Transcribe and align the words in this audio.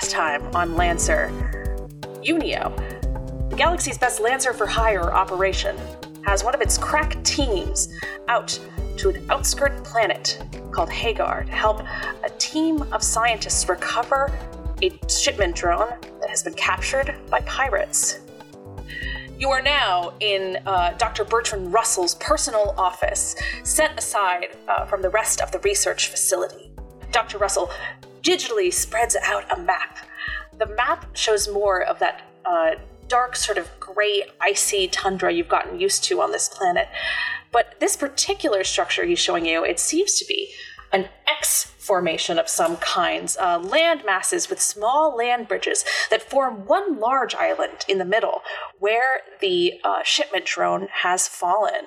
last 0.00 0.12
time 0.12 0.56
on 0.56 0.76
Lancer. 0.76 1.28
Unio, 2.22 2.74
the 3.50 3.56
galaxy's 3.56 3.98
best 3.98 4.18
Lancer 4.18 4.54
for 4.54 4.66
hire 4.66 5.12
operation, 5.12 5.76
has 6.24 6.42
one 6.42 6.54
of 6.54 6.62
its 6.62 6.78
crack 6.78 7.22
teams 7.22 7.92
out 8.26 8.58
to 8.96 9.10
an 9.10 9.30
outskirt 9.30 9.84
planet 9.84 10.42
called 10.72 10.88
Hagar 10.88 11.44
to 11.44 11.52
help 11.52 11.82
a 12.24 12.30
team 12.38 12.80
of 12.92 13.02
scientists 13.02 13.68
recover 13.68 14.32
a 14.80 14.90
shipment 15.06 15.54
drone 15.54 15.90
that 16.22 16.30
has 16.30 16.42
been 16.42 16.54
captured 16.54 17.14
by 17.28 17.42
pirates. 17.42 18.20
You 19.38 19.50
are 19.50 19.60
now 19.60 20.14
in 20.20 20.56
uh, 20.64 20.94
Dr. 20.96 21.24
Bertrand 21.24 21.74
Russell's 21.74 22.14
personal 22.14 22.74
office, 22.78 23.36
set 23.64 23.98
aside 23.98 24.56
uh, 24.66 24.86
from 24.86 25.02
the 25.02 25.10
rest 25.10 25.42
of 25.42 25.52
the 25.52 25.58
research 25.58 26.08
facility. 26.08 26.72
Dr. 27.12 27.36
Russell 27.36 27.70
digitally 28.22 28.72
spreads 28.72 29.16
out 29.22 29.50
a 29.50 29.60
map. 29.60 29.98
The 30.56 30.66
map 30.66 31.16
shows 31.16 31.48
more 31.48 31.82
of 31.82 31.98
that 32.00 32.22
uh, 32.44 32.72
dark, 33.08 33.36
sort 33.36 33.58
of 33.58 33.68
gray, 33.80 34.22
icy 34.40 34.88
tundra 34.88 35.32
you've 35.32 35.48
gotten 35.48 35.80
used 35.80 36.04
to 36.04 36.20
on 36.20 36.32
this 36.32 36.48
planet. 36.48 36.88
But 37.52 37.74
this 37.80 37.96
particular 37.96 38.62
structure 38.64 39.04
he's 39.04 39.18
showing 39.18 39.46
you, 39.46 39.64
it 39.64 39.80
seems 39.80 40.14
to 40.14 40.24
be 40.24 40.52
an 40.92 41.08
X 41.26 41.64
formation 41.78 42.38
of 42.38 42.48
some 42.48 42.76
kinds, 42.76 43.36
uh, 43.36 43.58
land 43.58 44.02
masses 44.04 44.48
with 44.48 44.60
small 44.60 45.16
land 45.16 45.48
bridges 45.48 45.84
that 46.10 46.22
form 46.22 46.66
one 46.66 46.98
large 46.98 47.34
island 47.34 47.84
in 47.88 47.98
the 47.98 48.04
middle 48.04 48.42
where 48.78 49.22
the 49.40 49.80
uh, 49.84 50.02
shipment 50.04 50.44
drone 50.44 50.88
has 51.02 51.26
fallen. 51.26 51.86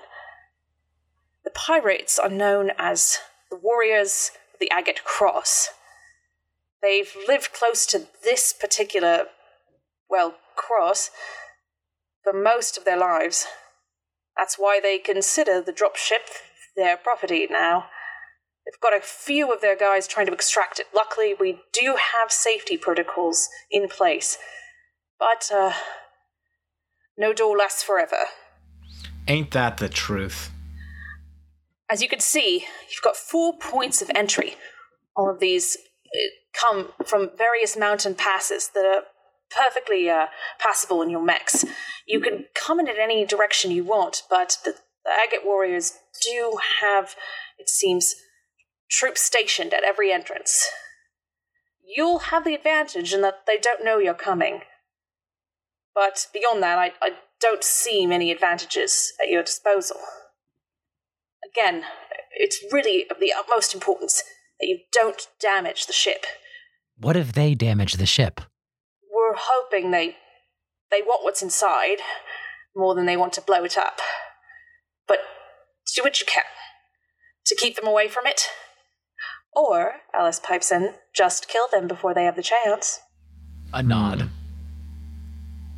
The 1.44 1.52
pirates 1.52 2.18
are 2.18 2.30
known 2.30 2.72
as 2.78 3.20
the 3.50 3.58
warriors 3.58 4.32
of 4.54 4.60
the 4.60 4.72
Agate 4.72 5.04
Cross. 5.04 5.70
They've 6.84 7.16
lived 7.30 7.54
close 7.54 7.86
to 7.88 8.08
this 8.26 8.52
particular, 8.52 9.28
well, 10.10 10.36
cross 10.58 11.10
for 12.24 12.34
most 12.34 12.78
of 12.78 12.84
their 12.84 12.98
lives. 12.98 13.48
That's 14.36 14.56
why 14.56 14.82
they 14.84 14.98
consider 14.98 15.62
the 15.62 15.72
dropship 15.72 16.30
their 16.76 16.98
property 16.98 17.48
now. 17.50 17.86
They've 18.66 18.82
got 18.82 18.96
a 18.96 19.02
few 19.02 19.54
of 19.54 19.62
their 19.62 19.78
guys 19.78 20.08
trying 20.08 20.26
to 20.26 20.34
extract 20.34 20.80
it. 20.80 20.88
Luckily, 20.94 21.34
we 21.40 21.62
do 21.72 21.96
have 22.14 22.32
safety 22.32 22.78
protocols 22.78 23.48
in 23.72 23.88
place. 23.88 24.38
But, 25.18 25.50
uh, 25.54 25.74
no 27.18 27.32
door 27.32 27.58
lasts 27.58 27.84
forever. 27.84 28.26
Ain't 29.28 29.52
that 29.52 29.78
the 29.78 29.88
truth? 29.88 30.52
As 31.90 32.02
you 32.02 32.10
can 32.10 32.20
see, 32.20 32.66
you've 32.90 33.04
got 33.04 33.16
four 33.16 33.58
points 33.58 34.02
of 34.02 34.12
entry. 34.16 34.56
All 35.16 35.30
of 35.30 35.40
these 35.40 35.78
come 36.60 36.90
from 37.06 37.32
various 37.38 37.78
mountain 37.78 38.16
passes 38.16 38.70
that 38.74 38.86
are 38.86 39.04
perfectly 39.56 40.10
uh, 40.10 40.28
passable 40.60 41.02
in 41.02 41.10
your 41.10 41.24
mechs. 41.24 41.66
You 42.08 42.20
can 42.20 42.46
come 42.54 42.80
in 42.80 42.88
at 42.88 43.00
any 43.00 43.26
direction 43.26 43.72
you 43.72 43.84
want, 43.84 44.24
but 44.30 44.58
the, 44.64 44.76
the 45.06 45.12
Agate 45.12 45.46
warriors 45.46 45.94
do 46.24 46.58
have, 46.82 47.16
it 47.58 47.70
seems, 47.70 48.16
troops 48.90 49.22
stationed 49.22 49.74
at 49.74 49.84
every 49.84 50.12
entrance. 50.12 50.68
You'll 51.86 52.20
have 52.20 52.46
the 52.46 52.56
advantage 52.56 53.14
in 53.14 53.22
that 53.22 53.46
they 53.46 53.58
don't 53.58 53.84
know 53.84 53.98
you're 53.98 54.14
coming. 54.14 54.62
But 55.94 56.28
beyond 56.34 56.64
that, 56.64 56.80
I, 56.80 56.94
I 57.02 57.12
don't 57.40 57.64
see 57.64 58.08
many 58.08 58.32
advantages 58.32 59.14
at 59.22 59.30
your 59.30 59.44
disposal. 59.44 59.98
Again, 61.46 61.84
it's 62.32 62.64
really 62.72 63.06
of 63.12 63.20
the 63.20 63.34
utmost 63.38 63.74
importance 63.74 64.24
that 64.64 64.70
you 64.70 64.80
don't 64.94 65.28
damage 65.42 65.88
the 65.88 65.94
ship. 65.94 66.26
What 66.98 67.18
if 67.18 67.34
they 67.34 67.54
damage 67.54 67.94
the 67.94 68.06
ship? 68.06 68.40
We're 69.14 69.36
hoping 69.36 69.92
they 69.92 70.16
they 70.90 71.02
want 71.02 71.26
what's 71.26 71.42
inside 71.42 71.98
more 72.74 72.96
than 72.96 73.06
they 73.06 73.18
want 73.18 73.34
to 73.34 73.42
blow 73.42 73.66
it 73.66 73.78
up. 73.78 74.00
But 75.06 75.20
do 75.94 76.02
what 76.02 76.22
you 76.22 76.26
can 76.26 76.44
to 77.46 77.56
keep 77.56 77.76
them 77.76 77.88
away 77.88 78.08
from 78.08 78.26
it. 78.26 78.44
Or, 79.54 79.96
Alice 80.16 80.40
pipes 80.40 80.72
in, 80.72 80.94
just 81.14 81.50
kill 81.50 81.68
them 81.72 81.88
before 81.88 82.14
they 82.14 82.24
have 82.24 82.38
the 82.38 82.42
chance. 82.42 83.02
A 83.74 83.84
nod. 83.84 84.22
Hmm. 84.22 84.28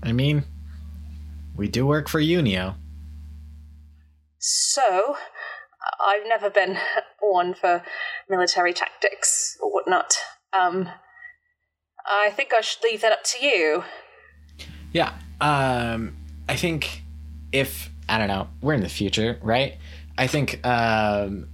I 0.03 0.11
mean, 0.11 0.43
we 1.55 1.67
do 1.67 1.87
work 1.87 2.07
for 2.07 2.21
Unio. 2.21 2.75
So, 4.37 5.15
I've 6.03 6.27
never 6.27 6.49
been 6.49 6.77
one 7.19 7.53
for 7.53 7.83
military 8.29 8.73
tactics 8.73 9.57
or 9.61 9.71
whatnot. 9.71 10.15
Um, 10.53 10.89
I 12.05 12.29
think 12.29 12.51
I 12.53 12.61
should 12.61 12.83
leave 12.83 13.01
that 13.01 13.11
up 13.11 13.23
to 13.25 13.45
you. 13.45 13.83
Yeah. 14.91 15.13
Um, 15.41 16.15
I 16.47 16.55
think 16.55 17.03
if 17.51 17.89
I 18.07 18.17
don't 18.17 18.27
know, 18.27 18.47
we're 18.61 18.73
in 18.73 18.81
the 18.81 18.89
future, 18.89 19.39
right? 19.41 19.77
I 20.17 20.27
think 20.27 20.65
um, 20.65 21.47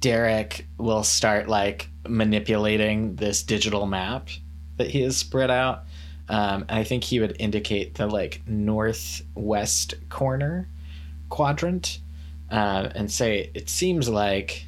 Derek 0.00 0.66
will 0.78 1.02
start 1.02 1.48
like 1.48 1.88
manipulating 2.08 3.16
this 3.16 3.42
digital 3.42 3.86
map 3.86 4.28
that 4.76 4.90
he 4.90 5.02
has 5.02 5.16
spread 5.16 5.50
out. 5.50 5.84
Um, 6.28 6.64
and 6.68 6.78
I 6.78 6.84
think 6.84 7.04
he 7.04 7.20
would 7.20 7.36
indicate 7.38 7.94
the 7.94 8.06
like 8.06 8.42
northwest 8.46 9.94
corner 10.08 10.68
quadrant 11.28 11.98
uh, 12.52 12.90
and 12.94 13.10
say 13.10 13.50
it 13.54 13.68
seems 13.68 14.08
like, 14.08 14.66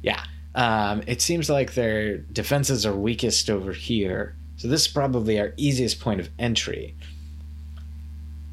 yeah, 0.00 0.22
um, 0.54 1.02
it 1.06 1.20
seems 1.20 1.50
like 1.50 1.74
their 1.74 2.18
defenses 2.18 2.86
are 2.86 2.94
weakest 2.94 3.50
over 3.50 3.72
here. 3.72 4.36
So 4.56 4.68
this 4.68 4.82
is 4.82 4.88
probably 4.88 5.38
our 5.40 5.52
easiest 5.56 6.00
point 6.00 6.20
of 6.20 6.30
entry. 6.38 6.94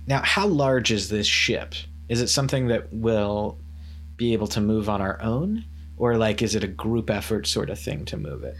Now, 0.07 0.21
how 0.23 0.47
large 0.47 0.91
is 0.91 1.09
this 1.09 1.27
ship? 1.27 1.75
Is 2.09 2.21
it 2.21 2.27
something 2.27 2.67
that 2.67 2.91
will 2.91 3.57
be 4.17 4.33
able 4.33 4.47
to 4.47 4.61
move 4.61 4.89
on 4.89 5.01
our 5.01 5.21
own? 5.21 5.63
Or 5.97 6.17
like 6.17 6.41
is 6.41 6.55
it 6.55 6.63
a 6.63 6.67
group 6.67 7.09
effort 7.09 7.47
sort 7.47 7.69
of 7.69 7.79
thing 7.79 8.05
to 8.05 8.17
move 8.17 8.43
it? 8.43 8.55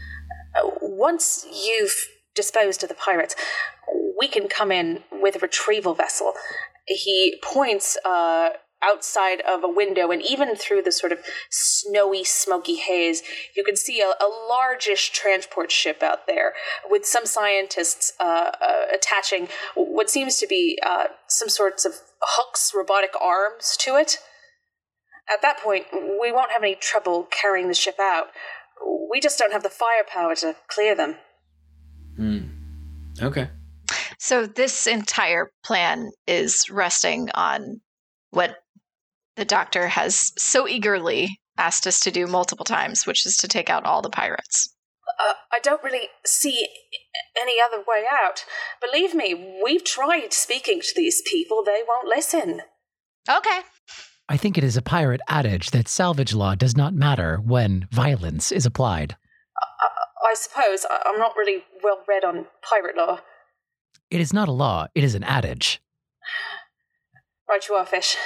Once 0.80 1.46
you've 1.52 2.08
disposed 2.34 2.82
of 2.82 2.88
the 2.88 2.94
pirates, 2.94 3.34
we 4.18 4.28
can 4.28 4.48
come 4.48 4.72
in 4.72 5.02
with 5.12 5.36
a 5.36 5.38
retrieval 5.40 5.94
vessel. 5.94 6.32
He 6.86 7.40
points 7.42 7.98
uh, 8.04 8.50
outside 8.82 9.40
of 9.48 9.64
a 9.64 9.68
window, 9.68 10.10
and 10.10 10.22
even 10.22 10.54
through 10.54 10.82
the 10.82 10.92
sort 10.92 11.12
of 11.12 11.18
snowy, 11.50 12.24
smoky 12.24 12.76
haze, 12.76 13.22
you 13.56 13.64
can 13.64 13.76
see 13.76 14.00
a, 14.00 14.08
a 14.22 14.28
largish 14.48 15.10
transport 15.10 15.72
ship 15.72 16.02
out 16.02 16.26
there 16.26 16.52
with 16.88 17.04
some 17.06 17.26
scientists 17.26 18.12
uh, 18.20 18.50
uh, 18.60 18.84
attaching 18.94 19.48
what 19.74 20.10
seems 20.10 20.36
to 20.36 20.46
be 20.46 20.78
uh, 20.84 21.04
some 21.26 21.48
sorts 21.48 21.84
of 21.84 21.94
hooks, 22.20 22.72
robotic 22.74 23.12
arms 23.20 23.76
to 23.78 23.96
it. 23.96 24.18
At 25.32 25.42
that 25.42 25.58
point, 25.58 25.86
we 25.92 26.30
won't 26.30 26.52
have 26.52 26.62
any 26.62 26.76
trouble 26.76 27.26
carrying 27.30 27.68
the 27.68 27.74
ship 27.74 27.96
out. 28.00 28.26
We 29.10 29.20
just 29.20 29.38
don't 29.38 29.52
have 29.52 29.62
the 29.62 29.70
firepower 29.70 30.36
to 30.36 30.54
clear 30.68 30.94
them. 30.94 31.16
Hmm. 32.16 32.38
Okay. 33.20 33.48
So 34.18 34.46
this 34.46 34.86
entire 34.86 35.50
plan 35.64 36.10
is 36.26 36.70
resting 36.70 37.30
on 37.34 37.80
what 38.30 38.56
the 39.36 39.44
doctor 39.44 39.88
has 39.88 40.32
so 40.38 40.66
eagerly 40.66 41.40
asked 41.58 41.86
us 41.86 42.00
to 42.00 42.10
do 42.10 42.26
multiple 42.26 42.64
times, 42.64 43.06
which 43.06 43.26
is 43.26 43.36
to 43.38 43.48
take 43.48 43.70
out 43.70 43.84
all 43.84 44.02
the 44.02 44.10
pirates. 44.10 44.74
Uh, 45.20 45.34
I 45.52 45.58
don't 45.60 45.82
really 45.82 46.08
see 46.24 46.66
any 47.40 47.56
other 47.60 47.82
way 47.86 48.04
out. 48.10 48.44
Believe 48.80 49.14
me, 49.14 49.60
we've 49.64 49.84
tried 49.84 50.32
speaking 50.32 50.80
to 50.80 50.92
these 50.94 51.22
people, 51.22 51.62
they 51.64 51.82
won't 51.86 52.08
listen. 52.08 52.62
Okay. 53.28 53.60
I 54.28 54.36
think 54.36 54.58
it 54.58 54.64
is 54.64 54.76
a 54.76 54.82
pirate 54.82 55.20
adage 55.28 55.70
that 55.70 55.88
salvage 55.88 56.34
law 56.34 56.54
does 56.54 56.76
not 56.76 56.94
matter 56.94 57.36
when 57.36 57.86
violence 57.92 58.50
is 58.50 58.66
applied. 58.66 59.16
I, 59.80 60.30
I 60.30 60.34
suppose. 60.34 60.84
I, 60.88 61.02
I'm 61.06 61.18
not 61.18 61.36
really 61.36 61.62
well 61.82 62.02
read 62.08 62.24
on 62.24 62.46
pirate 62.68 62.96
law. 62.96 63.20
It 64.10 64.20
is 64.20 64.32
not 64.32 64.48
a 64.48 64.52
law, 64.52 64.86
it 64.94 65.04
is 65.04 65.14
an 65.14 65.24
adage. 65.24 65.80
Right, 67.48 67.66
you 67.68 67.76
are, 67.76 67.86
Fish. 67.86 68.16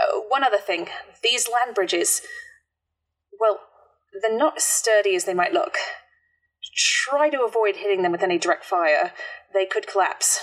Uh, 0.00 0.20
one 0.28 0.44
other 0.44 0.58
thing. 0.58 0.88
These 1.22 1.48
land 1.48 1.74
bridges, 1.74 2.22
well, 3.40 3.60
they're 4.22 4.36
not 4.36 4.56
as 4.56 4.64
sturdy 4.64 5.14
as 5.14 5.24
they 5.24 5.34
might 5.34 5.52
look. 5.52 5.76
Try 6.74 7.30
to 7.30 7.44
avoid 7.44 7.76
hitting 7.76 8.02
them 8.02 8.12
with 8.12 8.22
any 8.22 8.38
direct 8.38 8.64
fire. 8.64 9.12
They 9.52 9.66
could 9.66 9.86
collapse. 9.86 10.40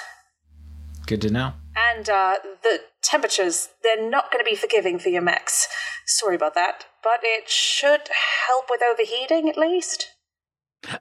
Good 1.05 1.21
to 1.21 1.29
know. 1.29 1.53
And 1.75 2.09
uh, 2.09 2.35
the 2.63 2.79
temperatures, 3.01 3.69
they're 3.83 4.09
not 4.09 4.31
going 4.31 4.43
to 4.43 4.49
be 4.49 4.55
forgiving 4.55 4.97
for 4.97 5.09
your 5.09 5.21
mechs. 5.21 5.67
Sorry 6.05 6.35
about 6.35 6.55
that, 6.55 6.85
but 7.03 7.19
it 7.21 7.49
should 7.49 8.01
help 8.47 8.65
with 8.69 8.81
overheating 8.81 9.49
at 9.49 9.57
least. 9.57 10.07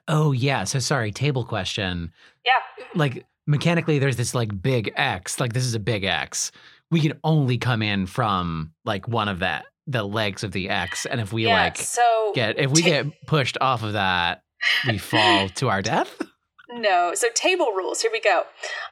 Oh, 0.07 0.31
yeah. 0.31 0.63
So 0.63 0.79
sorry, 0.79 1.11
table 1.11 1.45
question. 1.45 2.11
Yeah. 2.45 2.85
Like, 2.93 3.25
mechanically, 3.47 3.99
there's 3.99 4.17
this 4.17 4.35
like 4.35 4.61
big 4.61 4.93
X. 4.95 5.39
Like, 5.39 5.53
this 5.53 5.65
is 5.65 5.75
a 5.75 5.79
big 5.79 6.03
X. 6.03 6.51
We 6.95 7.01
can 7.01 7.19
only 7.25 7.57
come 7.57 7.81
in 7.81 8.05
from 8.05 8.71
like 8.85 9.05
one 9.05 9.27
of 9.27 9.39
that, 9.39 9.65
the 9.85 10.01
legs 10.01 10.45
of 10.45 10.53
the 10.53 10.69
X. 10.69 11.05
And 11.05 11.19
if 11.19 11.33
we 11.33 11.45
yeah, 11.45 11.63
like 11.63 11.75
so 11.75 12.31
get, 12.33 12.57
if 12.57 12.71
we 12.71 12.83
ta- 12.83 12.87
get 12.87 13.27
pushed 13.27 13.57
off 13.59 13.83
of 13.83 13.91
that, 13.91 14.43
we 14.87 14.97
fall 15.11 15.49
to 15.49 15.67
our 15.67 15.81
death. 15.81 16.21
No. 16.69 17.11
So 17.13 17.27
table 17.35 17.73
rules. 17.75 18.01
Here 18.01 18.11
we 18.13 18.21
go. 18.21 18.43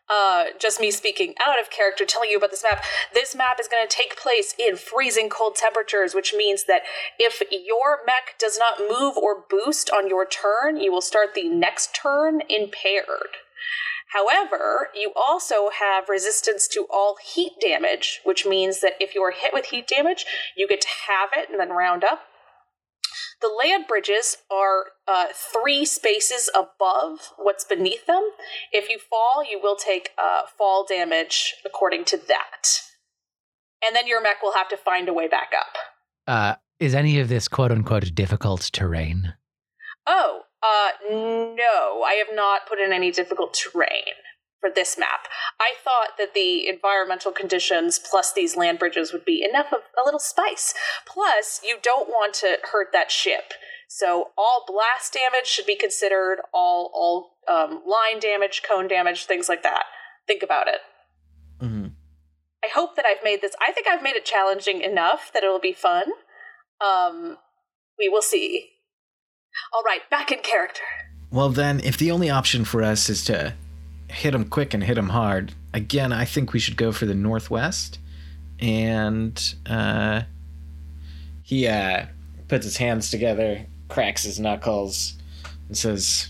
Uh, 0.09 0.47
just 0.59 0.81
me 0.81 0.91
speaking 0.91 1.33
out 1.47 1.61
of 1.61 1.69
character, 1.69 2.03
telling 2.03 2.29
you 2.29 2.35
about 2.35 2.51
this 2.51 2.65
map. 2.69 2.83
This 3.13 3.33
map 3.33 3.55
is 3.57 3.69
going 3.69 3.87
to 3.87 3.95
take 3.95 4.19
place 4.19 4.53
in 4.59 4.75
freezing 4.75 5.29
cold 5.29 5.55
temperatures, 5.55 6.13
which 6.13 6.33
means 6.33 6.65
that 6.65 6.81
if 7.17 7.41
your 7.49 7.99
mech 8.05 8.37
does 8.37 8.59
not 8.59 8.81
move 8.81 9.15
or 9.15 9.45
boost 9.49 9.89
on 9.89 10.09
your 10.09 10.25
turn, 10.25 10.75
you 10.75 10.91
will 10.91 10.99
start 10.99 11.35
the 11.35 11.47
next 11.47 11.95
turn 11.95 12.41
impaired. 12.49 13.37
However, 14.13 14.89
you 14.93 15.11
also 15.15 15.69
have 15.79 16.07
resistance 16.07 16.67
to 16.69 16.85
all 16.89 17.17
heat 17.23 17.53
damage, 17.59 18.21
which 18.23 18.45
means 18.45 18.79
that 18.81 18.93
if 18.99 19.15
you 19.15 19.23
are 19.23 19.31
hit 19.31 19.53
with 19.53 19.65
heat 19.65 19.87
damage, 19.87 20.25
you 20.55 20.67
get 20.67 20.81
to 20.81 20.87
have 21.07 21.29
it 21.35 21.49
and 21.49 21.59
then 21.59 21.69
round 21.69 22.03
up. 22.03 22.21
The 23.41 23.47
land 23.47 23.85
bridges 23.87 24.37
are 24.51 24.85
uh, 25.07 25.27
three 25.33 25.83
spaces 25.83 26.49
above 26.55 27.33
what's 27.37 27.65
beneath 27.65 28.05
them. 28.05 28.29
If 28.71 28.87
you 28.87 28.99
fall, 28.99 29.43
you 29.49 29.59
will 29.61 29.75
take 29.75 30.11
uh, 30.17 30.43
fall 30.57 30.85
damage 30.87 31.55
according 31.65 32.05
to 32.05 32.17
that. 32.17 32.81
And 33.85 33.95
then 33.95 34.07
your 34.07 34.21
mech 34.21 34.41
will 34.41 34.53
have 34.53 34.69
to 34.69 34.77
find 34.77 35.09
a 35.09 35.13
way 35.13 35.27
back 35.27 35.51
up. 35.57 35.75
Uh, 36.25 36.55
is 36.79 36.95
any 36.95 37.19
of 37.19 37.29
this 37.29 37.47
quote 37.47 37.71
unquote 37.71 38.13
difficult 38.13 38.69
terrain? 38.71 39.33
Oh, 40.05 40.43
uh, 40.63 40.89
no, 41.09 42.03
I 42.05 42.23
have 42.25 42.33
not 42.35 42.67
put 42.67 42.79
in 42.79 42.93
any 42.93 43.11
difficult 43.11 43.53
terrain 43.53 44.13
for 44.61 44.69
this 44.73 44.97
map. 44.97 45.27
I 45.59 45.73
thought 45.83 46.17
that 46.17 46.33
the 46.33 46.67
environmental 46.67 47.33
conditions 47.33 47.99
plus 47.99 48.31
these 48.31 48.55
land 48.55 48.79
bridges 48.79 49.11
would 49.11 49.25
be 49.25 49.43
enough 49.43 49.73
of 49.73 49.81
a 50.01 50.05
little 50.05 50.21
spice. 50.21 50.73
Plus, 51.05 51.59
you 51.65 51.77
don't 51.83 52.07
want 52.07 52.33
to 52.35 52.57
hurt 52.71 52.87
that 52.93 53.11
ship. 53.11 53.53
So 53.89 54.31
all 54.37 54.63
blast 54.65 55.13
damage 55.13 55.47
should 55.47 55.65
be 55.65 55.75
considered, 55.75 56.39
all 56.53 56.89
all 56.93 57.37
um, 57.47 57.81
line 57.85 58.19
damage, 58.19 58.63
cone 58.67 58.87
damage, 58.87 59.25
things 59.25 59.49
like 59.49 59.63
that. 59.63 59.83
Think 60.25 60.41
about 60.41 60.67
it. 60.67 60.79
Mm-hmm. 61.61 61.87
I 62.63 62.69
hope 62.73 62.95
that 62.95 63.05
I've 63.05 63.23
made 63.23 63.41
this. 63.41 63.53
I 63.61 63.73
think 63.73 63.87
I've 63.87 64.01
made 64.01 64.15
it 64.15 64.25
challenging 64.25 64.81
enough 64.81 65.29
that 65.33 65.43
it'll 65.43 65.59
be 65.59 65.73
fun. 65.73 66.05
Um, 66.79 67.37
we 67.99 68.07
will 68.07 68.21
see. 68.21 68.69
All 69.73 69.83
right, 69.83 70.07
back 70.09 70.31
in 70.31 70.39
character. 70.39 70.81
Well, 71.31 71.49
then, 71.49 71.81
if 71.83 71.97
the 71.97 72.11
only 72.11 72.29
option 72.29 72.65
for 72.65 72.83
us 72.83 73.09
is 73.09 73.23
to 73.25 73.53
hit 74.07 74.35
him 74.35 74.45
quick 74.45 74.73
and 74.73 74.83
hit 74.83 74.97
him 74.97 75.09
hard, 75.09 75.53
again, 75.73 76.13
I 76.13 76.25
think 76.25 76.53
we 76.53 76.59
should 76.59 76.77
go 76.77 76.91
for 76.91 77.05
the 77.05 77.15
northwest. 77.15 77.99
And 78.59 79.55
uh, 79.65 80.23
he 81.41 81.67
uh, 81.67 82.05
puts 82.47 82.65
his 82.65 82.77
hands 82.77 83.09
together, 83.09 83.65
cracks 83.89 84.23
his 84.23 84.39
knuckles, 84.39 85.15
and 85.67 85.77
says, 85.77 86.29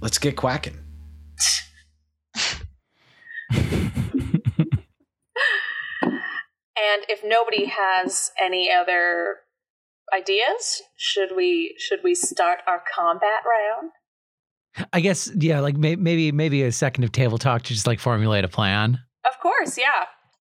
Let's 0.00 0.18
get 0.18 0.36
quacking. 0.36 0.78
And 6.94 7.04
if 7.08 7.22
nobody 7.24 7.66
has 7.66 8.30
any 8.40 8.70
other 8.70 9.38
ideas, 10.12 10.82
should 10.96 11.30
we 11.36 11.74
should 11.78 12.00
we 12.02 12.14
start 12.14 12.60
our 12.66 12.82
combat 12.94 13.42
round? 13.48 13.90
I 14.92 15.00
guess 15.00 15.30
yeah, 15.36 15.60
like 15.60 15.76
may- 15.76 15.96
maybe 15.96 16.32
maybe 16.32 16.62
a 16.62 16.72
second 16.72 17.04
of 17.04 17.12
table 17.12 17.38
talk 17.38 17.62
to 17.62 17.72
just 17.72 17.86
like 17.86 18.00
formulate 18.00 18.44
a 18.44 18.48
plan. 18.48 18.98
Of 19.24 19.40
course, 19.40 19.78
yeah. 19.78 20.06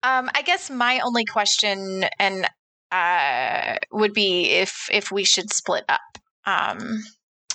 Um, 0.03 0.29
I 0.33 0.41
guess 0.41 0.69
my 0.69 0.99
only 0.99 1.25
question 1.25 2.05
and 2.19 2.47
uh, 2.91 3.77
would 3.91 4.13
be 4.13 4.51
if 4.51 4.87
if 4.91 5.11
we 5.11 5.23
should 5.23 5.51
split 5.51 5.83
up 5.89 6.01
um, 6.45 7.03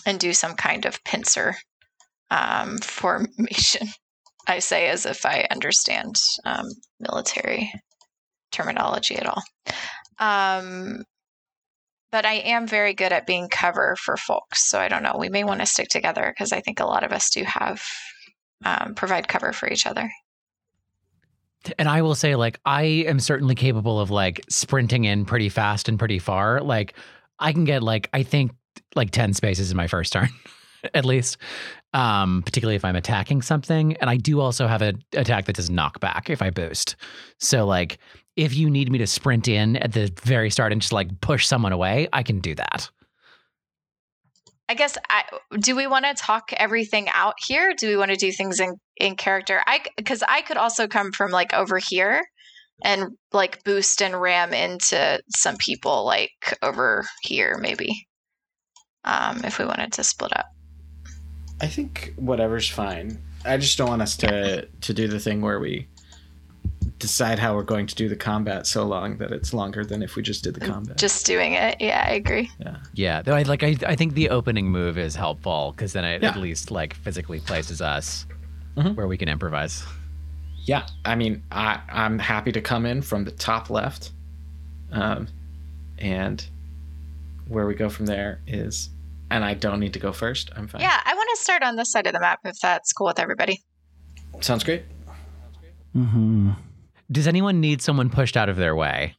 and 0.04 0.18
do 0.18 0.32
some 0.32 0.54
kind 0.54 0.84
of 0.84 1.02
pincer 1.04 1.56
um, 2.30 2.78
formation. 2.78 3.88
I 4.46 4.58
say 4.58 4.88
as 4.88 5.06
if 5.06 5.24
I 5.24 5.46
understand 5.50 6.16
um, 6.44 6.66
military 6.98 7.72
terminology 8.50 9.16
at 9.16 9.26
all. 9.26 9.42
Um, 10.18 11.04
but 12.12 12.26
I 12.26 12.34
am 12.34 12.66
very 12.66 12.94
good 12.94 13.12
at 13.12 13.26
being 13.26 13.48
cover 13.48 13.96
for 13.96 14.16
folks, 14.16 14.68
so 14.68 14.80
I 14.80 14.88
don't 14.88 15.02
know. 15.02 15.16
We 15.18 15.28
may 15.28 15.44
want 15.44 15.60
to 15.60 15.66
stick 15.66 15.88
together 15.88 16.32
because 16.34 16.52
I 16.52 16.60
think 16.60 16.80
a 16.80 16.86
lot 16.86 17.04
of 17.04 17.12
us 17.12 17.30
do 17.30 17.44
have 17.44 17.82
um, 18.64 18.94
provide 18.94 19.28
cover 19.28 19.52
for 19.52 19.70
each 19.70 19.86
other. 19.86 20.10
And 21.78 21.88
I 21.88 22.02
will 22.02 22.14
say, 22.14 22.36
like, 22.36 22.58
I 22.64 22.82
am 22.82 23.20
certainly 23.20 23.54
capable 23.54 24.00
of 24.00 24.10
like 24.10 24.40
sprinting 24.48 25.04
in 25.04 25.24
pretty 25.24 25.48
fast 25.48 25.88
and 25.88 25.98
pretty 25.98 26.18
far. 26.18 26.60
Like, 26.60 26.94
I 27.38 27.52
can 27.52 27.64
get 27.64 27.82
like 27.82 28.08
I 28.12 28.22
think 28.22 28.52
like 28.94 29.10
ten 29.10 29.32
spaces 29.34 29.70
in 29.70 29.76
my 29.76 29.86
first 29.86 30.12
turn, 30.12 30.28
at 30.94 31.04
least. 31.04 31.36
Um, 31.92 32.42
particularly 32.44 32.76
if 32.76 32.84
I'm 32.84 32.94
attacking 32.94 33.42
something, 33.42 33.96
and 33.96 34.08
I 34.08 34.16
do 34.16 34.40
also 34.40 34.68
have 34.68 34.80
an 34.80 35.02
attack 35.12 35.46
that 35.46 35.56
does 35.56 35.70
knockback 35.70 36.30
if 36.30 36.40
I 36.40 36.50
boost. 36.50 36.94
So 37.38 37.66
like, 37.66 37.98
if 38.40 38.54
you 38.54 38.70
need 38.70 38.90
me 38.90 38.96
to 38.96 39.06
sprint 39.06 39.48
in 39.48 39.76
at 39.76 39.92
the 39.92 40.10
very 40.22 40.48
start 40.48 40.72
and 40.72 40.80
just 40.80 40.94
like 40.94 41.20
push 41.20 41.46
someone 41.46 41.72
away, 41.72 42.08
I 42.10 42.22
can 42.22 42.40
do 42.40 42.54
that. 42.54 42.88
I 44.66 44.74
guess 44.74 44.96
I 45.10 45.24
do 45.58 45.76
we 45.76 45.86
want 45.86 46.06
to 46.06 46.14
talk 46.14 46.50
everything 46.56 47.08
out 47.10 47.34
here? 47.44 47.74
Do 47.76 47.88
we 47.88 47.98
want 47.98 48.12
to 48.12 48.16
do 48.16 48.32
things 48.32 48.58
in 48.58 48.76
in 48.96 49.16
character? 49.16 49.60
I 49.66 49.80
cuz 50.06 50.22
I 50.26 50.40
could 50.40 50.56
also 50.56 50.88
come 50.88 51.12
from 51.12 51.30
like 51.30 51.52
over 51.52 51.78
here 51.78 52.22
and 52.82 53.10
like 53.30 53.62
boost 53.62 54.00
and 54.00 54.18
ram 54.18 54.54
into 54.54 55.20
some 55.36 55.58
people 55.58 56.06
like 56.06 56.56
over 56.62 57.04
here 57.22 57.58
maybe. 57.60 58.06
Um 59.04 59.44
if 59.44 59.58
we 59.58 59.66
wanted 59.66 59.92
to 59.94 60.04
split 60.04 60.34
up. 60.34 60.46
I 61.60 61.66
think 61.66 62.14
whatever's 62.16 62.70
fine. 62.70 63.20
I 63.44 63.58
just 63.58 63.76
don't 63.76 63.90
want 63.90 64.00
us 64.00 64.16
to 64.18 64.66
to 64.66 64.94
do 64.94 65.08
the 65.08 65.20
thing 65.20 65.42
where 65.42 65.60
we 65.60 65.88
decide 67.00 67.38
how 67.40 67.54
we're 67.56 67.64
going 67.64 67.86
to 67.88 67.94
do 67.96 68.08
the 68.08 68.14
combat 68.16 68.66
so 68.66 68.84
long 68.84 69.16
that 69.18 69.32
it's 69.32 69.52
longer 69.52 69.84
than 69.84 70.02
if 70.02 70.14
we 70.14 70.22
just 70.22 70.44
did 70.44 70.54
the 70.54 70.60
combat. 70.60 70.96
Just 70.98 71.26
doing 71.26 71.54
it. 71.54 71.80
Yeah, 71.80 72.04
I 72.06 72.12
agree. 72.12 72.48
yeah. 72.60 72.76
Yeah, 72.94 73.22
though 73.22 73.34
I 73.34 73.42
like 73.42 73.62
I, 73.64 73.74
I 73.86 73.96
think 73.96 74.14
the 74.14 74.28
opening 74.30 74.70
move 74.70 74.96
is 74.98 75.16
helpful 75.16 75.72
because 75.74 75.92
then 75.94 76.04
it 76.04 76.22
Yeah. 76.22 76.28
at 76.30 76.36
least 76.36 76.70
like 76.70 76.94
physically 76.94 77.40
places 77.40 77.80
us 77.82 78.26
Mhm. 78.76 78.94
where 78.94 79.08
we 79.08 79.16
can 79.16 79.28
improvise. 79.28 79.82
Yeah, 80.64 80.86
I 81.04 81.14
mean, 81.16 81.42
I 81.50 81.80
I'm 81.90 82.18
happy 82.18 82.52
to 82.52 82.60
come 82.60 82.86
in 82.86 83.02
from 83.02 83.24
the 83.24 83.30
top 83.32 83.70
left, 83.70 84.12
um, 84.92 85.26
and 85.98 86.46
where 87.48 87.66
we 87.66 87.74
go 87.74 87.88
from 87.88 88.06
there 88.06 88.40
is, 88.46 88.90
and 89.30 89.44
I 89.44 89.54
don't 89.54 89.80
need 89.80 89.94
to 89.94 89.98
go 89.98 90.12
first. 90.12 90.50
I'm 90.54 90.68
fine. 90.68 90.82
Yeah, 90.82 91.00
I 91.04 91.14
want 91.14 91.28
to 91.34 91.42
start 91.42 91.62
on 91.62 91.76
this 91.76 91.90
side 91.90 92.06
of 92.06 92.12
the 92.12 92.20
map 92.20 92.40
if 92.44 92.58
that's 92.60 92.92
cool 92.92 93.06
with 93.08 93.18
everybody. 93.18 93.62
sounds 94.40 94.62
great. 94.64 94.84
Mm-hmm. 95.96 96.52
Does 97.10 97.26
anyone 97.26 97.60
need 97.60 97.82
someone 97.82 98.10
pushed 98.10 98.36
out 98.36 98.48
of 98.48 98.56
their 98.56 98.76
way? 98.76 99.16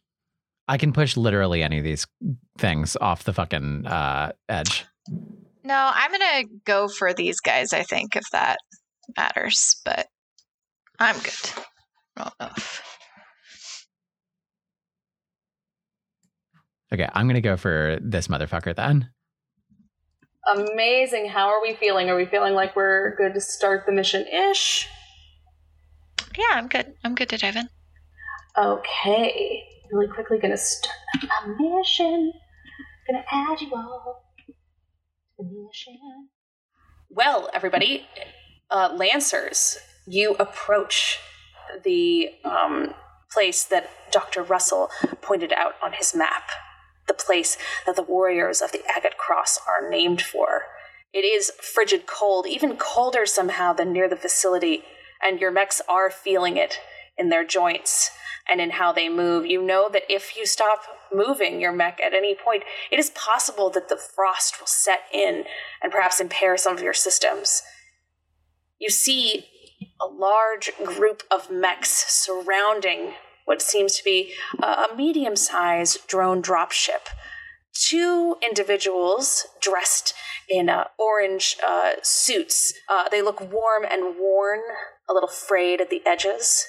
I 0.68 0.78
can 0.78 0.94
push 0.94 1.18
literally 1.18 1.64
any 1.64 1.78
of 1.80 1.84
these 1.84 2.08
things 2.58 2.96
off 2.96 3.26
the 3.26 3.34
fucking 3.34 3.86
uh, 3.86 4.32
edge. 4.48 4.86
No, 5.64 5.92
I'm 5.94 6.12
going 6.12 6.44
to 6.44 6.50
go 6.66 6.88
for 6.88 7.14
these 7.14 7.40
guys, 7.40 7.74
I 7.74 7.84
think, 7.84 8.16
if 8.16 8.24
that 8.32 8.58
matters, 9.18 9.82
but 9.84 10.08
I'm 11.00 11.18
good. 11.18 11.64
I 12.18 12.24
don't 12.24 12.40
know 12.40 12.64
Okay, 16.94 17.08
I'm 17.14 17.26
gonna 17.28 17.40
go 17.40 17.56
for 17.56 18.00
this 18.02 18.28
motherfucker 18.28 18.76
then. 18.76 19.10
Amazing. 20.46 21.28
How 21.28 21.48
are 21.48 21.62
we 21.62 21.74
feeling? 21.74 22.10
Are 22.10 22.18
we 22.18 22.26
feeling 22.26 22.54
like 22.54 22.76
we're 22.76 23.16
good 23.16 23.34
to 23.34 23.40
start 23.40 23.86
the 23.86 23.94
mission 23.94 24.28
ish? 24.28 24.90
Yeah, 26.38 26.52
I'm 26.52 26.68
good. 26.68 26.94
I'm 27.04 27.16
good 27.16 27.30
to 27.30 27.38
dive 27.38 27.56
in. 27.56 27.70
Okay. 28.58 29.64
Really 29.92 30.08
quickly 30.08 30.40
gonna 30.40 30.58
start 30.58 30.96
a 31.24 31.48
mission. 31.62 32.34
Gonna 33.08 33.26
add 33.32 33.62
you 33.62 33.72
all 33.74 34.24
to 34.46 34.54
the 35.38 35.44
mission. 35.44 36.30
Well, 37.10 37.50
everybody, 37.54 38.08
uh, 38.70 38.94
Lancers, 38.96 39.78
you 40.08 40.36
approach 40.40 41.20
the 41.84 42.30
um, 42.46 42.94
place 43.32 43.64
that 43.66 43.90
Dr. 44.12 44.44
Russell 44.44 44.90
pointed 45.22 45.54
out 45.54 45.76
on 45.84 45.94
his 45.94 46.16
map. 46.16 46.50
The 47.08 47.14
place 47.14 47.58
that 47.86 47.96
the 47.96 48.04
warriors 48.04 48.62
of 48.62 48.72
the 48.72 48.82
Agate 48.90 49.18
Cross 49.18 49.60
are 49.68 49.90
named 49.90 50.22
for. 50.22 50.64
It 51.14 51.26
is 51.26 51.52
frigid 51.62 52.06
cold, 52.06 52.48
even 52.48 52.78
colder 52.78 53.26
somehow 53.26 53.74
than 53.74 53.92
near 53.92 54.08
the 54.08 54.16
facility, 54.16 54.84
and 55.22 55.40
your 55.40 55.52
mechs 55.52 55.82
are 55.90 56.10
feeling 56.10 56.56
it 56.56 56.80
in 57.18 57.30
their 57.30 57.46
joints 57.46 58.12
and 58.52 58.60
in 58.60 58.72
how 58.72 58.92
they 58.92 59.08
move. 59.08 59.46
You 59.46 59.64
know 59.64 59.90
that 59.94 60.04
if 60.10 60.36
you 60.36 60.46
stop 60.46 60.82
moving 61.14 61.62
your 61.62 61.72
mech 61.72 62.00
at 62.06 62.14
any 62.14 62.36
point, 62.36 62.64
it 62.92 63.00
is 63.00 63.10
possible 63.12 63.70
that 63.70 63.88
the 63.88 63.96
frost 63.98 64.60
will 64.60 64.68
set 64.68 65.04
in 65.14 65.46
and 65.82 65.92
perhaps 65.92 66.20
impair 66.20 66.58
some 66.58 66.76
of 66.76 66.84
your 66.84 66.94
systems. 66.94 67.62
You 68.78 68.90
see 68.90 69.46
a 70.02 70.06
large 70.06 70.72
group 70.84 71.24
of 71.32 71.50
mechs 71.50 71.92
surrounding 72.12 73.14
what 73.46 73.62
seems 73.62 73.96
to 73.98 74.04
be 74.04 74.34
a, 74.62 74.88
medium 74.96 75.36
sized 75.36 76.08
drone 76.08 76.42
dropship. 76.42 77.08
two 77.74 78.36
individuals 78.42 79.48
dressed 79.62 80.14
in 80.50 80.70
uh, 80.70 80.86
orange 81.00 81.58
uh, 81.66 81.94
suits. 82.04 82.74
Uh, 82.90 83.08
they 83.10 83.22
look 83.22 83.40
warm 83.40 83.86
and 83.90 84.16
worn, 84.20 84.60
a 85.10 85.14
little 85.14 85.30
frayed 85.30 85.82
at 85.82 85.90
the 85.90 86.02
edges. 86.06 86.66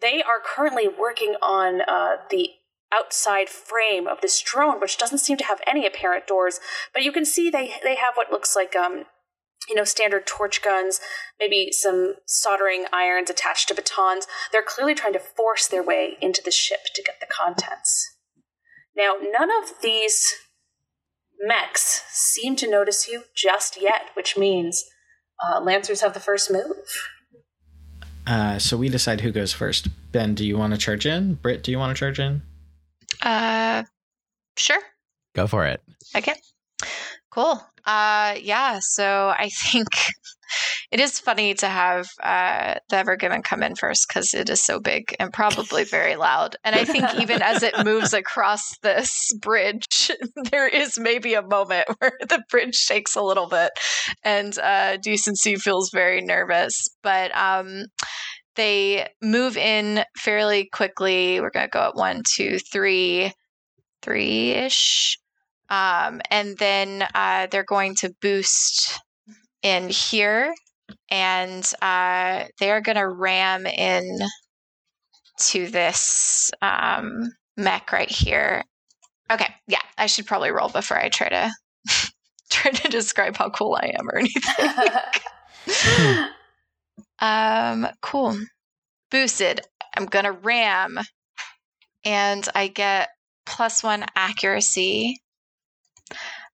They 0.00 0.22
are 0.22 0.40
currently 0.44 0.88
working 0.88 1.34
on 1.42 1.80
uh, 1.82 2.16
the 2.30 2.50
outside 2.92 3.48
frame 3.48 4.06
of 4.06 4.20
this 4.20 4.40
drone, 4.40 4.80
which 4.80 4.96
doesn't 4.96 5.18
seem 5.18 5.36
to 5.38 5.44
have 5.44 5.60
any 5.66 5.86
apparent 5.86 6.26
doors. 6.26 6.60
But 6.94 7.02
you 7.02 7.12
can 7.12 7.24
see 7.24 7.50
they 7.50 7.74
they 7.82 7.96
have 7.96 8.14
what 8.14 8.30
looks 8.30 8.56
like 8.56 8.74
um, 8.76 9.04
you 9.68 9.74
know, 9.74 9.84
standard 9.84 10.26
torch 10.26 10.62
guns, 10.62 11.00
maybe 11.38 11.70
some 11.72 12.14
soldering 12.26 12.86
irons 12.92 13.30
attached 13.30 13.68
to 13.68 13.74
batons. 13.74 14.26
They're 14.52 14.62
clearly 14.62 14.94
trying 14.94 15.12
to 15.14 15.18
force 15.18 15.66
their 15.66 15.82
way 15.82 16.16
into 16.20 16.42
the 16.42 16.50
ship 16.50 16.80
to 16.94 17.02
get 17.02 17.20
the 17.20 17.26
contents. 17.26 18.16
Now, 18.96 19.14
none 19.20 19.50
of 19.62 19.74
these 19.82 20.34
mechs 21.40 22.02
seem 22.10 22.56
to 22.56 22.70
notice 22.70 23.08
you 23.08 23.24
just 23.34 23.80
yet, 23.80 24.10
which 24.14 24.36
means 24.36 24.84
uh, 25.44 25.60
Lancers 25.60 26.00
have 26.00 26.14
the 26.14 26.20
first 26.20 26.50
move. 26.50 27.08
Uh, 28.28 28.58
so 28.58 28.76
we 28.76 28.90
decide 28.90 29.22
who 29.22 29.32
goes 29.32 29.54
first. 29.54 29.88
Ben, 30.12 30.34
do 30.34 30.46
you 30.46 30.58
want 30.58 30.74
to 30.74 30.78
charge 30.78 31.06
in? 31.06 31.34
Britt, 31.34 31.62
do 31.62 31.70
you 31.70 31.78
want 31.78 31.96
to 31.96 31.98
charge 31.98 32.20
in? 32.20 32.42
Uh, 33.22 33.84
sure. 34.58 34.82
Go 35.34 35.46
for 35.46 35.64
it. 35.64 35.82
Okay. 36.14 36.34
Cool. 37.38 37.62
Uh, 37.86 38.34
yeah. 38.42 38.80
So 38.80 39.28
I 39.28 39.48
think 39.70 39.86
it 40.90 40.98
is 40.98 41.20
funny 41.20 41.54
to 41.54 41.68
have 41.68 42.08
uh, 42.20 42.74
the 42.88 42.96
Evergiven 42.96 43.44
come 43.44 43.62
in 43.62 43.76
first 43.76 44.08
because 44.08 44.34
it 44.34 44.50
is 44.50 44.64
so 44.64 44.80
big 44.80 45.14
and 45.20 45.32
probably 45.32 45.84
very 45.84 46.16
loud. 46.16 46.56
And 46.64 46.74
I 46.74 46.84
think 46.84 47.04
even 47.20 47.40
as 47.40 47.62
it 47.62 47.84
moves 47.84 48.12
across 48.12 48.76
this 48.82 49.32
bridge, 49.40 50.10
there 50.50 50.66
is 50.66 50.98
maybe 50.98 51.34
a 51.34 51.42
moment 51.42 51.86
where 51.98 52.18
the 52.28 52.42
bridge 52.50 52.74
shakes 52.74 53.14
a 53.14 53.22
little 53.22 53.46
bit, 53.46 53.70
and 54.24 54.58
uh, 54.58 54.96
Decency 54.96 55.54
feels 55.54 55.90
very 55.92 56.20
nervous. 56.20 56.88
But 57.04 57.30
um, 57.36 57.84
they 58.56 59.10
move 59.22 59.56
in 59.56 60.02
fairly 60.16 60.68
quickly. 60.72 61.40
We're 61.40 61.50
gonna 61.50 61.68
go 61.68 61.86
at 61.86 61.94
one, 61.94 62.22
two, 62.28 62.58
three, 62.58 63.32
three 64.02 64.50
ish. 64.50 65.16
Um, 65.70 66.20
and 66.30 66.56
then 66.58 67.04
uh, 67.14 67.46
they're 67.50 67.64
going 67.64 67.94
to 67.96 68.14
boost 68.22 68.98
in 69.62 69.88
here, 69.88 70.54
and 71.10 71.68
uh, 71.82 72.44
they're 72.58 72.80
going 72.80 72.96
to 72.96 73.08
ram 73.08 73.66
in 73.66 74.18
to 75.38 75.68
this 75.68 76.50
um, 76.62 77.24
mech 77.56 77.92
right 77.92 78.10
here. 78.10 78.64
Okay, 79.30 79.54
yeah, 79.66 79.82
I 79.98 80.06
should 80.06 80.26
probably 80.26 80.50
roll 80.50 80.70
before 80.70 80.98
I 80.98 81.10
try 81.10 81.28
to 81.28 81.50
try 82.50 82.70
to 82.70 82.88
describe 82.88 83.36
how 83.36 83.50
cool 83.50 83.78
I 83.80 83.92
am 83.98 84.08
or 84.08 84.18
anything. 84.18 84.44
um, 87.18 87.88
cool. 88.00 88.38
Boosted. 89.10 89.60
I'm 89.96 90.06
gonna 90.06 90.32
ram, 90.32 90.98
and 92.04 92.48
I 92.54 92.68
get 92.68 93.08
plus 93.44 93.82
one 93.82 94.06
accuracy 94.14 95.20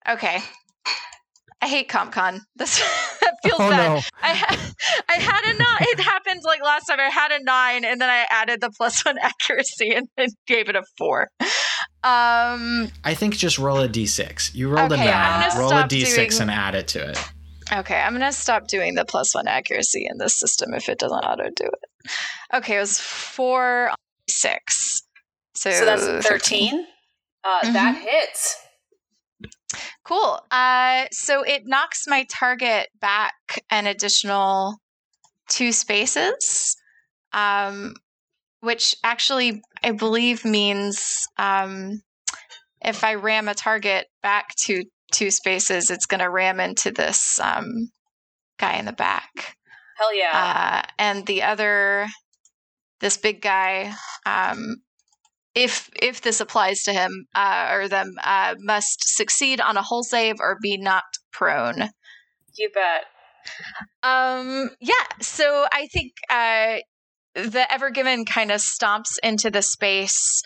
Okay. 0.09 0.41
I 1.63 1.67
hate 1.67 1.89
CompCon. 1.89 2.41
This 2.57 2.79
feels 3.43 3.61
Oh, 3.61 3.71
bad. 3.71 3.95
no. 3.97 4.01
I 4.23 4.29
had 4.29 4.59
I 5.09 5.15
had 5.15 5.45
a 5.45 5.59
nine. 5.59 5.79
It 5.93 6.01
happened 6.01 6.41
like 6.45 6.63
last 6.63 6.87
time. 6.87 6.99
I 7.01 7.11
had 7.11 7.31
a 7.33 7.43
nine, 7.43 7.85
and 7.85 8.01
then 8.01 8.09
I 8.11 8.25
added 8.31 8.61
the 8.61 8.71
plus 8.71 9.05
one 9.05 9.17
accuracy 9.19 9.91
and 9.95 10.09
then 10.17 10.29
gave 10.47 10.69
it 10.69 10.77
a 10.77 10.83
four. 10.99 11.29
Um. 12.03 12.91
I 13.05 13.15
think 13.15 13.37
just 13.37 13.59
roll 13.59 13.79
a 13.81 13.89
d6. 13.89 14.55
You 14.55 14.69
rolled 14.69 14.93
Okay, 14.93 15.09
a 15.09 15.13
I'm 15.13 15.49
9. 15.51 15.59
Roll 15.59 15.69
a 15.69 15.71
stop 15.71 15.91
d6 15.91 16.15
doing- 16.29 16.43
and 16.43 16.51
add 16.51 16.75
it 16.75 16.89
to 16.89 17.11
it. 17.11 17.19
Okay, 17.73 17.99
I'm 17.99 18.13
gonna 18.13 18.33
stop 18.33 18.67
doing 18.69 18.95
the 18.95 19.05
plus 19.07 19.35
one 19.35 19.49
accuracy 19.49 20.07
in 20.11 20.19
this 20.19 20.39
system 20.39 20.75
if 20.75 20.89
it 20.91 20.99
doesn't 20.99 21.17
auto 21.19 21.45
do 21.45 21.65
it. 21.65 22.11
Okay, 22.55 22.77
it 22.77 22.81
was 22.81 22.99
four 23.01 23.91
six. 24.29 25.03
So, 25.55 25.71
so 25.71 25.85
that's 25.87 26.27
13. 26.29 26.87
Uh, 27.43 27.73
That 27.73 27.97
hits. 27.97 28.57
Cool. 30.05 30.41
Uh, 30.51 31.05
so 31.11 31.43
it 31.43 31.63
knocks 31.67 32.05
my 32.07 32.27
target 32.31 32.89
back 33.01 33.35
an 33.71 33.87
additional 33.87 34.77
two 35.49 35.73
spaces, 35.73 36.77
um, 37.33 37.95
which 38.61 38.95
actually 39.05 39.63
I 39.83 39.93
believe 39.93 40.45
means 40.45 41.27
um, 41.39 42.01
if 42.83 43.05
I 43.05 43.15
ram 43.15 43.49
a 43.49 43.55
target 43.55 44.07
back 44.23 44.55
to 44.67 44.85
two 45.13 45.31
spaces, 45.31 45.91
it's 45.91 46.07
going 46.07 46.21
to 46.21 46.31
ram 46.31 46.61
into 46.61 46.91
this 46.91 47.39
um, 47.41 47.91
guy 48.59 48.77
in 48.77 48.85
the 48.85 48.93
back. 48.93 49.57
Hell 49.97 50.15
yeah. 50.15 50.83
Uh, 50.85 50.91
and 50.99 51.27
the 51.27 51.43
other, 51.43 52.07
this 53.01 53.17
big 53.17 53.41
guy, 53.41 53.95
um, 54.27 54.77
if 55.55 55.91
if 56.01 56.21
this 56.23 56.41
applies 56.41 56.83
to 56.83 56.93
him 56.93 57.27
uh, 57.35 57.69
or 57.73 57.89
them, 57.89 58.15
uh, 58.25 58.55
must 58.59 59.17
succeed 59.17 59.61
on 59.61 59.77
a 59.77 59.83
hull 59.83 60.03
save 60.03 60.37
or 60.41 60.59
be 60.61 60.77
not 60.77 61.05
prone. 61.33 61.91
you 62.57 62.71
bet. 62.75 63.05
Um, 64.03 64.71
yeah. 64.81 64.95
So 65.21 65.67
I 65.73 65.87
think 65.87 66.13
uh, 66.31 66.79
the 67.35 67.67
Evergiven 67.71 68.27
kind 68.27 68.51
of 68.51 68.61
stomps 68.61 69.19
into 69.23 69.51
the 69.51 69.63
space. 69.63 70.43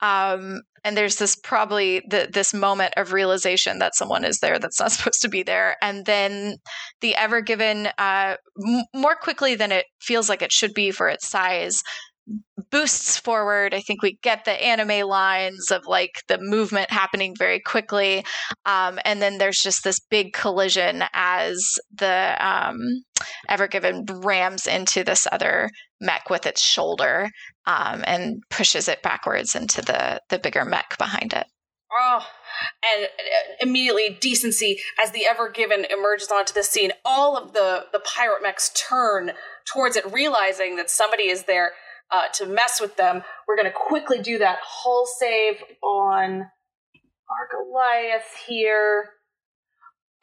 Um, 0.00 0.62
and 0.84 0.96
there's 0.96 1.16
this 1.16 1.34
probably 1.36 2.02
the, 2.08 2.28
this 2.32 2.54
moment 2.54 2.94
of 2.96 3.12
realization 3.12 3.80
that 3.80 3.96
someone 3.96 4.24
is 4.24 4.38
there 4.38 4.58
that's 4.58 4.78
not 4.78 4.92
supposed 4.92 5.22
to 5.22 5.28
be 5.28 5.42
there, 5.42 5.76
and 5.82 6.06
then 6.06 6.56
the 7.00 7.14
Evergiven, 7.14 7.90
uh, 7.98 8.36
m- 8.64 8.84
more 8.94 9.16
quickly 9.16 9.56
than 9.56 9.72
it 9.72 9.86
feels 10.00 10.28
like 10.28 10.40
it 10.40 10.52
should 10.52 10.72
be 10.74 10.92
for 10.92 11.08
its 11.08 11.26
size, 11.28 11.82
boosts 12.70 13.16
forward. 13.16 13.74
I 13.74 13.80
think 13.80 14.02
we 14.02 14.18
get 14.22 14.44
the 14.44 14.52
anime 14.52 15.08
lines 15.08 15.70
of 15.70 15.86
like 15.86 16.22
the 16.28 16.38
movement 16.40 16.90
happening 16.90 17.34
very 17.36 17.60
quickly, 17.60 18.24
um, 18.66 18.98
and 19.04 19.22
then 19.22 19.38
there's 19.38 19.60
just 19.60 19.84
this 19.84 20.00
big 20.00 20.32
collision 20.32 21.04
as 21.12 21.78
the 21.94 22.36
um, 22.40 22.78
Evergiven 23.48 24.24
rams 24.24 24.66
into 24.66 25.04
this 25.04 25.26
other 25.30 25.70
mech 26.00 26.30
with 26.30 26.46
its 26.46 26.60
shoulder 26.60 27.30
um, 27.66 28.04
and 28.06 28.42
pushes 28.50 28.88
it 28.88 29.02
backwards 29.02 29.54
into 29.54 29.82
the 29.82 30.20
the 30.28 30.38
bigger 30.38 30.64
mech 30.64 30.96
behind 30.98 31.32
it. 31.32 31.46
Oh, 31.90 32.26
and 32.84 33.06
uh, 33.06 33.54
immediately 33.62 34.18
decency 34.20 34.78
as 35.02 35.12
the 35.12 35.26
Ever 35.26 35.48
Given 35.48 35.86
emerges 35.90 36.30
onto 36.30 36.52
the 36.52 36.62
scene. 36.62 36.92
All 37.04 37.36
of 37.36 37.52
the 37.52 37.86
the 37.92 38.00
pirate 38.00 38.42
mechs 38.42 38.70
turn 38.74 39.32
towards 39.72 39.96
it, 39.96 40.10
realizing 40.10 40.76
that 40.76 40.90
somebody 40.90 41.28
is 41.28 41.44
there 41.44 41.72
uh, 42.10 42.28
to 42.34 42.46
mess 42.46 42.80
with 42.80 42.96
them. 42.96 43.22
We're 43.46 43.56
going 43.56 43.66
to 43.70 43.76
quickly 43.76 44.20
do 44.20 44.38
that 44.38 44.58
hull 44.62 45.06
save 45.18 45.56
on 45.82 46.46
our 47.30 47.48
Goliath 47.50 48.24
here. 48.46 49.10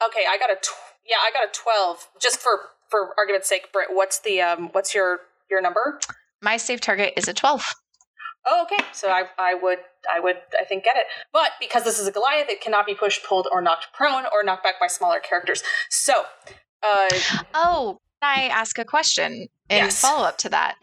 Okay, 0.06 0.24
I 0.28 0.38
got 0.38 0.50
a 0.50 0.56
tw- 0.56 0.74
yeah, 1.08 1.16
I 1.26 1.30
got 1.32 1.44
a 1.44 1.52
twelve. 1.52 2.08
Just 2.20 2.40
for 2.40 2.60
for 2.90 3.10
argument's 3.18 3.48
sake, 3.48 3.72
Britt, 3.72 3.88
what's 3.90 4.18
the 4.20 4.40
um 4.40 4.68
what's 4.72 4.94
your 4.94 5.20
your 5.50 5.62
number? 5.62 6.00
My 6.42 6.56
save 6.56 6.80
target 6.80 7.14
is 7.16 7.28
a 7.28 7.32
twelve. 7.34 7.64
Oh, 8.48 8.62
okay. 8.70 8.84
So 8.92 9.08
I, 9.08 9.24
I 9.40 9.54
would, 9.54 9.78
I 10.08 10.20
would, 10.20 10.36
I 10.56 10.62
think 10.64 10.84
get 10.84 10.96
it. 10.96 11.06
But 11.32 11.50
because 11.58 11.82
this 11.82 11.98
is 11.98 12.06
a 12.06 12.12
Goliath, 12.12 12.48
it 12.48 12.60
cannot 12.60 12.86
be 12.86 12.94
pushed, 12.94 13.24
pulled, 13.26 13.48
or 13.50 13.60
knocked 13.60 13.88
prone, 13.92 14.22
or 14.32 14.44
knocked 14.44 14.62
back 14.62 14.78
by 14.78 14.86
smaller 14.86 15.18
characters. 15.18 15.64
So, 15.90 16.12
uh, 16.84 17.08
Oh, 17.52 17.98
can 18.22 18.30
I 18.38 18.42
ask 18.46 18.78
a 18.78 18.84
question 18.84 19.32
in 19.68 19.76
Yes. 19.78 20.00
follow 20.00 20.24
up 20.24 20.38
to 20.38 20.48
that? 20.50 20.76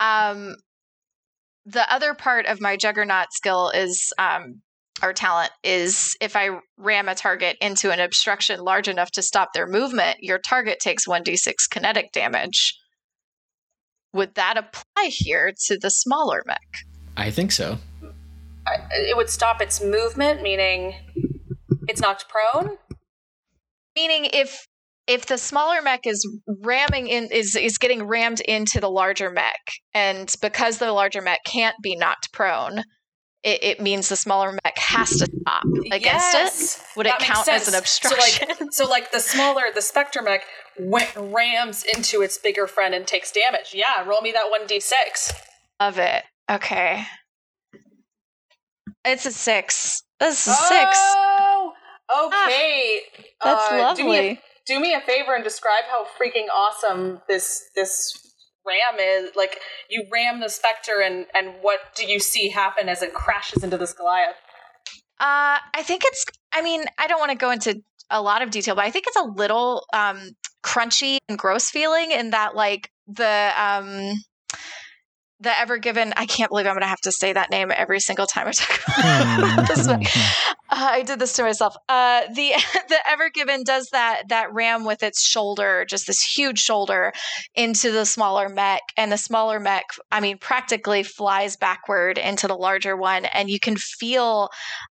Um, 0.00 0.56
the 1.64 1.92
other 1.92 2.14
part 2.14 2.46
of 2.46 2.60
my 2.60 2.76
Juggernaut 2.76 3.32
skill 3.32 3.70
is, 3.70 4.12
um, 4.18 4.62
or 5.02 5.12
talent 5.12 5.50
is 5.62 6.16
if 6.20 6.36
I 6.36 6.50
ram 6.78 7.08
a 7.08 7.14
target 7.14 7.56
into 7.60 7.90
an 7.90 8.00
obstruction 8.00 8.60
large 8.60 8.88
enough 8.88 9.10
to 9.12 9.22
stop 9.22 9.52
their 9.52 9.66
movement, 9.66 10.18
your 10.20 10.38
target 10.38 10.78
takes 10.80 11.06
1d6 11.06 11.52
kinetic 11.70 12.12
damage. 12.12 12.78
Would 14.12 14.34
that 14.36 14.56
apply 14.56 15.08
here 15.08 15.52
to 15.66 15.78
the 15.78 15.90
smaller 15.90 16.42
mech? 16.46 16.58
I 17.16 17.30
think 17.30 17.52
so. 17.52 17.78
It 18.90 19.16
would 19.16 19.30
stop 19.30 19.60
its 19.60 19.82
movement, 19.82 20.42
meaning 20.42 20.94
it's 21.88 22.00
knocked 22.00 22.26
prone. 22.28 22.78
Meaning 23.94 24.30
if 24.32 24.66
if 25.06 25.26
the 25.26 25.38
smaller 25.38 25.80
mech 25.82 26.06
is 26.06 26.26
ramming 26.62 27.06
in 27.08 27.28
is 27.32 27.54
is 27.56 27.78
getting 27.78 28.04
rammed 28.04 28.40
into 28.40 28.80
the 28.80 28.90
larger 28.90 29.30
mech, 29.30 29.60
and 29.94 30.34
because 30.42 30.78
the 30.78 30.92
larger 30.92 31.22
mech 31.22 31.40
can't 31.44 31.76
be 31.82 31.96
knocked 31.96 32.32
prone, 32.32 32.78
it, 33.42 33.62
it 33.62 33.80
means 33.80 34.08
the 34.08 34.16
smaller 34.16 34.52
mech 34.64 34.76
has 34.78 35.10
to 35.10 35.28
stop 35.40 35.62
against 35.92 36.34
Yes, 36.34 36.76
it. 36.78 36.96
Would 36.96 37.06
it 37.06 37.10
that 37.10 37.20
makes 37.20 37.32
count 37.32 37.48
as 37.48 37.68
an 37.68 37.74
obstruction? 37.74 38.48
So 38.48 38.64
like, 38.64 38.72
so 38.72 38.88
like 38.88 39.12
the 39.12 39.20
smaller, 39.20 39.62
the 39.74 39.82
Spectre 39.82 40.22
mech 40.22 40.42
went, 40.78 41.10
rams 41.16 41.84
into 41.84 42.22
its 42.22 42.38
bigger 42.38 42.66
friend 42.66 42.94
and 42.94 43.06
takes 43.06 43.30
damage. 43.30 43.72
Yeah, 43.72 44.04
roll 44.06 44.20
me 44.20 44.32
that 44.32 44.50
one 44.50 44.66
d6. 44.66 45.32
of 45.80 45.98
it. 45.98 46.24
Okay. 46.50 47.04
It's 49.04 49.24
a 49.26 49.30
six. 49.30 50.02
A 50.20 50.32
six. 50.32 50.98
Oh, 50.98 51.72
okay. 52.26 53.00
That's 53.42 53.70
Uh, 53.70 53.94
Do 53.94 54.04
me, 54.04 54.08
a, 54.08 54.12
lovely. 54.16 54.40
Do 54.66 54.80
me 54.80 54.94
a 54.94 55.00
favor 55.00 55.34
and 55.34 55.44
describe 55.44 55.84
how 55.88 56.04
freaking 56.04 56.46
awesome 56.54 57.20
this 57.28 57.70
this 57.74 58.12
ram 58.66 58.98
is. 59.00 59.30
Like 59.36 59.60
you 59.88 60.06
ram 60.12 60.40
the 60.40 60.48
specter, 60.48 61.00
and 61.00 61.26
and 61.34 61.54
what 61.62 61.80
do 61.94 62.06
you 62.06 62.18
see 62.18 62.50
happen 62.50 62.88
as 62.88 63.02
it 63.02 63.14
crashes 63.14 63.62
into 63.62 63.78
this 63.78 63.92
Goliath? 63.92 64.36
Uh, 65.18 65.58
I 65.74 65.82
think 65.82 66.02
it's. 66.04 66.24
I 66.52 66.62
mean, 66.62 66.84
I 66.98 67.06
don't 67.06 67.20
want 67.20 67.32
to 67.32 67.38
go 67.38 67.50
into 67.50 67.80
a 68.10 68.20
lot 68.20 68.42
of 68.42 68.50
detail, 68.50 68.74
but 68.74 68.84
I 68.84 68.90
think 68.90 69.06
it's 69.06 69.16
a 69.16 69.24
little 69.24 69.86
um, 69.92 70.30
crunchy 70.62 71.18
and 71.28 71.38
gross 71.38 71.70
feeling 71.70 72.10
in 72.10 72.30
that, 72.30 72.54
like 72.54 72.90
the 73.06 73.52
um, 73.56 74.12
the 75.40 75.58
Ever 75.58 75.78
Given. 75.78 76.12
I 76.16 76.26
can't 76.26 76.48
believe 76.50 76.66
I'm 76.66 76.72
going 76.72 76.82
to 76.82 76.88
have 76.88 77.00
to 77.02 77.12
say 77.12 77.32
that 77.32 77.50
name 77.50 77.70
every 77.74 78.00
single 78.00 78.26
time 78.26 78.48
I 78.48 78.52
talk 78.52 78.80
about 79.56 79.68
this. 79.68 79.86
one. 79.86 80.02
Uh, 80.68 80.88
I 80.90 81.02
did 81.04 81.20
this 81.20 81.32
to 81.34 81.44
myself. 81.44 81.76
Uh, 81.88 82.22
the 82.34 82.50
the 82.88 82.98
Ever 83.08 83.30
Given 83.30 83.62
does 83.62 83.88
that 83.92 84.24
that 84.30 84.52
ram 84.52 84.84
with 84.84 85.04
its 85.04 85.24
shoulder, 85.24 85.86
just 85.88 86.08
this 86.08 86.20
huge 86.20 86.58
shoulder, 86.58 87.12
into 87.54 87.92
the 87.92 88.04
smaller 88.04 88.48
mech, 88.48 88.82
and 88.96 89.12
the 89.12 89.16
smaller 89.16 89.60
mech, 89.60 89.84
I 90.10 90.18
mean, 90.18 90.38
practically 90.38 91.04
flies 91.04 91.56
backward 91.56 92.18
into 92.18 92.48
the 92.48 92.56
larger 92.56 92.96
one, 92.96 93.26
and 93.26 93.48
you 93.48 93.60
can 93.60 93.76
feel 93.76 94.48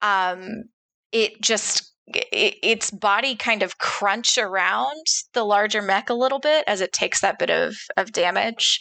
um, 0.03 0.65
it 1.13 1.41
just 1.41 1.93
it, 2.09 2.57
its 2.65 2.91
body 2.91 3.37
kind 3.37 3.63
of 3.63 3.79
crunch 3.79 4.39
around 4.39 5.07
the 5.35 5.45
larger 5.45 5.83
mech 5.83 6.11
a 6.11 6.15
little 6.15 6.41
bit 6.41 6.65
as 6.67 6.81
it 6.81 6.93
takes 6.93 7.21
that 7.21 7.39
bit 7.39 7.51
of 7.51 7.77
of 7.97 8.11
damage. 8.11 8.81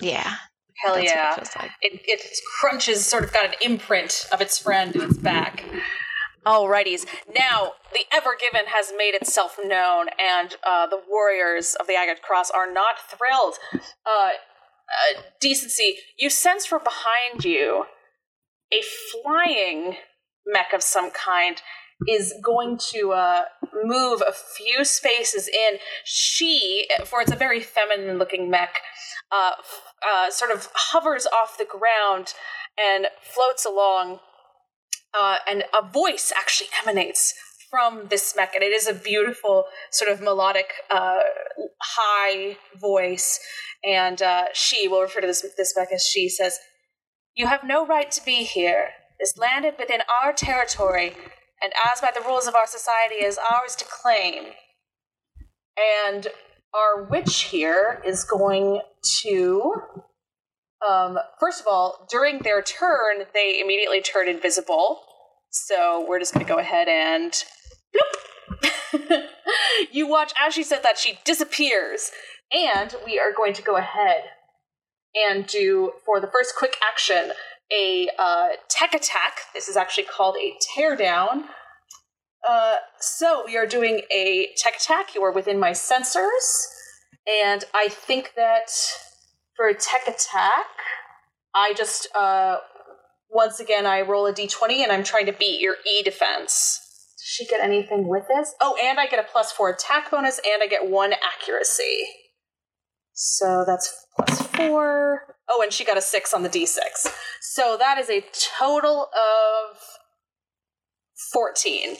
Yeah, 0.00 0.34
Hell 0.82 0.94
that's 0.94 1.10
yeah! 1.10 1.34
it 1.36 1.48
like. 1.58 1.70
It, 1.80 2.00
it 2.04 2.38
crunches, 2.60 3.06
sort 3.06 3.24
of 3.24 3.32
got 3.32 3.46
an 3.46 3.54
imprint 3.62 4.26
of 4.32 4.40
its 4.40 4.58
friend 4.58 4.94
in 4.94 5.02
its 5.02 5.18
back. 5.18 5.64
Alrighties. 6.44 7.06
Now, 7.34 7.72
the 7.92 8.04
Ever 8.12 8.36
Given 8.38 8.66
has 8.66 8.92
made 8.96 9.14
itself 9.14 9.56
known, 9.62 10.08
and 10.18 10.56
uh, 10.62 10.86
the 10.86 11.00
warriors 11.08 11.74
of 11.74 11.86
the 11.86 11.94
Agate 11.94 12.20
Cross 12.22 12.50
are 12.50 12.70
not 12.70 12.96
thrilled. 13.08 13.54
Uh, 14.04 14.30
uh, 14.84 15.22
decency, 15.40 15.96
you 16.18 16.28
sense 16.28 16.66
from 16.66 16.82
behind 16.84 17.44
you 17.44 17.84
a 18.72 18.82
flying 18.82 19.96
mech 20.46 20.72
of 20.74 20.82
some 20.82 21.10
kind 21.10 21.62
is 22.08 22.34
going 22.42 22.78
to 22.92 23.12
uh, 23.12 23.42
move 23.84 24.22
a 24.26 24.32
few 24.32 24.84
spaces 24.84 25.48
in. 25.48 25.78
She, 26.04 26.86
for 27.04 27.20
it's 27.20 27.32
a 27.32 27.36
very 27.36 27.60
feminine 27.60 28.18
looking 28.18 28.50
mech, 28.50 28.80
uh, 29.32 29.52
uh, 30.06 30.30
sort 30.30 30.50
of 30.50 30.68
hovers 30.74 31.26
off 31.26 31.58
the 31.58 31.64
ground 31.64 32.34
and 32.78 33.06
floats 33.22 33.64
along, 33.64 34.20
uh, 35.16 35.36
and 35.48 35.64
a 35.72 35.86
voice 35.86 36.32
actually 36.36 36.68
emanates 36.82 37.34
from 37.70 38.06
this 38.08 38.34
mech, 38.36 38.54
and 38.54 38.62
it 38.62 38.72
is 38.72 38.86
a 38.86 38.94
beautiful, 38.94 39.64
sort 39.90 40.10
of 40.10 40.20
melodic, 40.20 40.72
uh, 40.90 41.20
high 41.80 42.56
voice. 42.80 43.40
And 43.84 44.22
uh, 44.22 44.44
she 44.52 44.88
will 44.88 45.02
refer 45.02 45.20
to 45.20 45.26
this 45.26 45.44
this 45.56 45.74
mech 45.76 45.88
as 45.92 46.04
she 46.04 46.28
says, 46.28 46.58
"You 47.34 47.46
have 47.46 47.64
no 47.64 47.86
right 47.86 48.10
to 48.12 48.24
be 48.24 48.44
here. 48.44 48.90
This 49.20 49.36
landed 49.36 49.74
within 49.78 50.00
our 50.22 50.32
territory, 50.32 51.14
and 51.64 51.72
as 51.92 52.00
by 52.00 52.12
the 52.14 52.20
rules 52.20 52.46
of 52.46 52.54
our 52.54 52.66
society, 52.68 53.16
is 53.16 53.38
ours 53.38 53.74
to 53.76 53.84
claim." 53.84 54.52
And 56.06 56.28
our 56.72 57.02
witch 57.02 57.44
here 57.44 58.00
is 58.06 58.22
going 58.22 58.80
to 59.22 59.72
um, 60.86 61.18
first 61.40 61.60
of 61.60 61.66
all, 61.66 62.06
during 62.10 62.40
their 62.40 62.62
turn, 62.62 63.24
they 63.32 63.60
immediately 63.60 64.02
turn 64.02 64.28
invisible. 64.28 65.00
So 65.50 66.04
we're 66.06 66.18
just 66.18 66.34
going 66.34 66.44
to 66.44 66.52
go 66.52 66.58
ahead 66.58 66.88
and. 66.88 67.32
you 69.92 70.06
watch 70.06 70.32
as 70.38 70.54
she 70.54 70.62
said 70.62 70.82
that, 70.82 70.98
she 70.98 71.18
disappears. 71.24 72.10
And 72.52 72.94
we 73.04 73.18
are 73.18 73.32
going 73.32 73.54
to 73.54 73.62
go 73.62 73.76
ahead 73.76 74.24
and 75.14 75.46
do, 75.46 75.92
for 76.04 76.20
the 76.20 76.26
first 76.26 76.54
quick 76.56 76.76
action, 76.86 77.32
a 77.72 78.08
uh, 78.18 78.48
tech 78.68 78.94
attack. 78.94 79.40
This 79.54 79.68
is 79.68 79.76
actually 79.76 80.04
called 80.04 80.36
a 80.36 80.54
teardown. 80.76 81.44
Uh, 82.46 82.76
so 83.00 83.42
we 83.46 83.56
are 83.56 83.66
doing 83.66 84.02
a 84.12 84.50
tech 84.56 84.76
attack. 84.76 85.14
You 85.14 85.22
are 85.22 85.32
within 85.32 85.58
my 85.58 85.70
sensors. 85.70 86.66
And 87.26 87.64
I 87.74 87.88
think 87.88 88.32
that 88.36 88.70
for 89.56 89.66
a 89.66 89.74
tech 89.74 90.02
attack, 90.06 90.66
I 91.54 91.72
just 91.74 92.14
uh 92.14 92.58
once 93.30 93.60
again 93.60 93.86
I 93.86 94.02
roll 94.02 94.26
a 94.26 94.32
d20 94.32 94.82
and 94.82 94.92
I'm 94.92 95.04
trying 95.04 95.26
to 95.26 95.32
beat 95.32 95.60
your 95.60 95.76
E 95.86 96.02
defense. 96.02 96.80
Does 97.16 97.26
she 97.26 97.46
get 97.46 97.60
anything 97.60 98.08
with 98.08 98.24
this? 98.28 98.54
Oh, 98.60 98.76
and 98.82 98.98
I 99.00 99.06
get 99.06 99.18
a 99.18 99.28
plus 99.30 99.52
four 99.52 99.70
attack 99.70 100.10
bonus 100.10 100.40
and 100.44 100.62
I 100.62 100.66
get 100.66 100.88
one 100.88 101.12
accuracy. 101.12 102.04
So 103.14 103.64
that's 103.66 104.06
plus 104.16 104.42
four. 104.48 105.33
Oh, 105.48 105.62
and 105.62 105.72
she 105.72 105.84
got 105.84 105.98
a 105.98 106.02
six 106.02 106.32
on 106.32 106.42
the 106.42 106.48
d6. 106.48 106.78
So 107.40 107.76
that 107.78 107.98
is 107.98 108.08
a 108.10 108.24
total 108.58 109.08
of 109.12 109.76
14 111.32 111.96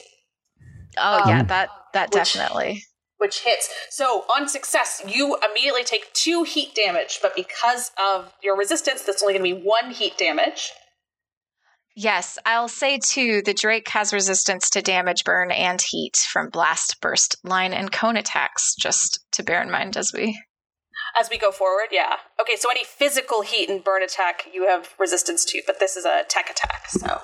Oh 0.96 1.22
yeah, 1.28 1.40
Um, 1.40 1.46
that 1.48 1.68
that 1.92 2.10
which- 2.14 2.32
definitely. 2.34 2.84
which 3.18 3.40
hits. 3.40 3.68
So 3.90 4.22
on 4.32 4.48
success, 4.48 5.02
you 5.06 5.36
immediately 5.48 5.82
take 5.84 6.12
two 6.12 6.42
heat 6.44 6.74
damage, 6.74 7.18
but 7.22 7.34
because 7.34 7.90
of 7.98 8.32
your 8.42 8.56
resistance, 8.56 9.02
that's 9.02 9.22
only 9.22 9.34
going 9.38 9.44
to 9.50 9.56
be 9.56 9.66
one 9.66 9.90
heat 9.92 10.16
damage. 10.18 10.70
Yes, 11.96 12.38
I'll 12.44 12.68
say 12.68 12.98
too, 12.98 13.40
the 13.42 13.54
Drake 13.54 13.88
has 13.90 14.12
resistance 14.12 14.68
to 14.70 14.82
damage, 14.82 15.22
burn, 15.24 15.52
and 15.52 15.80
heat 15.80 16.16
from 16.16 16.50
blast, 16.50 17.00
burst, 17.00 17.36
line, 17.44 17.72
and 17.72 17.90
cone 17.92 18.16
attacks, 18.16 18.74
just 18.74 19.20
to 19.32 19.42
bear 19.44 19.62
in 19.62 19.70
mind 19.70 19.96
as 19.96 20.12
we. 20.12 20.40
As 21.18 21.30
we 21.30 21.38
go 21.38 21.52
forward, 21.52 21.88
yeah. 21.92 22.16
Okay, 22.40 22.56
so 22.56 22.70
any 22.70 22.84
physical 22.84 23.42
heat 23.42 23.68
and 23.68 23.84
burn 23.84 24.02
attack 24.02 24.48
you 24.52 24.66
have 24.66 24.94
resistance 24.98 25.44
to, 25.46 25.62
but 25.66 25.78
this 25.78 25.96
is 25.96 26.04
a 26.04 26.22
tech 26.28 26.50
attack, 26.50 26.88
so. 26.88 27.20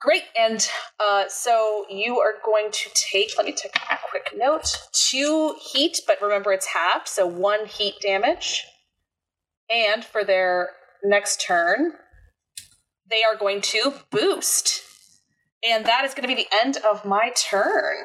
Great, 0.00 0.22
and 0.38 0.66
uh, 0.98 1.24
so 1.28 1.84
you 1.90 2.20
are 2.20 2.34
going 2.44 2.70
to 2.70 2.88
take, 2.94 3.32
let 3.36 3.44
me 3.44 3.52
take 3.52 3.74
a 3.76 3.98
quick 4.08 4.30
note, 4.34 4.78
two 4.92 5.56
heat, 5.60 6.00
but 6.06 6.22
remember 6.22 6.52
it's 6.52 6.68
half, 6.68 7.06
so 7.06 7.26
one 7.26 7.66
heat 7.66 7.94
damage. 8.00 8.64
And 9.68 10.04
for 10.04 10.24
their 10.24 10.70
next 11.04 11.40
turn, 11.40 11.92
they 13.10 13.22
are 13.24 13.36
going 13.36 13.60
to 13.60 13.92
boost. 14.10 14.82
And 15.68 15.84
that 15.84 16.04
is 16.04 16.14
going 16.14 16.22
to 16.22 16.34
be 16.34 16.42
the 16.42 16.48
end 16.62 16.78
of 16.78 17.04
my 17.04 17.30
turn. 17.36 17.96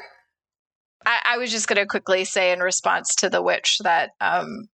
I, 1.06 1.22
I 1.26 1.38
was 1.38 1.52
just 1.52 1.68
going 1.68 1.78
to 1.78 1.86
quickly 1.86 2.26
say 2.26 2.52
in 2.52 2.60
response 2.60 3.16
to 3.16 3.30
the 3.30 3.42
witch 3.42 3.80
that 3.84 4.12
um, 4.22 4.68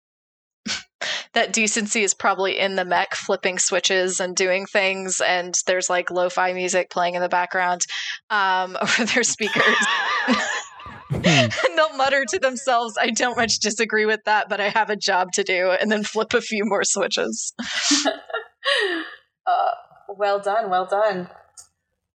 that 1.34 1.52
decency 1.52 2.02
is 2.02 2.14
probably 2.14 2.58
in 2.58 2.76
the 2.76 2.84
mech 2.84 3.14
flipping 3.14 3.58
switches 3.58 4.20
and 4.20 4.36
doing 4.36 4.66
things, 4.66 5.20
and 5.20 5.54
there's 5.66 5.90
like 5.90 6.10
lo-fi 6.10 6.52
music 6.52 6.90
playing 6.90 7.14
in 7.14 7.22
the 7.22 7.28
background 7.28 7.82
um, 8.30 8.76
over 8.80 9.04
their 9.04 9.22
speakers. 9.22 9.86
and 11.12 11.52
they'll 11.76 11.96
mutter 11.96 12.24
to 12.28 12.38
themselves, 12.38 12.96
I 13.00 13.10
don't 13.10 13.36
much 13.36 13.58
disagree 13.58 14.06
with 14.06 14.20
that, 14.24 14.48
but 14.48 14.60
I 14.60 14.68
have 14.68 14.90
a 14.90 14.96
job 14.96 15.32
to 15.32 15.42
do, 15.42 15.70
and 15.70 15.90
then 15.90 16.04
flip 16.04 16.34
a 16.34 16.40
few 16.40 16.64
more 16.64 16.84
switches. 16.84 17.52
Uh, 19.46 19.70
well 20.08 20.38
done, 20.38 20.70
well 20.70 20.86
done. 20.86 21.28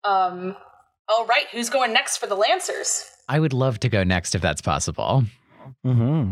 Um, 0.03 0.55
all 1.07 1.25
right, 1.25 1.45
who's 1.51 1.69
going 1.69 1.93
next 1.93 2.17
for 2.17 2.27
the 2.27 2.35
Lancers? 2.35 3.09
I 3.27 3.39
would 3.39 3.53
love 3.53 3.79
to 3.81 3.89
go 3.89 4.03
next 4.03 4.35
if 4.35 4.41
that's 4.41 4.61
possible. 4.61 5.23
Mm-hmm. 5.85 6.31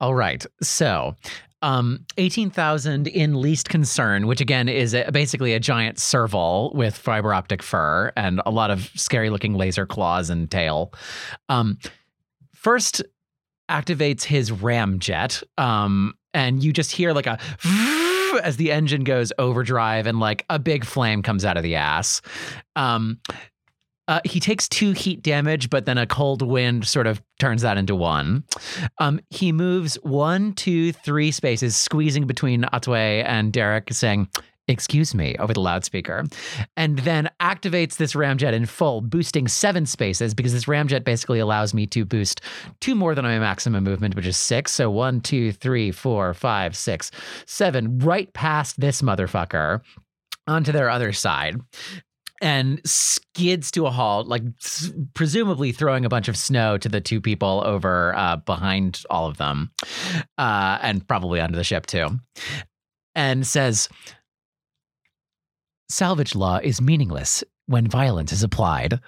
All 0.00 0.14
right. 0.14 0.44
So, 0.62 1.14
um, 1.62 2.06
18,000 2.16 3.06
in 3.06 3.40
least 3.40 3.68
concern, 3.68 4.26
which 4.26 4.40
again 4.40 4.68
is 4.68 4.94
a, 4.94 5.10
basically 5.12 5.52
a 5.52 5.60
giant 5.60 5.98
serval 5.98 6.72
with 6.74 6.96
fiber 6.96 7.34
optic 7.34 7.62
fur 7.62 8.12
and 8.16 8.40
a 8.46 8.50
lot 8.50 8.70
of 8.70 8.90
scary 8.94 9.28
looking 9.28 9.54
laser 9.54 9.84
claws 9.84 10.30
and 10.30 10.50
tail. 10.50 10.92
Um, 11.50 11.78
first 12.54 13.02
activates 13.70 14.22
his 14.22 14.50
ramjet. 14.50 15.42
Um, 15.58 16.14
and 16.32 16.62
you 16.62 16.72
just 16.72 16.92
hear 16.92 17.12
like 17.12 17.26
a 17.26 17.38
as 18.42 18.56
the 18.56 18.70
engine 18.70 19.04
goes 19.04 19.32
overdrive 19.38 20.06
and 20.06 20.20
like 20.20 20.44
a 20.48 20.58
big 20.58 20.84
flame 20.84 21.22
comes 21.22 21.44
out 21.44 21.56
of 21.56 21.62
the 21.62 21.76
ass. 21.76 22.22
Um, 22.76 23.18
uh, 24.10 24.20
he 24.24 24.40
takes 24.40 24.68
two 24.68 24.90
heat 24.90 25.22
damage, 25.22 25.70
but 25.70 25.86
then 25.86 25.96
a 25.96 26.04
cold 26.04 26.42
wind 26.42 26.84
sort 26.84 27.06
of 27.06 27.22
turns 27.38 27.62
that 27.62 27.78
into 27.78 27.94
one. 27.94 28.42
Um, 28.98 29.20
he 29.30 29.52
moves 29.52 29.94
one, 30.02 30.52
two, 30.54 30.92
three 30.92 31.30
spaces, 31.30 31.76
squeezing 31.76 32.26
between 32.26 32.62
Atwe 32.64 33.24
and 33.24 33.52
Derek, 33.52 33.92
saying, 33.92 34.28
Excuse 34.66 35.14
me, 35.14 35.36
over 35.38 35.52
the 35.52 35.60
loudspeaker, 35.60 36.24
and 36.76 36.98
then 37.00 37.28
activates 37.40 37.96
this 37.96 38.14
ramjet 38.14 38.52
in 38.52 38.66
full, 38.66 39.00
boosting 39.00 39.46
seven 39.48 39.86
spaces 39.86 40.34
because 40.34 40.52
this 40.52 40.66
ramjet 40.66 41.04
basically 41.04 41.38
allows 41.38 41.72
me 41.72 41.86
to 41.86 42.04
boost 42.04 42.40
two 42.80 42.96
more 42.96 43.14
than 43.14 43.24
my 43.24 43.38
maximum 43.38 43.84
movement, 43.84 44.16
which 44.16 44.26
is 44.26 44.36
six. 44.36 44.72
So 44.72 44.90
one, 44.90 45.20
two, 45.20 45.52
three, 45.52 45.90
four, 45.92 46.34
five, 46.34 46.76
six, 46.76 47.12
seven, 47.46 47.98
right 47.98 48.32
past 48.32 48.80
this 48.80 49.02
motherfucker 49.02 49.82
onto 50.46 50.72
their 50.72 50.90
other 50.90 51.12
side. 51.12 51.60
And 52.40 52.80
skids 52.84 53.70
to 53.72 53.86
a 53.86 53.90
halt, 53.90 54.26
like 54.26 54.42
s- 54.62 54.92
presumably 55.14 55.72
throwing 55.72 56.04
a 56.04 56.08
bunch 56.08 56.28
of 56.28 56.36
snow 56.36 56.78
to 56.78 56.88
the 56.88 57.00
two 57.00 57.20
people 57.20 57.62
over 57.64 58.14
uh, 58.16 58.36
behind 58.36 59.02
all 59.10 59.26
of 59.26 59.36
them, 59.36 59.70
uh, 60.38 60.78
and 60.82 61.06
probably 61.06 61.40
onto 61.40 61.56
the 61.56 61.64
ship 61.64 61.86
too, 61.86 62.08
and 63.14 63.46
says, 63.46 63.88
"Salvage 65.88 66.34
law 66.34 66.58
is 66.62 66.80
meaningless 66.80 67.44
when 67.66 67.86
violence 67.86 68.32
is 68.32 68.42
applied. 68.42 69.00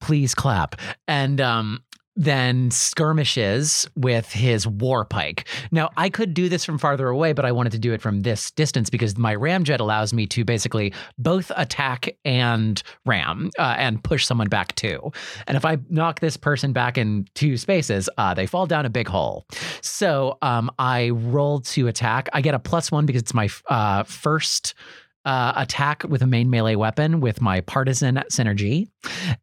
Please 0.00 0.34
clap." 0.34 0.76
And 1.08 1.40
um, 1.40 1.82
then 2.16 2.70
skirmishes 2.70 3.88
with 3.96 4.30
his 4.32 4.66
war 4.66 5.04
pike. 5.04 5.48
Now, 5.70 5.90
I 5.96 6.10
could 6.10 6.34
do 6.34 6.48
this 6.48 6.64
from 6.64 6.78
farther 6.78 7.08
away, 7.08 7.32
but 7.32 7.44
I 7.44 7.52
wanted 7.52 7.72
to 7.72 7.78
do 7.78 7.92
it 7.92 8.02
from 8.02 8.20
this 8.20 8.50
distance 8.50 8.90
because 8.90 9.16
my 9.16 9.34
ramjet 9.34 9.80
allows 9.80 10.12
me 10.12 10.26
to 10.28 10.44
basically 10.44 10.92
both 11.18 11.50
attack 11.56 12.16
and 12.24 12.82
ram 13.06 13.50
uh, 13.58 13.76
and 13.78 14.02
push 14.02 14.26
someone 14.26 14.48
back 14.48 14.74
too. 14.74 15.10
And 15.46 15.56
if 15.56 15.64
I 15.64 15.78
knock 15.88 16.20
this 16.20 16.36
person 16.36 16.72
back 16.72 16.98
in 16.98 17.26
two 17.34 17.56
spaces, 17.56 18.08
uh, 18.18 18.34
they 18.34 18.46
fall 18.46 18.66
down 18.66 18.84
a 18.84 18.90
big 18.90 19.08
hole. 19.08 19.46
So 19.80 20.38
um, 20.42 20.70
I 20.78 21.10
roll 21.10 21.60
to 21.60 21.88
attack. 21.88 22.28
I 22.32 22.40
get 22.40 22.54
a 22.54 22.58
plus 22.58 22.92
one 22.92 23.06
because 23.06 23.22
it's 23.22 23.34
my 23.34 23.48
uh, 23.68 24.02
first 24.04 24.74
uh, 25.24 25.52
attack 25.56 26.04
with 26.04 26.22
a 26.22 26.26
main 26.26 26.50
melee 26.50 26.74
weapon 26.74 27.20
with 27.20 27.40
my 27.40 27.60
partisan 27.60 28.16
synergy, 28.30 28.88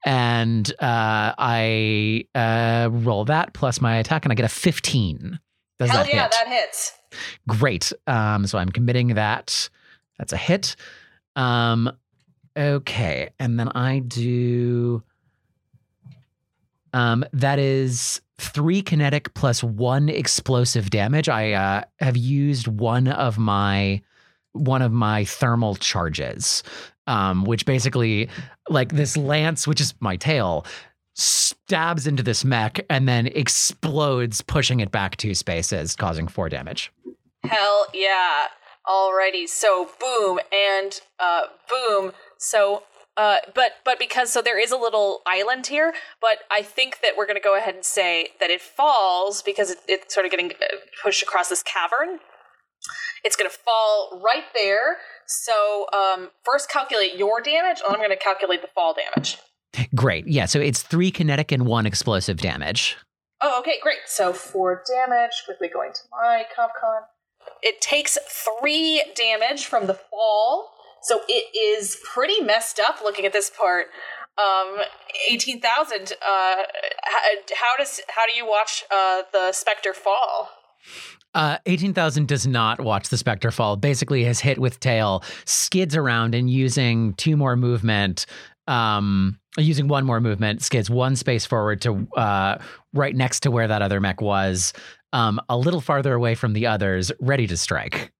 and 0.06 0.70
uh, 0.80 1.34
I 1.38 2.26
uh, 2.36 2.90
roll 2.92 3.26
that 3.26 3.54
plus 3.54 3.80
my 3.82 3.98
attack, 3.98 4.26
and 4.26 4.32
I 4.32 4.36
get 4.36 4.46
a 4.46 4.50
fifteen. 4.50 5.40
Does 5.78 5.90
Hell 5.90 6.04
that 6.04 6.14
yeah, 6.14 6.24
hit? 6.24 6.32
that 6.32 6.48
hits. 6.48 6.94
Great. 7.48 7.94
Um, 8.08 8.46
so 8.46 8.58
I'm 8.58 8.70
committing 8.70 9.16
that. 9.16 9.70
That's 10.18 10.34
a 10.34 10.38
hit. 10.38 10.76
Um, 11.36 11.92
okay, 12.58 13.30
and 13.40 13.60
then 13.60 13.70
I 13.70 14.00
do. 14.00 15.04
Um, 16.92 17.24
that 17.34 17.60
is 17.60 18.20
three 18.40 18.82
kinetic 18.82 19.34
plus 19.34 19.64
one 19.64 20.10
explosive 20.10 20.90
damage. 20.90 21.30
I 21.30 21.54
uh, 21.54 21.84
have 22.00 22.18
used 22.18 22.68
one 22.68 23.08
of 23.08 23.38
my 23.38 24.02
one 24.54 24.82
of 24.82 24.92
my 24.92 25.26
thermal 25.26 25.76
charges, 25.76 26.64
um, 27.08 27.44
which 27.44 27.66
basically, 27.66 28.30
like 28.70 28.94
this 28.94 29.18
lance, 29.18 29.68
which 29.68 29.82
is 29.82 29.94
my 30.00 30.16
tail, 30.16 30.66
stabs 31.16 32.08
into 32.08 32.24
this 32.24 32.46
mech 32.46 32.80
and 32.90 33.08
then 33.08 33.28
explodes, 33.28 34.42
pushing 34.42 34.80
it 34.80 34.92
back 34.92 35.18
two 35.18 35.36
spaces, 35.36 35.96
causing 35.96 36.28
four 36.28 36.50
damage. 36.50 36.92
Hell 37.44 37.88
yeah. 37.94 38.46
Alrighty. 38.88 39.48
So 39.48 39.90
boom 40.00 40.40
and 40.52 41.00
uh 41.20 41.44
boom. 41.70 42.14
So 42.38 42.84
uh 43.18 43.38
but 43.54 43.74
but 43.84 44.00
because 44.00 44.32
so 44.32 44.42
there 44.42 44.60
is 44.60 44.72
a 44.72 44.78
little 44.78 45.22
island 45.28 45.68
here, 45.68 45.94
but 46.22 46.40
I 46.50 46.62
think 46.62 47.02
that 47.02 47.16
we're 47.18 47.26
going 47.26 47.38
to 47.38 47.44
go 47.44 47.58
ahead 47.58 47.76
and 47.76 47.86
say 47.86 48.30
that 48.40 48.50
it 48.50 48.62
falls 48.62 49.42
because 49.42 49.72
it, 49.72 49.80
it's 49.88 50.14
sort 50.14 50.26
of 50.26 50.32
getting 50.32 50.52
uh, 50.52 50.78
pushed 51.04 51.22
across 51.22 51.50
this 51.50 51.64
cavern. 51.64 52.20
It's 53.24 53.36
going 53.36 53.50
to 53.50 53.58
fall 53.58 54.22
right 54.24 54.46
there. 54.54 54.98
So 55.28 55.86
um 55.94 56.30
first 56.44 56.70
calculate 56.72 57.16
your 57.16 57.42
damage, 57.42 57.82
and 57.86 57.94
I'm 57.94 58.00
going 58.00 58.10
to 58.10 58.16
calculate 58.18 58.62
the 58.62 58.70
fall 58.70 58.94
damage. 58.94 59.38
Great. 59.94 60.28
Yeah. 60.28 60.46
So 60.46 60.60
it's 60.60 60.82
three 60.82 61.12
kinetic 61.12 61.52
and 61.52 61.66
one 61.66 61.86
explosive 61.86 62.38
damage. 62.38 62.98
Oh, 63.42 63.60
okay, 63.60 63.76
great. 63.82 64.00
So 64.06 64.34
four 64.34 64.84
damage. 64.88 65.32
Quickly 65.46 65.68
going 65.68 65.94
to 65.94 66.00
my 66.12 66.46
CompCon. 66.58 67.02
It 67.62 67.80
takes 67.80 68.18
three 68.28 69.04
damage 69.16 69.66
from 69.66 69.88
the 69.88 69.94
fall, 69.94 70.72
so 71.04 71.22
it 71.28 71.56
is 71.56 71.98
pretty 72.04 72.42
messed 72.42 72.80
up. 72.80 73.00
Looking 73.02 73.26
at 73.26 73.34
this 73.34 73.50
part, 73.50 73.88
um, 74.38 74.78
eighteen 75.30 75.62
thousand. 75.62 76.14
Uh, 76.22 76.64
how, 77.04 77.20
how 77.56 77.78
does 77.78 78.02
how 78.10 78.26
do 78.26 78.34
you 78.34 78.46
watch 78.46 78.84
uh 78.92 79.22
the 79.32 79.52
specter 79.52 79.94
fall? 79.94 80.50
Uh, 81.36 81.58
18,000 81.66 82.28
does 82.28 82.48
not 82.48 82.82
watch 82.82 83.10
the 83.10 83.18
Spectre 83.18 83.52
fall. 83.52 83.76
Basically, 83.76 84.24
has 84.24 84.40
hit 84.40 84.58
with 84.58 84.80
tail, 84.80 85.24
skids 85.46 85.96
around, 85.96 86.34
and 86.34 86.50
using 86.50 87.14
two 87.14 87.38
more 87.38 87.56
movement, 87.56 88.26
um, 88.68 89.40
using 89.58 89.88
one 89.88 90.06
more 90.06 90.20
movement, 90.20 90.64
skids 90.64 90.90
one 90.90 91.16
space 91.16 91.46
forward 91.46 91.82
to 91.82 92.08
uh, 92.18 92.58
right 92.94 93.16
next 93.16 93.42
to 93.42 93.52
where 93.52 93.68
that 93.68 93.82
other 93.82 94.00
mech 94.00 94.22
was, 94.22 94.74
um, 95.14 95.40
a 95.50 95.58
little 95.58 95.82
farther 95.82 96.14
away 96.14 96.34
from 96.34 96.54
the 96.54 96.66
others, 96.66 97.12
ready 97.20 97.46
to 97.46 97.58
strike. 97.58 98.12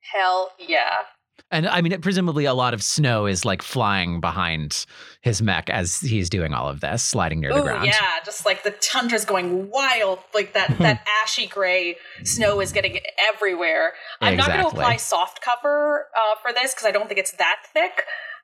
Hell 0.00 0.52
yeah! 0.58 1.02
And 1.50 1.68
I 1.68 1.82
mean, 1.82 2.00
presumably 2.00 2.46
a 2.46 2.54
lot 2.54 2.74
of 2.74 2.82
snow 2.82 3.26
is 3.26 3.44
like 3.44 3.62
flying 3.62 4.20
behind 4.20 4.86
his 5.20 5.40
mech 5.40 5.70
as 5.70 6.00
he's 6.00 6.28
doing 6.28 6.52
all 6.52 6.68
of 6.68 6.80
this, 6.80 7.02
sliding 7.02 7.40
near 7.40 7.52
the 7.52 7.60
Oh 7.60 7.62
ground. 7.62 7.86
yeah, 7.86 8.18
just 8.24 8.44
like 8.44 8.64
the 8.64 8.72
tundra's 8.72 9.24
going 9.24 9.70
wild, 9.70 10.18
like 10.34 10.54
that 10.54 10.76
that 10.80 11.06
ashy 11.22 11.46
gray 11.46 11.96
snow 12.24 12.60
is 12.60 12.72
getting 12.72 12.98
everywhere. 13.32 13.92
I'm 14.20 14.36
not 14.36 14.48
going 14.48 14.62
to 14.62 14.66
apply 14.68 14.96
soft 14.96 15.42
cover 15.42 16.06
uh, 16.16 16.36
for 16.42 16.52
this 16.52 16.72
because 16.74 16.86
I 16.86 16.90
don't 16.90 17.06
think 17.08 17.20
it's 17.20 17.32
that 17.32 17.56
thick. 17.72 18.02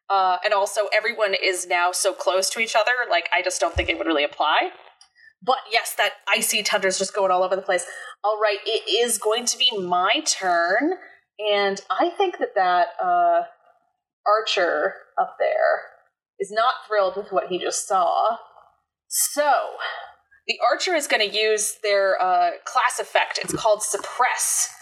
Uh, 0.09 0.39
and 0.45 0.53
also, 0.53 0.83
everyone 0.93 1.35
is 1.41 1.67
now 1.69 1.93
so 1.93 2.13
close 2.13 2.51
to 2.51 2.59
each 2.61 2.75
other. 2.75 2.93
Like, 3.09 3.29
I 3.33 3.43
just 3.43 3.61
don't 3.61 3.75
think 3.75 3.89
it 3.89 3.97
would 3.97 4.09
really 4.09 4.25
apply. 4.25 4.71
But 5.43 5.59
yes, 5.73 5.95
that 5.97 6.15
icy 6.29 6.63
tundra's 6.63 6.99
just 6.99 7.15
going 7.15 7.31
all 7.31 7.43
over 7.45 7.55
the 7.57 7.63
place. 7.63 7.87
All 8.25 8.39
right, 8.41 8.59
it 8.67 8.83
is 8.93 9.19
going 9.19 9.47
to 9.47 9.57
be 9.57 9.71
my 9.79 10.21
turn, 10.27 10.95
and 11.53 11.81
I 11.91 12.11
think 12.11 12.39
that 12.39 12.55
that 12.55 12.89
uh, 13.03 13.43
archer 14.27 14.95
up 15.19 15.37
there 15.39 15.83
is 16.39 16.51
not 16.51 16.75
thrilled 16.87 17.17
with 17.17 17.31
what 17.31 17.49
he 17.49 17.59
just 17.59 17.87
saw. 17.87 18.37
So, 19.09 19.53
the 20.47 20.59
archer 20.69 20.95
is 20.95 21.07
going 21.07 21.29
to 21.29 21.37
use 21.37 21.77
their 21.83 22.21
uh, 22.21 22.51
class 22.65 22.99
effect. 22.99 23.39
It's 23.43 23.55
called 23.55 23.83
suppress. 23.83 24.73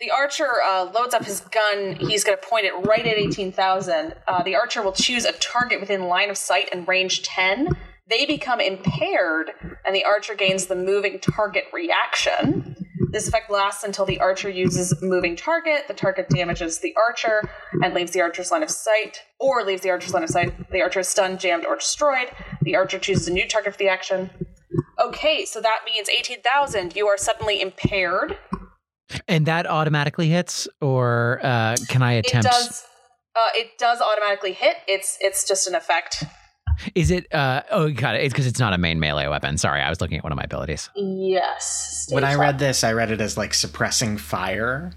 The 0.00 0.10
archer 0.10 0.62
uh, 0.64 0.90
loads 0.92 1.14
up 1.14 1.24
his 1.24 1.40
gun. 1.40 1.96
He's 1.96 2.24
going 2.24 2.36
to 2.36 2.46
point 2.46 2.66
it 2.66 2.72
right 2.86 3.06
at 3.06 3.16
18,000. 3.16 4.14
Uh, 4.26 4.42
the 4.42 4.56
archer 4.56 4.82
will 4.82 4.92
choose 4.92 5.24
a 5.24 5.32
target 5.32 5.80
within 5.80 6.04
line 6.04 6.30
of 6.30 6.36
sight 6.36 6.68
and 6.72 6.88
range 6.88 7.22
10. 7.22 7.68
They 8.08 8.26
become 8.26 8.60
impaired, 8.60 9.50
and 9.84 9.94
the 9.94 10.04
archer 10.04 10.34
gains 10.34 10.66
the 10.66 10.74
moving 10.74 11.20
target 11.20 11.64
reaction. 11.72 12.79
This 13.12 13.26
effect 13.26 13.50
lasts 13.50 13.82
until 13.82 14.04
the 14.04 14.20
archer 14.20 14.48
uses 14.48 14.94
moving 15.02 15.34
target. 15.34 15.88
The 15.88 15.94
target 15.94 16.28
damages 16.28 16.78
the 16.78 16.94
archer 16.96 17.50
and 17.82 17.92
leaves 17.92 18.12
the 18.12 18.20
archer's 18.20 18.50
line 18.50 18.62
of 18.62 18.70
sight, 18.70 19.22
or 19.40 19.64
leaves 19.64 19.82
the 19.82 19.90
archer's 19.90 20.14
line 20.14 20.22
of 20.22 20.30
sight. 20.30 20.70
The 20.70 20.80
archer 20.80 21.00
is 21.00 21.08
stunned, 21.08 21.40
jammed, 21.40 21.66
or 21.66 21.76
destroyed. 21.76 22.30
The 22.62 22.76
archer 22.76 22.98
chooses 22.98 23.26
a 23.28 23.32
new 23.32 23.48
target 23.48 23.72
for 23.72 23.78
the 23.78 23.88
action. 23.88 24.30
Okay, 25.00 25.44
so 25.44 25.60
that 25.60 25.80
means 25.84 26.08
18,000. 26.08 26.94
You 26.94 27.08
are 27.08 27.16
suddenly 27.16 27.60
impaired. 27.60 28.36
And 29.26 29.46
that 29.46 29.66
automatically 29.66 30.28
hits, 30.28 30.68
or 30.80 31.40
uh, 31.42 31.76
can 31.88 32.02
I 32.02 32.12
attempt? 32.12 32.46
It 32.46 32.50
does. 32.50 32.84
Uh, 33.34 33.48
it 33.54 33.78
does 33.78 34.00
automatically 34.00 34.52
hit. 34.52 34.76
It's 34.86 35.18
it's 35.20 35.46
just 35.46 35.66
an 35.66 35.74
effect. 35.74 36.24
Is 36.94 37.10
it? 37.10 37.32
Uh, 37.32 37.62
oh, 37.70 37.90
got 37.90 38.14
it. 38.14 38.22
It's 38.22 38.32
because 38.32 38.46
it's 38.46 38.60
not 38.60 38.72
a 38.72 38.78
main 38.78 39.00
melee 39.00 39.26
weapon. 39.26 39.58
Sorry, 39.58 39.80
I 39.80 39.90
was 39.90 40.00
looking 40.00 40.18
at 40.18 40.24
one 40.24 40.32
of 40.32 40.36
my 40.36 40.44
abilities. 40.44 40.90
Yes. 40.94 42.08
When 42.10 42.24
I 42.24 42.34
read 42.34 42.58
this, 42.58 42.84
I 42.84 42.92
read 42.92 43.10
it 43.10 43.20
as 43.20 43.36
like 43.36 43.54
suppressing 43.54 44.16
fire. 44.18 44.92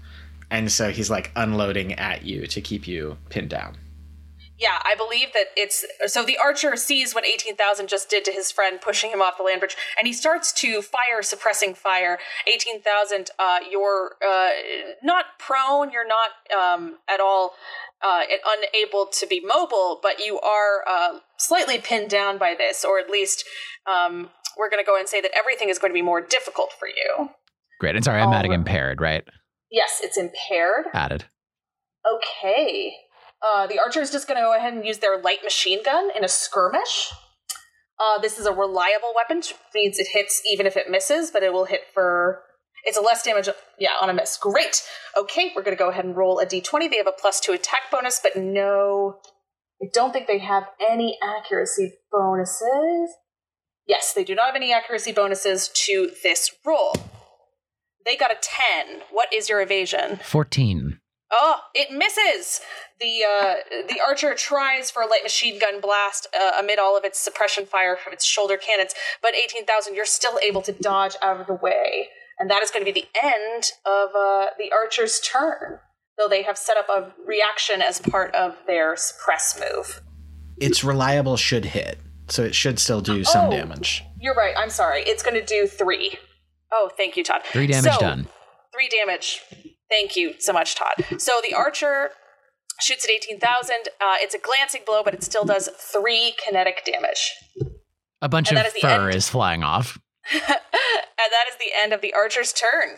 And 0.50 0.70
so 0.70 0.90
he's 0.90 1.10
like 1.10 1.32
unloading 1.34 1.94
at 1.94 2.24
you 2.24 2.46
to 2.46 2.60
keep 2.60 2.86
you 2.86 3.16
pinned 3.28 3.50
down. 3.50 3.76
Yeah, 4.58 4.80
I 4.84 4.94
believe 4.94 5.32
that 5.32 5.46
it's 5.56 5.84
so 6.06 6.24
the 6.24 6.38
archer 6.38 6.76
sees 6.76 7.14
what 7.14 7.26
18,000 7.26 7.88
just 7.88 8.08
did 8.08 8.24
to 8.26 8.32
his 8.32 8.52
friend 8.52 8.80
pushing 8.80 9.10
him 9.10 9.20
off 9.20 9.36
the 9.36 9.42
land 9.42 9.60
bridge 9.60 9.76
and 9.98 10.06
he 10.06 10.12
starts 10.12 10.52
to 10.60 10.80
fire 10.80 11.22
suppressing 11.22 11.74
fire 11.74 12.18
18,000 12.46 13.30
uh 13.38 13.58
you're 13.68 14.12
uh 14.24 14.50
not 15.02 15.24
prone 15.40 15.90
you're 15.90 16.06
not 16.06 16.30
um 16.56 16.98
at 17.08 17.18
all 17.18 17.54
uh 18.00 18.22
unable 18.46 19.06
to 19.06 19.26
be 19.26 19.40
mobile 19.44 19.98
but 20.00 20.24
you 20.24 20.38
are 20.38 20.84
uh 20.88 21.18
slightly 21.36 21.78
pinned 21.78 22.08
down 22.08 22.38
by 22.38 22.54
this 22.56 22.84
or 22.84 23.00
at 23.00 23.10
least 23.10 23.44
um 23.92 24.30
we're 24.56 24.70
going 24.70 24.82
to 24.82 24.86
go 24.86 24.98
and 24.98 25.08
say 25.08 25.20
that 25.20 25.30
everything 25.36 25.68
is 25.68 25.78
going 25.78 25.90
to 25.90 25.94
be 25.94 26.02
more 26.02 26.20
difficult 26.20 26.70
for 26.78 26.88
you. 26.88 27.30
Great. 27.80 27.96
And 27.96 28.04
sorry, 28.04 28.20
I'm 28.20 28.28
All 28.28 28.34
adding 28.34 28.52
impaired, 28.52 29.00
right? 29.00 29.24
Yes, 29.70 30.00
it's 30.02 30.16
impaired. 30.16 30.86
Added. 30.92 31.24
Okay. 32.06 32.94
Uh, 33.44 33.66
the 33.66 33.78
archer 33.78 34.00
is 34.00 34.10
just 34.10 34.26
going 34.26 34.38
to 34.38 34.42
go 34.42 34.56
ahead 34.56 34.72
and 34.72 34.86
use 34.86 34.98
their 34.98 35.20
light 35.20 35.44
machine 35.44 35.82
gun 35.84 36.08
in 36.16 36.24
a 36.24 36.28
skirmish. 36.28 37.12
Uh, 38.00 38.18
this 38.18 38.38
is 38.38 38.46
a 38.46 38.52
reliable 38.52 39.12
weapon, 39.14 39.38
which 39.38 39.54
means 39.74 39.98
it 39.98 40.08
hits 40.12 40.42
even 40.50 40.66
if 40.66 40.76
it 40.76 40.90
misses, 40.90 41.30
but 41.30 41.42
it 41.42 41.52
will 41.52 41.66
hit 41.66 41.82
for. 41.92 42.42
It's 42.86 42.98
a 42.98 43.00
less 43.00 43.22
damage, 43.22 43.48
yeah, 43.78 43.92
on 44.00 44.10
a 44.10 44.14
miss. 44.14 44.36
Great. 44.36 44.82
Okay, 45.16 45.52
we're 45.54 45.62
going 45.62 45.76
to 45.76 45.82
go 45.82 45.90
ahead 45.90 46.04
and 46.04 46.16
roll 46.16 46.38
a 46.38 46.46
d20. 46.46 46.90
They 46.90 46.96
have 46.96 47.06
a 47.06 47.12
plus 47.12 47.40
two 47.40 47.52
attack 47.52 47.90
bonus, 47.90 48.20
but 48.22 48.36
no. 48.36 49.20
I 49.82 49.86
don't 49.92 50.12
think 50.12 50.26
they 50.26 50.38
have 50.38 50.64
any 50.80 51.18
accuracy 51.22 51.94
bonuses. 52.10 53.10
Yes, 53.86 54.12
they 54.12 54.24
do 54.24 54.34
not 54.34 54.46
have 54.46 54.56
any 54.56 54.72
accuracy 54.72 55.12
bonuses 55.12 55.68
to 55.68 56.10
this 56.22 56.50
roll. 56.64 56.94
They 58.04 58.16
got 58.16 58.30
a 58.30 58.36
10. 58.86 59.02
What 59.10 59.32
is 59.32 59.48
your 59.48 59.60
evasion? 59.60 60.20
14. 60.22 61.00
Oh, 61.36 61.56
it 61.74 61.90
misses. 61.90 62.60
The 63.00 63.24
uh, 63.24 63.54
the 63.88 64.00
archer 64.06 64.34
tries 64.36 64.90
for 64.90 65.02
a 65.02 65.06
light 65.06 65.24
machine 65.24 65.58
gun 65.58 65.80
blast 65.80 66.28
uh, 66.38 66.52
amid 66.60 66.78
all 66.78 66.96
of 66.96 67.04
its 67.04 67.18
suppression 67.18 67.66
fire 67.66 67.96
from 67.96 68.12
its 68.12 68.24
shoulder 68.24 68.56
cannons, 68.56 68.94
but 69.20 69.34
eighteen 69.34 69.66
thousand, 69.66 69.96
you're 69.96 70.04
still 70.04 70.38
able 70.42 70.62
to 70.62 70.72
dodge 70.72 71.16
out 71.20 71.40
of 71.40 71.46
the 71.48 71.54
way, 71.54 72.06
and 72.38 72.48
that 72.50 72.62
is 72.62 72.70
going 72.70 72.84
to 72.86 72.92
be 72.92 73.00
the 73.00 73.08
end 73.20 73.64
of 73.84 74.10
uh, 74.16 74.46
the 74.58 74.70
archer's 74.72 75.18
turn. 75.20 75.80
Though 76.16 76.28
they 76.28 76.44
have 76.44 76.56
set 76.56 76.76
up 76.76 76.88
a 76.88 77.12
reaction 77.26 77.82
as 77.82 77.98
part 78.00 78.32
of 78.36 78.54
their 78.68 78.94
suppress 78.94 79.58
move. 79.60 80.00
It's 80.58 80.84
reliable 80.84 81.36
should 81.36 81.64
hit, 81.64 81.98
so 82.28 82.44
it 82.44 82.54
should 82.54 82.78
still 82.78 83.00
do 83.00 83.24
some 83.24 83.48
Oh. 83.48 83.50
damage. 83.50 84.04
You're 84.20 84.36
right. 84.36 84.54
I'm 84.56 84.70
sorry. 84.70 85.02
It's 85.02 85.24
going 85.24 85.34
to 85.34 85.44
do 85.44 85.66
three. 85.66 86.16
Oh, 86.72 86.88
thank 86.96 87.16
you, 87.16 87.24
Todd. 87.24 87.40
Three 87.46 87.66
damage 87.66 87.92
So, 87.94 87.98
done. 87.98 88.28
Three 88.72 88.88
damage. 88.88 89.40
Thank 89.94 90.16
you 90.16 90.34
so 90.40 90.52
much, 90.52 90.74
Todd. 90.74 91.20
So 91.20 91.40
the 91.48 91.54
archer 91.54 92.10
shoots 92.80 93.04
at 93.04 93.10
18,000. 93.10 93.76
Uh, 94.00 94.16
it's 94.18 94.34
a 94.34 94.38
glancing 94.38 94.82
blow, 94.84 95.02
but 95.04 95.14
it 95.14 95.22
still 95.22 95.44
does 95.44 95.68
three 95.78 96.34
kinetic 96.44 96.84
damage. 96.84 97.32
A 98.20 98.28
bunch 98.28 98.48
and 98.48 98.58
of 98.58 98.64
that 98.64 98.68
is 98.68 98.74
the 98.74 98.80
fur 98.80 99.06
end. 99.06 99.14
is 99.14 99.28
flying 99.28 99.62
off. 99.62 100.00
and 100.32 100.40
that 100.48 101.44
is 101.48 101.56
the 101.58 101.70
end 101.80 101.92
of 101.92 102.00
the 102.00 102.12
archer's 102.12 102.52
turn. 102.52 102.96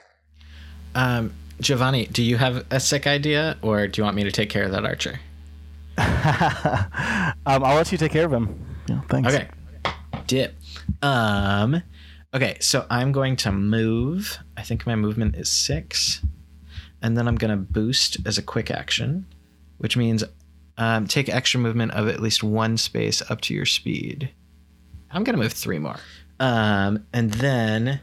Um, 0.94 1.34
Giovanni, 1.60 2.06
do 2.06 2.22
you 2.22 2.38
have 2.38 2.64
a 2.70 2.80
sick 2.80 3.06
idea, 3.06 3.58
or 3.60 3.86
do 3.88 4.00
you 4.00 4.04
want 4.04 4.16
me 4.16 4.24
to 4.24 4.32
take 4.32 4.48
care 4.48 4.64
of 4.64 4.72
that 4.72 4.86
archer? 4.86 5.20
um, 5.98 7.62
I'll 7.62 7.76
let 7.76 7.92
you 7.92 7.98
take 7.98 8.12
care 8.12 8.24
of 8.24 8.32
him. 8.32 8.64
Yeah, 8.88 9.02
thanks. 9.10 9.34
Okay. 9.34 9.48
Dip. 10.26 10.54
Um 11.02 11.82
okay, 12.34 12.56
so 12.60 12.86
I'm 12.88 13.12
going 13.12 13.36
to 13.36 13.52
move. 13.52 14.38
I 14.56 14.62
think 14.62 14.86
my 14.86 14.96
movement 14.96 15.36
is 15.36 15.50
6. 15.50 16.22
And 17.02 17.16
then 17.16 17.28
I'm 17.28 17.36
going 17.36 17.50
to 17.50 17.56
boost 17.56 18.18
as 18.26 18.38
a 18.38 18.42
quick 18.42 18.70
action, 18.70 19.26
which 19.78 19.96
means 19.96 20.24
um, 20.78 21.06
take 21.06 21.28
extra 21.28 21.60
movement 21.60 21.92
of 21.92 22.08
at 22.08 22.20
least 22.20 22.42
one 22.42 22.76
space 22.76 23.22
up 23.30 23.40
to 23.42 23.54
your 23.54 23.66
speed. 23.66 24.30
I'm 25.10 25.24
going 25.24 25.36
to 25.36 25.42
move 25.42 25.52
3 25.52 25.78
more. 25.78 25.96
Um 26.38 27.06
and 27.14 27.30
then 27.32 28.00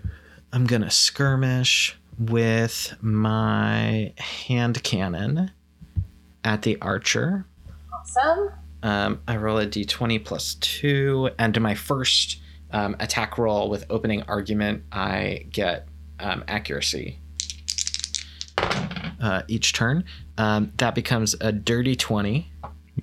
I'm 0.51 0.65
going 0.65 0.82
to 0.82 0.89
skirmish 0.89 1.95
with 2.17 2.95
my 3.01 4.13
hand 4.17 4.84
cannon 4.84 5.51
at 6.43 6.62
the 6.62 6.79
archer. 6.82 7.45
Awesome. 7.93 8.51
Um, 8.84 9.21
I 9.27 9.38
roll 9.38 9.60
a 9.60 9.65
d20 9.65 10.23
plus 10.23 10.56
two, 10.56 11.29
and 11.39 11.53
to 11.53 11.60
my 11.60 11.73
first 11.73 12.39
um, 12.71 12.95
attack 12.99 13.38
roll 13.38 13.69
with 13.69 13.86
opening 13.89 14.23
argument, 14.23 14.84
I 14.91 15.45
get 15.49 15.88
um, 16.19 16.43
accuracy 16.47 17.19
uh, 19.23 19.41
each 19.47 19.73
turn. 19.73 20.03
Um, 20.38 20.73
that 20.77 20.93
becomes 20.93 21.33
a 21.39 21.51
dirty 21.51 21.95
20. 21.95 22.51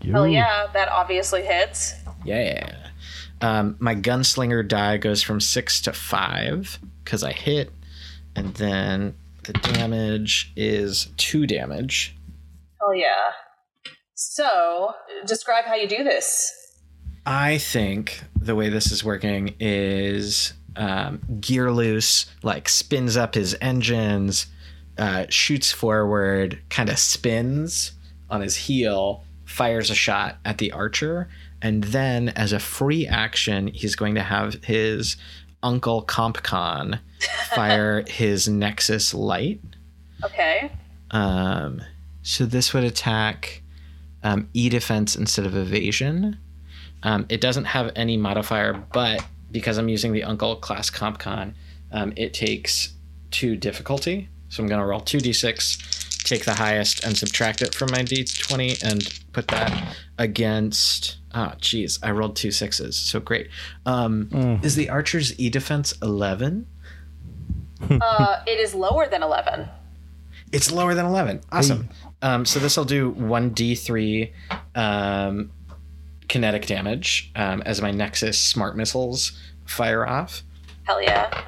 Hell 0.05 0.29
yeah, 0.29 0.69
that 0.73 0.89
obviously 0.89 1.43
hits. 1.43 1.95
Yeah. 2.25 2.77
Um, 3.41 3.77
my 3.81 3.95
gunslinger 3.95 4.67
die 4.67 4.99
goes 4.99 5.23
from 5.23 5.41
six 5.41 5.81
to 5.83 5.93
five 5.93 6.79
because 7.03 7.25
I 7.25 7.33
hit, 7.33 7.73
and 8.37 8.55
then 8.55 9.15
the 9.45 9.55
damage 9.55 10.53
is 10.57 11.09
two 11.17 11.47
damage. 11.47 12.17
Hell 12.81 12.95
yeah. 12.95 13.33
So, 14.15 14.93
describe 15.27 15.65
how 15.65 15.75
you 15.75 15.89
do 15.89 16.05
this. 16.05 16.53
I 17.25 17.57
think 17.59 18.23
the 18.37 18.55
way 18.55 18.69
this 18.69 18.93
is 18.93 19.03
working 19.03 19.55
is 19.59 20.53
um, 20.77 21.21
gear 21.41 21.73
loose, 21.73 22.27
like 22.43 22.69
spins 22.69 23.17
up 23.17 23.35
his 23.35 23.57
engines, 23.63 24.47
uh, 24.99 25.27
shoots 25.29 25.73
forward, 25.73 26.59
kind 26.69 26.89
of 26.89 26.99
spins 26.99 27.93
on 28.29 28.41
his 28.41 28.57
heel, 28.57 29.25
fires 29.45 29.91
a 29.91 29.95
shot 29.95 30.37
at 30.45 30.59
the 30.59 30.73
archer, 30.73 31.29
and 31.63 31.85
then 31.85 32.31
as 32.31 32.53
a 32.53 32.59
free 32.59 33.07
action, 33.07 33.69
he's 33.69 33.97
going 33.97 34.15
to 34.15 34.23
have 34.23 34.55
his 34.65 35.17
uncle 35.63 36.05
CompCon 36.05 37.01
fire 37.55 38.05
his 38.07 38.49
Nexus 38.49 39.13
light. 39.13 39.61
Okay. 40.25 40.71
Um, 41.11 41.83
so 42.23 42.47
this 42.47 42.73
would 42.73 42.85
attack 42.85 43.63
um, 44.23 44.49
E 44.53 44.69
defense 44.69 45.17
instead 45.17 45.47
of 45.47 45.57
evasion. 45.57 46.39
Um, 47.03 47.27
it 47.29 47.41
doesn't 47.41 47.65
have 47.65 47.93
any 47.97 48.17
modifier, 48.17 48.75
but 48.93 49.25
because 49.51 49.79
I'm 49.79 49.89
using 49.89 50.13
the 50.13 50.25
Uncle 50.25 50.57
class 50.57 50.91
CompCon, 50.91 51.55
um, 51.93 52.13
it 52.17 52.35
takes 52.35 52.95
two 53.31 53.57
difficulty. 53.57 54.29
So 54.51 54.63
I'm 54.63 54.69
going 54.69 54.81
to 54.81 54.87
roll 54.87 55.01
2d6, 55.01 56.23
take 56.25 56.45
the 56.45 56.55
highest, 56.55 57.03
and 57.05 57.17
subtract 57.17 57.63
it 57.63 57.75
from 57.75 57.91
my 57.93 58.01
d20 58.01 58.83
and 58.83 59.23
put 59.33 59.49
that 59.49 59.97
against. 60.19 61.17
Ah, 61.33 61.55
geez, 61.61 61.99
I 62.03 62.11
rolled 62.11 62.37
two 62.37 62.51
sixes. 62.51 62.97
So 62.97 63.21
great. 63.21 63.49
Um, 63.87 64.61
Is 64.63 64.75
the 64.75 64.91
archer's 64.91 65.39
E 65.39 65.49
defense 65.49 65.95
11? 66.03 66.67
uh, 67.91 68.43
it 68.47 68.59
is 68.59 68.75
lower 68.75 69.09
than 69.09 69.23
11. 69.23 69.69
It's 70.53 70.71
lower 70.73 70.95
than 70.95 71.07
11. 71.07 71.43
Awesome. 71.53 71.89
Um, 72.23 72.45
so 72.45 72.59
this 72.59 72.77
will 72.77 72.85
do 72.85 73.13
1d3 73.13 74.33
um, 74.75 75.53
kinetic 76.29 76.67
damage 76.67 77.31
um, 77.37 77.63
as 77.63 77.81
my 77.81 77.91
Nexus 77.93 78.39
smart 78.39 78.77
missiles 78.77 79.33
fire 79.65 80.07
off. 80.07 80.43
Hell 80.85 81.01
yeah. 81.01 81.45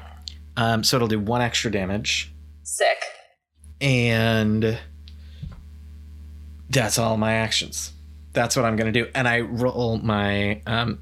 Um, 0.55 0.83
so 0.83 0.95
it'll 0.95 1.07
do 1.07 1.19
one 1.19 1.41
extra 1.41 1.71
damage. 1.71 2.32
Sick. 2.73 3.03
And 3.81 4.79
that's 6.71 6.97
all 6.97 7.17
my 7.17 7.33
actions. 7.33 7.93
That's 8.31 8.55
what 8.55 8.65
I'm 8.65 8.75
going 8.77 8.91
to 8.91 9.03
do. 9.03 9.11
And 9.13 9.27
I 9.27 9.41
roll 9.41 9.99
my 9.99 10.59
um, 10.65 10.99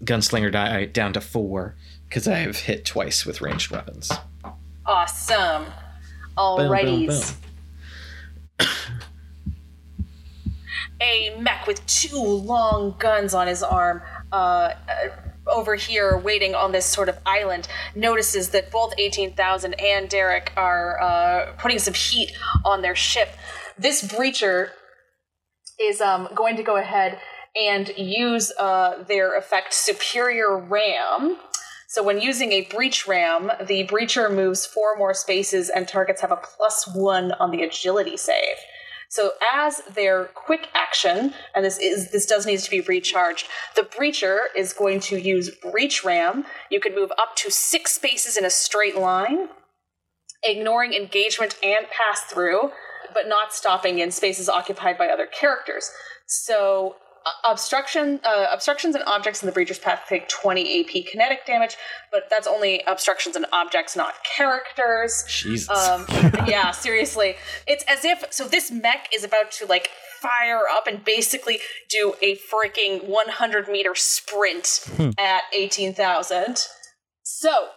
gunslinger 0.00 0.52
die 0.52 0.84
down 0.84 1.14
to 1.14 1.22
four 1.22 1.76
because 2.06 2.28
I've 2.28 2.58
hit 2.58 2.84
twice 2.84 3.24
with 3.24 3.40
ranged 3.40 3.70
weapons. 3.70 4.12
Awesome. 4.84 5.64
Boom, 6.36 6.68
boom, 6.68 7.06
boom. 7.06 8.68
a 11.00 11.34
mech 11.40 11.66
with 11.66 11.86
two 11.86 12.18
long 12.18 12.96
guns 12.98 13.32
on 13.32 13.46
his 13.46 13.62
arm 13.62 14.02
uh, 14.30 14.36
uh, 14.36 14.74
over 15.46 15.74
here 15.74 16.16
waiting 16.16 16.54
on 16.54 16.72
this 16.72 16.86
sort 16.86 17.08
of 17.08 17.18
island 17.26 17.68
notices 17.94 18.50
that 18.50 18.70
both 18.70 18.94
18,000 18.98 19.74
and 19.74 20.08
Derek 20.08 20.52
are 20.56 21.00
uh, 21.00 21.52
putting 21.58 21.78
some 21.78 21.94
heat 21.94 22.32
on 22.64 22.82
their 22.82 22.94
ship. 22.94 23.28
This 23.78 24.02
breacher 24.02 24.70
is 25.80 26.00
um, 26.00 26.28
going 26.34 26.56
to 26.56 26.62
go 26.62 26.76
ahead 26.76 27.18
and 27.56 27.92
use 27.96 28.52
uh, 28.58 29.04
their 29.06 29.36
effect 29.36 29.74
Superior 29.74 30.58
Ram. 30.58 31.36
So 31.88 32.02
when 32.02 32.20
using 32.20 32.50
a 32.50 32.62
breach 32.62 33.06
ram, 33.06 33.52
the 33.64 33.86
breacher 33.86 34.34
moves 34.34 34.66
four 34.66 34.96
more 34.98 35.14
spaces 35.14 35.70
and 35.70 35.86
targets 35.86 36.20
have 36.22 36.32
a 36.32 36.40
plus 36.56 36.88
one 36.92 37.30
on 37.32 37.52
the 37.52 37.62
agility 37.62 38.16
save. 38.16 38.56
So 39.14 39.30
as 39.54 39.80
their 39.94 40.24
quick 40.34 40.66
action, 40.74 41.34
and 41.54 41.64
this 41.64 41.78
is 41.78 42.10
this 42.10 42.26
does 42.26 42.46
need 42.46 42.58
to 42.58 42.68
be 42.68 42.80
recharged, 42.80 43.46
the 43.76 43.82
breacher 43.82 44.46
is 44.56 44.72
going 44.72 44.98
to 45.02 45.16
use 45.16 45.50
breach 45.50 46.04
ram. 46.04 46.44
You 46.68 46.80
can 46.80 46.96
move 46.96 47.12
up 47.12 47.36
to 47.36 47.50
six 47.52 47.92
spaces 47.92 48.36
in 48.36 48.44
a 48.44 48.50
straight 48.50 48.98
line, 48.98 49.50
ignoring 50.42 50.94
engagement 50.94 51.56
and 51.62 51.86
pass 51.96 52.22
through, 52.22 52.72
but 53.14 53.28
not 53.28 53.54
stopping 53.54 54.00
in 54.00 54.10
spaces 54.10 54.48
occupied 54.48 54.98
by 54.98 55.06
other 55.06 55.26
characters. 55.26 55.92
So 56.26 56.96
obstruction 57.48 58.20
uh, 58.24 58.46
obstructions 58.52 58.94
and 58.94 59.04
objects 59.06 59.42
in 59.42 59.46
the 59.46 59.52
breacher's 59.52 59.78
path 59.78 60.02
take 60.08 60.28
20 60.28 60.80
AP 60.80 61.06
kinetic 61.06 61.46
damage, 61.46 61.76
but 62.12 62.24
that's 62.30 62.46
only 62.46 62.82
obstructions 62.86 63.36
and 63.36 63.46
objects, 63.52 63.96
not 63.96 64.14
characters. 64.36 65.24
Jesus. 65.28 65.68
Um, 65.70 66.06
yeah, 66.46 66.70
seriously. 66.70 67.36
It's 67.66 67.84
as 67.84 68.04
if 68.04 68.24
so 68.30 68.46
this 68.46 68.70
mech 68.70 69.08
is 69.14 69.24
about 69.24 69.50
to 69.52 69.66
like 69.66 69.88
fire 70.20 70.62
up 70.70 70.86
and 70.86 71.04
basically 71.04 71.58
do 71.90 72.14
a 72.22 72.36
freaking 72.36 73.06
100 73.06 73.68
meter 73.68 73.94
sprint 73.94 74.88
at 75.18 75.42
18,000. 75.52 76.58
So, 77.22 77.68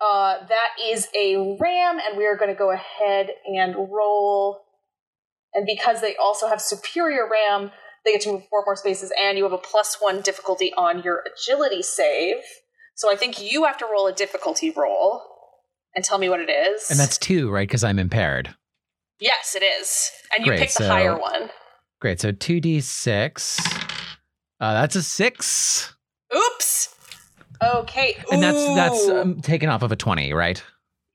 uh, 0.00 0.46
that 0.48 0.68
is 0.82 1.08
a 1.14 1.56
ram, 1.60 1.98
and 1.98 2.16
we 2.16 2.26
are 2.26 2.36
going 2.36 2.50
to 2.50 2.58
go 2.58 2.70
ahead 2.70 3.28
and 3.46 3.74
roll. 3.76 4.62
And 5.52 5.66
because 5.66 6.00
they 6.00 6.16
also 6.16 6.48
have 6.48 6.60
superior 6.60 7.28
ram, 7.30 7.70
they 8.04 8.12
get 8.12 8.22
to 8.22 8.32
move 8.32 8.42
four 8.48 8.62
more 8.64 8.76
spaces, 8.76 9.12
and 9.20 9.36
you 9.36 9.44
have 9.44 9.52
a 9.52 9.58
plus 9.58 9.96
one 10.00 10.20
difficulty 10.20 10.72
on 10.76 11.02
your 11.02 11.22
agility 11.32 11.82
save. 11.82 12.36
So 12.94 13.10
I 13.12 13.16
think 13.16 13.40
you 13.40 13.64
have 13.64 13.78
to 13.78 13.86
roll 13.86 14.06
a 14.06 14.12
difficulty 14.12 14.70
roll 14.70 15.22
and 15.94 16.04
tell 16.04 16.18
me 16.18 16.28
what 16.28 16.40
it 16.40 16.50
is. 16.50 16.90
And 16.90 16.98
that's 16.98 17.18
two, 17.18 17.50
right? 17.50 17.66
Because 17.66 17.84
I'm 17.84 17.98
impaired. 17.98 18.54
Yes, 19.20 19.54
it 19.54 19.62
is. 19.62 20.10
And 20.34 20.44
you 20.46 20.52
Great, 20.52 20.60
pick 20.60 20.68
the 20.68 20.84
so- 20.84 20.88
higher 20.88 21.18
one. 21.18 21.50
Great. 22.00 22.20
So 22.20 22.32
2d6. 22.32 23.60
Uh, 24.60 24.72
that's 24.74 24.96
a 24.96 25.02
six. 25.02 25.94
Oops. 26.34 26.94
Okay. 27.62 28.16
And 28.32 28.42
that's 28.42 28.64
that's 28.74 29.08
um, 29.08 29.40
taken 29.42 29.68
off 29.68 29.82
of 29.82 29.92
a 29.92 29.96
20, 29.96 30.32
right? 30.32 30.62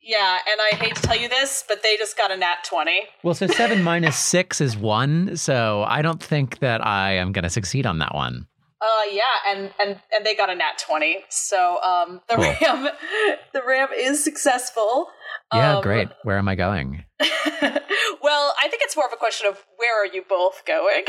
Yeah, 0.05 0.37
and 0.49 0.61
I 0.61 0.75
hate 0.75 0.95
to 0.97 1.01
tell 1.01 1.17
you 1.17 1.27
this, 1.27 1.63
but 1.67 1.81
they 1.81 1.97
just 1.97 2.15
got 2.15 2.31
a 2.31 2.37
nat 2.37 2.57
20. 2.69 2.91
Well, 3.23 3.33
so 3.33 3.47
seven 3.61 3.81
minus 3.81 4.17
six 4.17 4.61
is 4.61 4.77
one. 4.77 5.35
So 5.35 5.83
I 5.87 6.01
don't 6.03 6.21
think 6.21 6.59
that 6.59 6.85
I 6.85 7.13
am 7.13 7.31
going 7.31 7.43
to 7.43 7.49
succeed 7.49 7.85
on 7.87 7.97
that 7.99 8.13
one. 8.13 8.45
Uh, 8.81 9.05
yeah, 9.11 9.23
and 9.47 9.71
and 9.79 9.99
and 10.13 10.23
they 10.25 10.35
got 10.35 10.49
a 10.51 10.55
nat 10.55 10.77
20. 10.85 11.23
So 11.29 11.81
um, 11.81 12.21
the 12.29 12.35
Cool. 12.35 12.43
ram, 12.61 12.89
the 13.53 13.61
ram 13.65 13.87
is 13.97 14.23
successful. 14.23 15.07
Yeah, 15.53 15.77
Um, 15.77 15.81
great. 15.83 16.09
Where 16.23 16.37
am 16.37 16.47
I 16.47 16.53
going? 16.55 17.03
well, 17.19 18.53
I 18.61 18.67
think 18.69 18.81
it's 18.83 18.95
more 18.95 19.07
of 19.07 19.13
a 19.13 19.17
question 19.17 19.47
of 19.47 19.57
where 19.77 20.03
are 20.03 20.05
you 20.05 20.23
both 20.27 20.63
going. 20.67 21.05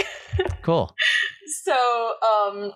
Cool. 0.62 0.94
so 1.64 2.12
um, 2.22 2.72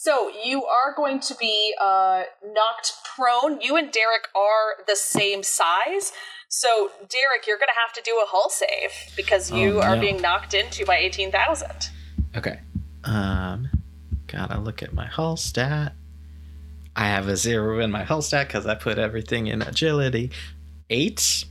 so 0.00 0.30
you 0.44 0.64
are 0.64 0.94
going 0.94 1.18
to 1.20 1.34
be 1.34 1.74
uh 1.80 2.22
knocked 2.44 2.92
prone. 3.04 3.60
You 3.60 3.76
and 3.76 3.90
Derek 3.90 4.28
are 4.34 4.84
the 4.86 4.94
same 4.96 5.42
size. 5.42 6.12
So 6.48 6.90
Derek, 7.08 7.46
you're 7.46 7.58
gonna 7.58 7.72
have 7.84 7.92
to 7.94 8.02
do 8.02 8.12
a 8.22 8.26
hull 8.26 8.48
save 8.48 8.92
because 9.16 9.50
you 9.50 9.78
Oh, 9.78 9.82
are 9.82 9.96
no. 9.96 10.00
being 10.00 10.20
knocked 10.22 10.54
into 10.54 10.84
by 10.86 10.96
eighteen 10.98 11.30
thousand. 11.32 11.90
Okay. 12.36 12.60
Um, 13.04 13.68
gotta 14.28 14.58
look 14.60 14.82
at 14.82 14.92
my 14.92 15.06
hull 15.06 15.36
stat. 15.36 15.94
I 16.96 17.06
have 17.08 17.28
a 17.28 17.36
zero 17.36 17.80
in 17.80 17.90
my 17.90 18.04
hull 18.04 18.22
stat 18.22 18.48
because 18.48 18.66
I 18.66 18.74
put 18.74 18.98
everything 18.98 19.46
in 19.46 19.62
agility. 19.62 20.30
Eight. 20.90 21.44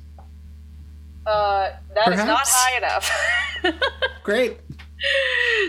Uh, 1.26 1.72
that 1.94 2.14
is 2.14 2.24
not 2.24 2.42
high 2.46 2.78
enough. 2.78 3.84
Great. 4.24 4.60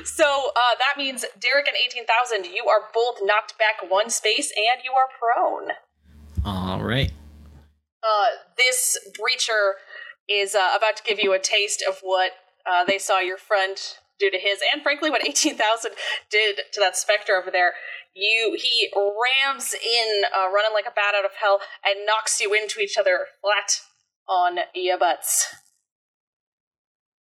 So 0.04 0.50
uh, 0.56 0.74
that 0.78 0.94
means 0.96 1.24
Derek 1.40 1.68
and 1.68 1.76
18,000, 1.76 2.46
you 2.46 2.66
are 2.68 2.88
both 2.94 3.16
knocked 3.22 3.58
back 3.58 3.88
one 3.88 4.10
space 4.10 4.52
and 4.56 4.82
you 4.84 4.92
are 4.92 5.08
prone. 5.18 5.72
All 6.44 6.82
right. 6.82 7.12
Uh, 8.02 8.26
this 8.56 8.98
breacher 9.18 9.72
is 10.28 10.54
uh, 10.54 10.74
about 10.76 10.96
to 10.96 11.02
give 11.02 11.18
you 11.18 11.32
a 11.32 11.38
taste 11.38 11.82
of 11.86 11.98
what 12.02 12.32
uh, 12.66 12.84
they 12.84 12.98
saw 12.98 13.18
your 13.18 13.38
friend 13.38 13.76
do 14.18 14.30
to 14.30 14.38
his, 14.38 14.58
and 14.72 14.82
frankly, 14.82 15.10
what 15.10 15.26
18,000 15.26 15.92
did 16.30 16.60
to 16.72 16.80
that 16.80 16.96
specter 16.96 17.36
over 17.36 17.50
there. 17.50 17.72
You, 18.14 18.56
he 18.58 18.90
rams 18.96 19.74
in, 19.74 20.22
uh, 20.36 20.50
running 20.50 20.74
like 20.74 20.86
a 20.86 20.94
bat 20.94 21.14
out 21.16 21.24
of 21.24 21.32
hell, 21.40 21.60
and 21.84 22.04
knocks 22.04 22.40
you 22.40 22.52
into 22.52 22.80
each 22.80 22.96
other 22.98 23.26
flat 23.40 23.80
on 24.28 24.58
your 24.74 24.98
butts. 24.98 25.54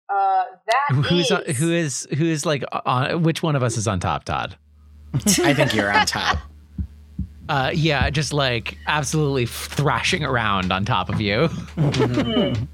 Uh, 0.09 0.45
that 0.67 1.05
who's 1.07 1.31
on, 1.31 1.45
who 1.45 1.73
is 1.73 2.07
who 2.17 2.25
is 2.25 2.45
like 2.45 2.63
on 2.85 3.23
which 3.23 3.43
one 3.43 3.57
of 3.57 3.63
us 3.63 3.77
is 3.77 3.89
on 3.89 4.01
top, 4.01 4.25
Todd? 4.25 4.57
I 5.15 5.55
think 5.55 5.75
you're 5.75 5.93
on 5.93 6.07
top. 6.07 6.39
Uh, 7.47 7.71
yeah, 7.75 8.09
just 8.09 8.33
like 8.33 8.79
absolutely 8.87 9.45
thrashing 9.45 10.25
around 10.25 10.73
on 10.73 10.87
top 10.87 11.11
of 11.11 11.21
you. 11.21 11.51
and 11.77 12.67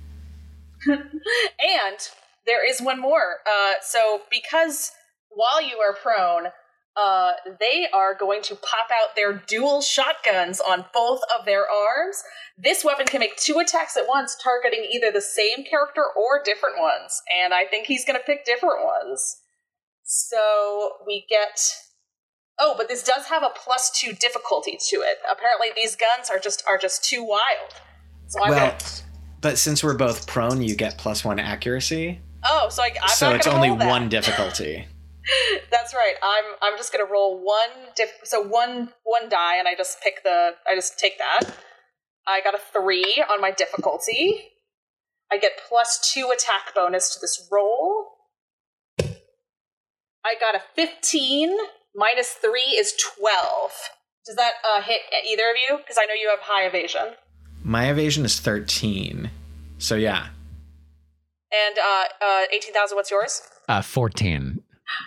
there 2.47 2.71
is 2.71 2.81
one 2.81 3.01
more. 3.01 3.39
Uh, 3.53 3.73
so 3.83 4.21
because 4.31 4.93
while 5.31 5.61
you 5.61 5.79
are 5.79 5.93
prone, 5.93 6.53
uh, 6.97 7.33
they 7.61 7.87
are 7.95 8.15
going 8.15 8.43
to 8.43 8.57
pop 8.57 8.89
out 8.93 9.15
their 9.15 9.33
dual 9.47 9.81
shotguns 9.81 10.61
on 10.61 10.85
both 10.93 11.21
of 11.39 11.45
their 11.47 11.63
arms. 11.71 12.23
This 12.59 12.85
weapon 12.85 13.07
can 13.07 13.21
make 13.21 13.37
two 13.37 13.59
attacks 13.59 13.97
at 13.97 14.09
once, 14.09 14.37
targeting 14.43 14.87
either 14.93 15.11
the 15.13 15.21
same 15.21 15.65
character 15.65 16.03
or 16.17 16.43
different 16.45 16.79
ones. 16.79 17.23
And 17.43 17.55
I 17.55 17.65
think 17.65 17.87
he's 17.87 18.05
going 18.05 18.19
to 18.19 18.25
pick 18.25 18.45
different 18.45 18.85
ones. 18.85 19.37
So 20.03 20.95
we 21.07 21.27
get. 21.29 21.61
Oh, 22.59 22.75
but 22.77 22.89
this 22.89 23.03
does 23.03 23.27
have 23.27 23.43
a 23.43 23.51
plus 23.55 23.91
two 23.91 24.13
difficulty 24.13 24.77
to 24.89 24.97
it. 24.97 25.19
Apparently, 25.31 25.69
these 25.75 25.97
guns 25.97 26.29
are 26.29 26.39
just 26.39 26.63
are 26.69 26.77
just 26.77 27.05
too 27.05 27.25
wild. 27.25 27.73
So 28.27 28.41
Well, 28.41 28.51
gonna. 28.51 28.79
but 29.41 29.57
since 29.57 29.83
we're 29.83 29.97
both 29.97 30.27
prone, 30.27 30.61
you 30.61 30.75
get 30.75 30.99
plus 30.99 31.25
one 31.25 31.39
accuracy. 31.39 32.21
Oh, 32.45 32.69
so 32.69 32.83
I, 32.83 32.91
I'm 33.03 33.09
so 33.09 33.33
it's 33.35 33.47
only 33.47 33.71
one 33.71 34.09
difficulty. 34.09 34.87
That's 35.71 35.95
right. 35.95 36.15
I'm 36.23 36.45
I'm 36.63 36.77
just 36.77 36.93
gonna 36.93 37.11
roll 37.11 37.45
one 37.45 37.71
diff- 37.97 38.21
so 38.25 38.41
one 38.43 38.93
one 39.05 39.29
die 39.29 39.57
and 39.59 39.69
I 39.69 39.75
just 39.77 40.01
pick 40.03 40.23
the 40.25 40.53
I 40.69 40.75
just 40.75 40.99
take 40.99 41.19
that. 41.19 41.41
I 42.27 42.41
got 42.43 42.55
a 42.55 42.59
three 42.73 43.23
on 43.31 43.41
my 43.41 43.51
difficulty. 43.51 44.51
I 45.33 45.39
get 45.39 45.53
plus 45.69 46.13
two 46.13 46.31
attack 46.35 46.75
bonus 46.75 47.15
to 47.15 47.21
this 47.21 47.49
roll. 47.51 48.07
I 50.23 50.35
got 50.39 50.55
a 50.55 50.61
15 50.77 51.57
minus 51.95 52.29
three 52.31 52.77
is 52.77 52.93
12. 53.19 53.71
Does 54.27 54.37
that 54.37 54.53
uh, 54.65 54.83
hit 54.83 55.01
either 55.27 55.45
of 55.45 55.57
you? 55.57 55.79
Because 55.79 55.97
I 55.99 56.05
know 56.05 56.13
you 56.13 56.29
have 56.29 56.41
high 56.41 56.67
evasion. 56.67 57.15
My 57.63 57.91
evasion 57.91 58.25
is 58.25 58.39
13. 58.39 59.31
So 59.79 59.95
yeah. 59.95 60.29
And 61.53 61.79
uh, 61.79 62.25
uh, 62.25 62.43
18,000, 62.53 62.97
what's 62.97 63.11
yours? 63.11 63.41
Uh, 63.69 63.83
Fourteen. 63.83 64.60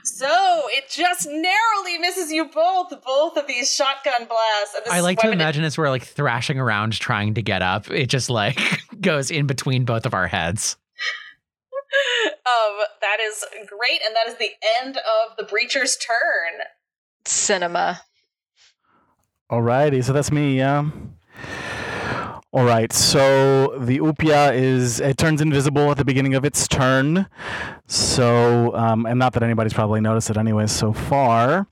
So 0.04 0.64
it 0.70 0.90
just 0.90 1.28
narrowly 1.28 1.98
misses 2.00 2.32
you 2.32 2.46
both. 2.46 2.90
Both 3.04 3.38
of 3.38 3.48
these 3.48 3.74
shotgun 3.74 4.26
blasts. 4.26 4.76
And 4.76 4.94
I 4.94 5.02
like 5.02 5.20
to 5.20 5.32
imagine 5.32 5.64
as 5.64 5.78
we're 5.78 5.90
like 5.90 6.04
thrashing 6.04 6.60
around 6.60 6.94
trying 6.94 7.34
to 7.36 7.42
get 7.42 7.62
up, 7.62 7.90
it 7.90 8.08
just 8.08 8.30
like 8.30 8.60
goes 9.02 9.32
in 9.32 9.48
between 9.48 9.86
both 9.86 10.06
of 10.06 10.14
our 10.14 10.28
heads. 10.28 10.78
Um, 12.46 12.86
that 13.02 13.18
is 13.22 13.46
great, 13.68 14.02
and 14.06 14.16
that 14.16 14.28
is 14.28 14.36
the 14.38 14.50
end 14.82 14.98
of 14.98 15.38
the 15.38 15.44
breacher's 15.44 15.96
turn. 15.96 16.66
Cinema. 17.24 18.02
Alrighty, 19.52 20.04
so 20.04 20.12
that's 20.12 20.32
me, 20.32 20.58
yeah. 20.58 20.90
All 22.56 22.66
right, 22.66 22.94
so 22.94 23.80
the 23.80 23.98
Upia 23.98 24.54
is, 24.54 25.00
it 25.00 25.18
turns 25.18 25.42
invisible 25.42 25.90
at 25.90 25.98
the 25.98 26.06
beginning 26.06 26.36
of 26.36 26.46
its 26.46 26.68
turn. 26.68 27.26
So, 27.88 28.76
um, 28.76 29.08
and 29.08 29.18
not 29.18 29.34
that 29.34 29.42
anybody's 29.42 29.74
probably 29.74 30.02
noticed 30.02 30.30
it 30.30 30.38
anyway 30.38 30.68
so 30.68 30.94
far, 30.94 31.66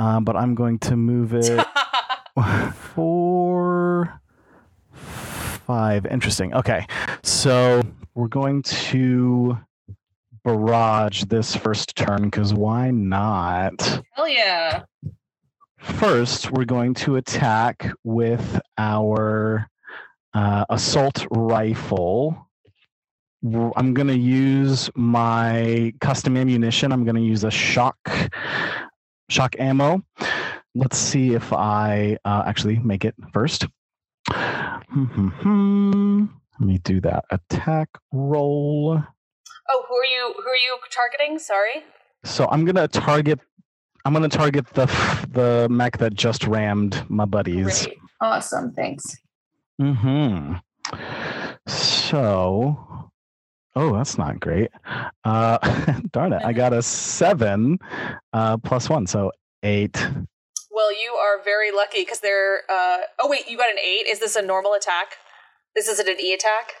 um, 0.00 0.24
but 0.24 0.34
I'm 0.34 0.56
going 0.56 0.80
to 0.80 0.96
move 0.96 1.32
it 1.32 1.64
four, 2.74 4.20
five. 4.90 6.06
Interesting. 6.06 6.54
Okay, 6.54 6.84
so 7.22 7.80
we're 8.16 8.26
going 8.26 8.62
to 8.62 9.58
barrage 10.42 11.22
this 11.26 11.54
first 11.54 11.94
turn 11.94 12.24
because 12.24 12.52
why 12.52 12.90
not? 12.90 14.02
Hell 14.14 14.28
yeah! 14.28 14.82
First, 15.78 16.50
we're 16.50 16.64
going 16.64 16.94
to 16.94 17.14
attack 17.14 17.92
with 18.02 18.60
our 18.76 19.70
uh, 20.34 20.64
assault 20.70 21.26
rifle. 21.30 22.48
I'm 23.42 23.94
going 23.94 24.08
to 24.08 24.18
use 24.18 24.90
my 24.94 25.92
custom 26.00 26.36
ammunition. 26.36 26.92
I'm 26.92 27.04
going 27.04 27.16
to 27.16 27.22
use 27.22 27.44
a 27.44 27.50
shock 27.50 27.96
shock 29.30 29.56
ammo. 29.58 30.02
Let's 30.74 30.98
see 30.98 31.34
if 31.34 31.52
I 31.52 32.18
uh, 32.24 32.42
actually 32.46 32.78
make 32.78 33.04
it 33.04 33.14
first. 33.32 33.66
Let 34.28 34.82
me 36.60 36.78
do 36.84 37.00
that 37.00 37.24
attack 37.30 37.88
roll. 38.12 39.02
Oh, 39.68 39.84
who 39.88 39.94
are 39.94 40.04
you? 40.04 40.34
Who 40.36 40.48
are 40.48 40.56
you 40.56 40.78
targeting? 40.90 41.38
Sorry. 41.38 41.84
So 42.24 42.46
I'm 42.50 42.64
gonna 42.64 42.88
target. 42.88 43.40
I'm 44.04 44.12
gonna 44.12 44.28
target 44.28 44.66
the 44.74 44.86
the 45.30 45.68
mech 45.70 45.96
that 45.98 46.14
just 46.14 46.46
rammed 46.46 47.02
my 47.08 47.24
buddies. 47.24 47.86
Great. 47.86 47.98
Awesome. 48.20 48.72
Thanks. 48.72 49.16
Hmm. 49.80 50.56
So, 51.66 53.12
oh, 53.74 53.94
that's 53.94 54.18
not 54.18 54.38
great. 54.38 54.70
Uh, 55.24 55.56
darn 56.12 56.34
it! 56.34 56.42
I 56.44 56.52
got 56.52 56.74
a 56.74 56.82
seven 56.82 57.78
uh, 58.34 58.58
plus 58.58 58.90
one, 58.90 59.06
so 59.06 59.32
eight. 59.62 59.96
Well, 60.70 60.92
you 60.92 61.12
are 61.12 61.42
very 61.42 61.72
lucky 61.72 62.02
because 62.02 62.20
they're. 62.20 62.60
Uh, 62.68 62.98
oh 63.20 63.28
wait, 63.28 63.48
you 63.48 63.56
got 63.56 63.70
an 63.70 63.78
eight. 63.78 64.06
Is 64.06 64.20
this 64.20 64.36
a 64.36 64.42
normal 64.42 64.74
attack? 64.74 65.14
This 65.74 65.88
isn't 65.88 66.08
an 66.08 66.20
E 66.20 66.34
attack. 66.34 66.72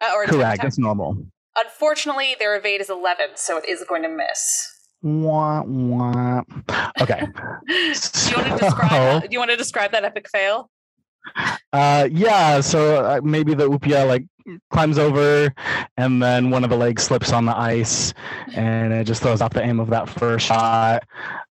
Uh, 0.00 0.12
or 0.14 0.24
Correct. 0.24 0.54
attack. 0.54 0.62
That's 0.62 0.78
normal. 0.78 1.18
Unfortunately, 1.62 2.34
their 2.38 2.56
evade 2.56 2.80
is 2.80 2.88
eleven, 2.88 3.28
so 3.34 3.58
it 3.58 3.68
is 3.68 3.84
going 3.86 4.04
to 4.04 4.08
miss. 4.08 4.70
Wah, 5.02 5.64
wah. 5.66 6.42
Okay. 6.98 7.26
do 7.66 7.74
you 7.74 8.36
want 8.36 8.48
to 8.48 8.56
describe? 8.58 9.22
Do 9.22 9.28
you 9.32 9.38
want 9.38 9.50
to 9.50 9.56
describe 9.56 9.92
that 9.92 10.04
epic 10.04 10.30
fail? 10.30 10.70
Uh, 11.72 12.08
yeah. 12.10 12.60
So 12.60 13.04
uh, 13.04 13.20
maybe 13.22 13.54
the 13.54 13.68
Upia 13.68 14.06
like 14.06 14.24
climbs 14.70 14.98
over, 14.98 15.52
and 15.96 16.22
then 16.22 16.50
one 16.50 16.64
of 16.64 16.70
the 16.70 16.76
legs 16.76 17.02
slips 17.04 17.32
on 17.32 17.44
the 17.46 17.56
ice, 17.56 18.12
and 18.54 18.92
it 18.92 19.04
just 19.04 19.22
throws 19.22 19.40
off 19.40 19.52
the 19.52 19.62
aim 19.62 19.80
of 19.80 19.90
that 19.90 20.08
first 20.08 20.46
shot. 20.46 21.04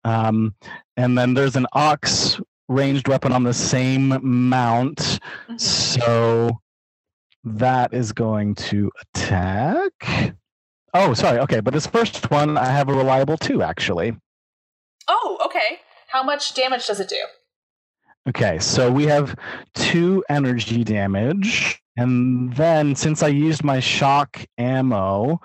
Um, 0.04 0.56
and 0.96 1.18
then 1.18 1.34
there's 1.34 1.56
an 1.56 1.68
ox 1.74 2.40
ranged 2.70 3.08
weapon 3.08 3.32
on 3.32 3.44
the 3.44 3.54
same 3.54 4.20
mount, 4.22 5.20
so 5.58 6.60
that 7.44 7.94
is 7.94 8.12
going 8.12 8.56
to 8.56 8.92
attack. 9.02 10.36
Oh, 10.94 11.14
sorry. 11.14 11.40
Okay, 11.40 11.60
but 11.60 11.74
this 11.74 11.88
first 11.88 12.32
one 12.32 12.58
I 12.58 12.66
have 12.66 12.90
a 12.90 12.94
reliable 12.94 13.38
two 13.38 13.62
actually. 13.62 14.16
Oh, 15.08 15.38
okay. 15.46 15.80
How 16.10 16.24
much 16.24 16.54
damage 16.54 16.88
does 16.88 17.00
it 17.00 17.10
do? 17.10 17.24
Okay, 18.28 18.60
so 18.60 18.92
we 18.92 19.06
have 19.06 19.36
two 19.74 20.24
energy 20.30 20.84
damage. 20.84 21.82
And 21.96 22.54
then, 22.54 22.94
since 22.94 23.24
I 23.24 23.30
used 23.30 23.64
my 23.64 23.80
shock 23.80 24.46
ammo, 24.58 25.40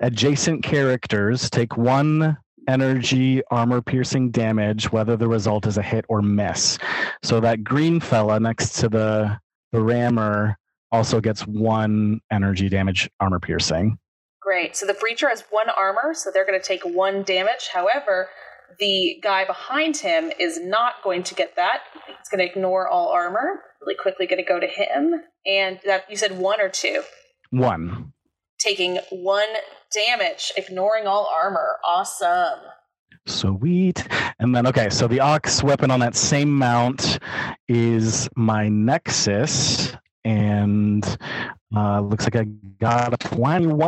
adjacent 0.00 0.64
characters 0.64 1.50
take 1.50 1.76
one 1.76 2.36
energy 2.66 3.42
armor 3.50 3.82
piercing 3.82 4.30
damage, 4.30 4.90
whether 4.90 5.16
the 5.16 5.28
result 5.28 5.66
is 5.66 5.76
a 5.76 5.82
hit 5.82 6.04
or 6.08 6.22
miss. 6.22 6.78
So 7.22 7.40
that 7.40 7.62
green 7.62 8.00
fella 8.00 8.40
next 8.40 8.72
to 8.80 8.88
the, 8.88 9.38
the 9.72 9.82
rammer 9.82 10.56
also 10.90 11.20
gets 11.20 11.46
one 11.46 12.20
energy 12.30 12.68
damage 12.68 13.10
armor 13.20 13.38
piercing. 13.38 13.98
Great. 14.40 14.76
So 14.76 14.86
the 14.86 14.94
breacher 14.94 15.28
has 15.28 15.44
one 15.50 15.68
armor, 15.70 16.14
so 16.14 16.30
they're 16.30 16.46
going 16.46 16.60
to 16.60 16.66
take 16.66 16.84
one 16.84 17.22
damage. 17.22 17.68
However, 17.72 18.28
the 18.78 19.18
guy 19.22 19.44
behind 19.44 19.96
him 19.98 20.30
is 20.38 20.60
not 20.60 20.94
going 21.02 21.22
to 21.24 21.34
get 21.34 21.56
that. 21.56 21.80
He's 22.06 22.28
going 22.30 22.38
to 22.46 22.50
ignore 22.50 22.88
all 22.88 23.08
armor. 23.08 23.60
Really 23.80 23.96
quickly 24.00 24.26
going 24.26 24.42
to 24.42 24.48
go 24.48 24.58
to 24.60 24.66
him. 24.66 25.20
And 25.46 25.78
that 25.84 26.04
you 26.10 26.16
said 26.16 26.38
one 26.38 26.60
or 26.60 26.68
two? 26.68 27.02
One. 27.50 28.12
Taking 28.58 28.98
one 29.10 29.48
damage, 29.92 30.52
ignoring 30.56 31.06
all 31.06 31.26
armor. 31.26 31.76
Awesome. 31.86 32.58
Sweet. 33.26 34.06
And 34.38 34.54
then, 34.54 34.66
okay, 34.66 34.88
so 34.90 35.06
the 35.08 35.20
ox 35.20 35.62
weapon 35.62 35.90
on 35.90 36.00
that 36.00 36.14
same 36.14 36.50
mount 36.50 37.18
is 37.68 38.28
my 38.36 38.68
Nexus. 38.68 39.94
And 40.26 41.04
uh, 41.76 42.00
looks 42.00 42.24
like 42.24 42.36
I 42.36 42.44
got 42.80 43.12
a 43.12 43.16
21. 43.28 43.78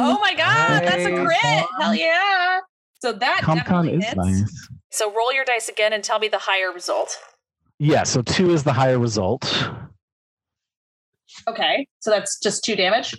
Oh 0.00 0.18
my 0.20 0.34
god, 0.34 0.82
that's 0.82 1.04
a 1.04 1.10
Nice. 1.10 1.26
crit! 1.26 1.66
Hell 1.78 1.94
yeah! 1.94 2.60
So 3.00 3.12
that 3.12 3.40
CompCon 3.42 3.56
definitely 3.56 3.94
is 3.94 4.04
hits. 4.04 4.16
nice. 4.16 4.68
So 4.90 5.12
roll 5.12 5.32
your 5.32 5.44
dice 5.44 5.68
again 5.68 5.92
and 5.92 6.04
tell 6.04 6.18
me 6.18 6.28
the 6.28 6.38
higher 6.38 6.72
result. 6.72 7.16
Yeah, 7.78 8.02
so 8.02 8.22
two 8.22 8.50
is 8.52 8.62
the 8.62 8.72
higher 8.72 8.98
result. 8.98 9.70
Okay, 11.48 11.86
so 12.00 12.10
that's 12.10 12.38
just 12.38 12.64
two 12.64 12.76
damage. 12.76 13.16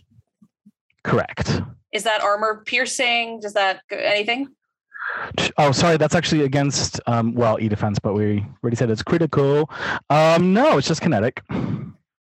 Correct. 1.03 1.61
Is 1.91 2.03
that 2.03 2.21
armor 2.21 2.63
piercing? 2.65 3.39
Does 3.39 3.53
that 3.53 3.82
anything? 3.89 4.49
Oh, 5.57 5.71
sorry, 5.71 5.97
that's 5.97 6.13
actually 6.13 6.43
against 6.43 7.01
um 7.07 7.34
well, 7.34 7.59
E 7.59 7.67
defense, 7.67 7.97
but 7.99 8.13
we 8.13 8.45
already 8.63 8.75
said 8.75 8.91
it's 8.91 9.03
critical. 9.03 9.69
Um 10.09 10.53
no, 10.53 10.77
it's 10.77 10.88
just 10.88 11.01
kinetic. 11.01 11.41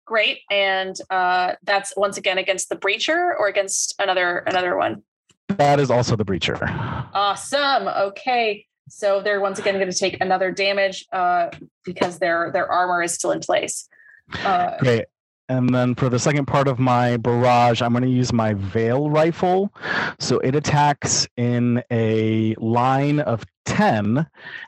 Great, 0.06 0.41
and 0.52 0.96
uh, 1.10 1.54
that's 1.64 1.93
once 1.98 2.18
again 2.18 2.38
against 2.38 2.70
the 2.70 2.76
breacher 2.76 3.32
or 3.39 3.48
against 3.48 3.96
another 4.00 4.38
another 4.46 4.78
one. 4.78 5.02
That 5.50 5.80
is 5.80 5.91
also 5.91 6.16
the 6.16 6.26
breacher. 6.26 6.60
Awesome. 7.14 7.88
Okay, 7.88 8.66
so 8.89 9.22
they're 9.22 9.41
once 9.41 9.60
again 9.60 9.76
going 9.76 9.91
to 9.91 9.98
take 9.98 10.20
another 10.22 10.52
damage 10.52 11.06
uh, 11.12 11.50
because 11.84 12.20
their 12.20 12.52
their 12.52 12.72
armor 12.72 13.02
is 13.02 13.14
still 13.14 13.32
in 13.32 13.39
place. 13.39 13.88
Uh, 14.43 14.78
Great. 14.80 15.06
And 15.48 15.74
then 15.74 15.93
for 15.93 16.10
the 16.10 16.18
second 16.18 16.46
part 16.48 16.68
of 16.68 16.80
my 16.80 17.18
barrage, 17.18 17.82
I'm 17.82 17.91
going 17.91 18.04
to 18.04 18.10
use 18.10 18.34
my 18.34 18.56
Veil 18.56 19.12
rifle. 19.12 19.72
So 20.20 20.39
it 20.39 20.56
attacks 20.56 21.28
in 21.38 21.84
a 21.91 22.56
line 22.56 23.20
of 23.20 23.46
10, 23.66 24.26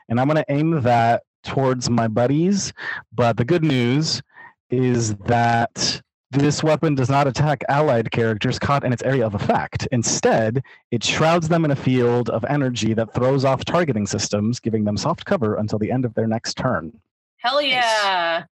and 0.08 0.20
I'm 0.20 0.28
going 0.28 0.36
to 0.36 0.44
aim 0.48 0.82
that 0.82 1.24
towards 1.42 1.90
my 1.90 2.06
buddies. 2.06 2.72
But 3.12 3.36
the 3.36 3.44
good 3.44 3.64
news 3.64 4.22
is 4.70 5.16
that 5.16 6.00
this 6.30 6.62
weapon 6.62 6.94
does 6.94 7.08
not 7.08 7.26
attack 7.26 7.64
allied 7.68 8.10
characters 8.10 8.58
caught 8.58 8.84
in 8.84 8.92
its 8.92 9.02
area 9.02 9.24
of 9.24 9.34
effect. 9.34 9.88
Instead, 9.92 10.62
it 10.90 11.02
shrouds 11.02 11.48
them 11.48 11.64
in 11.64 11.70
a 11.70 11.76
field 11.76 12.28
of 12.30 12.44
energy 12.48 12.92
that 12.94 13.14
throws 13.14 13.44
off 13.44 13.64
targeting 13.64 14.06
systems, 14.06 14.60
giving 14.60 14.84
them 14.84 14.96
soft 14.96 15.24
cover 15.24 15.56
until 15.56 15.78
the 15.78 15.90
end 15.90 16.04
of 16.04 16.12
their 16.14 16.26
next 16.26 16.54
turn. 16.58 16.92
hell 17.38 17.62
yeah! 17.62 18.44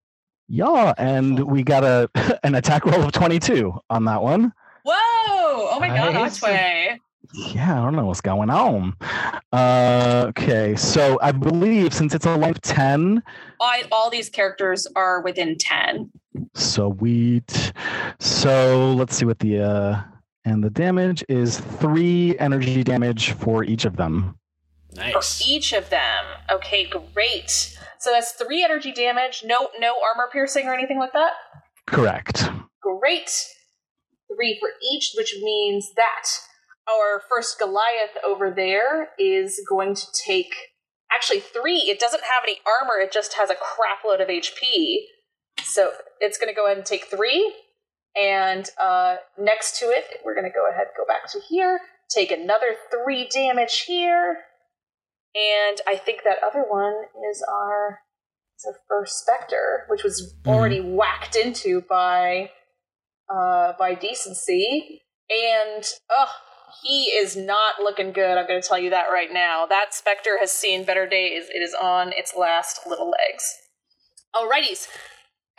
Yeah, 0.49 0.95
and 0.97 1.41
we 1.45 1.62
got 1.64 1.83
a 1.85 2.09
an 2.45 2.55
attack 2.55 2.87
roll 2.87 3.03
of 3.03 3.12
22 3.12 3.79
on 3.91 4.05
that 4.05 4.22
one. 4.22 4.53
Whoa! 4.85 4.95
Oh 4.95 5.79
my 5.81 5.89
god, 5.89 6.14
Nice. 6.14 6.43
Otway. 6.43 7.01
Yeah, 7.35 7.81
I 7.81 7.85
don't 7.85 7.97
know 7.97 8.07
what's 8.07 8.20
going 8.20 8.51
on. 8.51 8.95
Uh, 9.53 10.27
okay, 10.29 10.77
so 10.77 11.18
I 11.22 11.33
believe 11.33 11.93
since 11.95 12.14
it's 12.14 12.27
a 12.27 12.37
life 12.37 12.61
10, 12.61 13.22
All, 13.61 13.72
all 13.93 14.11
these 14.11 14.29
characters 14.29 14.87
are 14.97 15.20
within 15.22 15.57
ten. 15.59 16.11
So 16.55 16.95
sweet. 16.99 17.72
So 18.20 18.93
let's 18.93 19.16
see 19.16 19.24
what 19.24 19.39
the 19.39 19.61
uh 19.61 20.03
and 20.45 20.62
the 20.62 20.70
damage 20.70 21.24
is 21.29 21.59
three 21.59 22.39
energy 22.39 22.85
damage 22.85 23.33
for 23.33 23.64
each 23.64 23.85
of 23.85 23.97
them. 23.97 24.39
Nice. 24.95 25.43
for 25.43 25.45
each 25.51 25.72
of 25.72 25.91
them. 25.91 26.24
Okay, 26.51 26.91
great. 27.14 27.51
So 27.99 28.11
that's 28.11 28.33
three 28.33 28.62
energy 28.62 28.93
damage. 28.93 29.43
No, 29.45 29.68
no 29.79 29.95
armor 30.09 30.29
piercing 30.33 30.66
or 30.66 30.74
anything 30.74 30.99
like 30.99 31.12
that. 31.12 31.33
Correct. 31.87 32.49
Great. 32.81 33.31
Three 34.35 34.59
for 34.61 34.70
each, 34.93 35.12
which 35.16 35.35
means 35.43 35.93
that 35.97 36.29
our 36.89 37.22
first 37.28 37.59
Goliath 37.59 38.16
over 38.24 38.51
there 38.51 39.11
is 39.18 39.61
going 39.68 39.95
to 39.95 40.07
take 40.26 40.55
actually 41.12 41.41
three. 41.41 41.84
It 41.89 41.99
doesn't 41.99 42.22
have 42.22 42.43
any 42.45 42.59
armor, 42.66 43.01
it 43.01 43.12
just 43.12 43.34
has 43.34 43.51
a 43.51 43.55
crap 43.55 44.05
load 44.05 44.20
of 44.20 44.28
HP. 44.28 44.99
So 45.62 45.93
it's 46.20 46.39
going 46.39 46.49
to 46.49 46.55
go 46.55 46.66
ahead 46.66 46.76
and 46.76 46.87
take 46.87 47.07
three. 47.07 47.55
And 48.14 48.68
uh, 48.80 49.16
next 49.39 49.78
to 49.80 49.87
it, 49.87 50.05
we're 50.24 50.34
going 50.34 50.51
to 50.51 50.55
go 50.55 50.70
ahead 50.70 50.87
go 50.97 51.05
back 51.07 51.30
to 51.32 51.41
here, 51.49 51.80
take 52.09 52.30
another 52.30 52.74
three 52.91 53.28
damage 53.28 53.82
here. 53.87 54.39
And 55.34 55.80
I 55.87 55.97
think 55.97 56.20
that 56.24 56.39
other 56.43 56.64
one 56.66 56.95
is 57.30 57.45
our, 57.47 58.01
it's 58.55 58.64
our 58.66 58.76
first 58.89 59.18
Spectre, 59.20 59.84
which 59.89 60.03
was 60.03 60.34
already 60.47 60.80
whacked 60.80 61.37
into 61.37 61.82
by 61.82 62.51
uh, 63.28 63.72
by 63.78 63.95
decency, 63.95 65.03
and 65.28 65.84
ugh, 66.16 66.28
he 66.83 67.05
is 67.05 67.37
not 67.37 67.81
looking 67.81 68.12
good. 68.12 68.39
I'm 68.39 68.47
going 68.47 68.61
to 68.61 68.66
tell 68.66 68.79
you 68.79 68.91
that 68.91 69.07
right 69.11 69.33
now. 69.33 69.66
That 69.66 69.95
specter 69.95 70.39
has 70.41 70.53
seen 70.53 70.85
better 70.85 71.07
days. 71.07 71.45
It 71.55 71.62
is 71.62 71.74
on 71.74 72.12
its 72.12 72.35
last 72.37 72.81
little 72.87 73.11
legs. 73.11 73.55
Alrighties, 74.35 74.89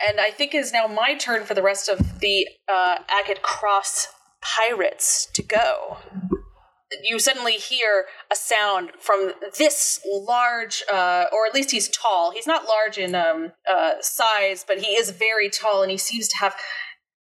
and 0.06 0.20
I 0.20 0.30
think 0.30 0.54
it 0.54 0.58
is 0.58 0.72
now 0.72 0.86
my 0.86 1.14
turn 1.14 1.44
for 1.44 1.54
the 1.54 1.62
rest 1.62 1.88
of 1.88 2.20
the 2.20 2.46
uh, 2.68 2.98
Agate 3.08 3.42
Cross 3.42 4.08
pirates 4.40 5.26
to 5.34 5.42
go. 5.42 5.98
You 7.02 7.18
suddenly 7.18 7.54
hear 7.54 8.06
a 8.30 8.36
sound 8.36 8.92
from 8.98 9.32
this 9.58 10.00
large, 10.06 10.82
uh, 10.90 11.24
or 11.32 11.46
at 11.46 11.54
least 11.54 11.72
he's 11.72 11.88
tall. 11.88 12.30
He's 12.30 12.46
not 12.46 12.66
large 12.66 12.96
in 12.96 13.14
um, 13.14 13.52
uh, 13.68 13.94
size, 14.00 14.64
but 14.66 14.78
he 14.78 14.92
is 14.92 15.10
very 15.10 15.50
tall, 15.50 15.82
and 15.82 15.90
he 15.90 15.98
seems 15.98 16.28
to 16.28 16.36
have 16.38 16.56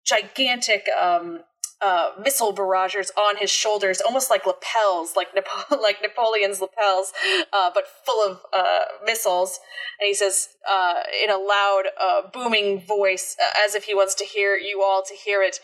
gigantic 0.06 0.88
um, 0.90 1.42
uh, 1.82 2.12
missile 2.22 2.54
barragers 2.54 3.12
on 3.18 3.38
his 3.38 3.52
shoulders, 3.52 4.02
almost 4.02 4.30
like 4.30 4.46
lapels, 4.46 5.16
like 5.16 5.28
like 5.82 6.02
Napoleon's 6.02 6.62
lapels, 6.62 7.14
uh, 7.54 7.70
but 7.74 7.86
full 8.06 8.26
of 8.28 8.40
uh, 8.54 8.86
missiles. 9.06 9.60
And 10.00 10.08
he 10.08 10.14
says 10.14 10.50
uh, 10.70 11.02
in 11.24 11.30
a 11.30 11.38
loud, 11.38 11.84
uh, 12.00 12.22
booming 12.34 12.82
voice, 12.86 13.36
uh, 13.40 13.66
as 13.66 13.76
if 13.76 13.84
he 13.84 13.94
wants 13.94 14.16
to 14.16 14.26
hear 14.26 14.56
you 14.56 14.84
all 14.84 15.04
to 15.08 15.14
hear 15.14 15.42
it. 15.42 15.60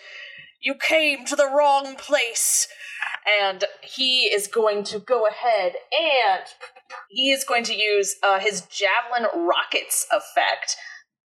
You 0.62 0.76
came 0.76 1.26
to 1.26 1.36
the 1.36 1.48
wrong 1.48 1.96
place. 1.96 2.68
And 3.42 3.66
he 3.82 4.28
is 4.28 4.48
going 4.48 4.86
to 4.86 5.00
go 5.00 5.28
ahead 5.28 5.74
and 5.92 6.44
he 7.10 7.32
is 7.32 7.44
going 7.44 7.66
to 7.66 7.76
use 7.76 8.16
his 8.40 8.62
javelin 8.62 9.28
rockets 9.46 10.08
effect 10.10 10.78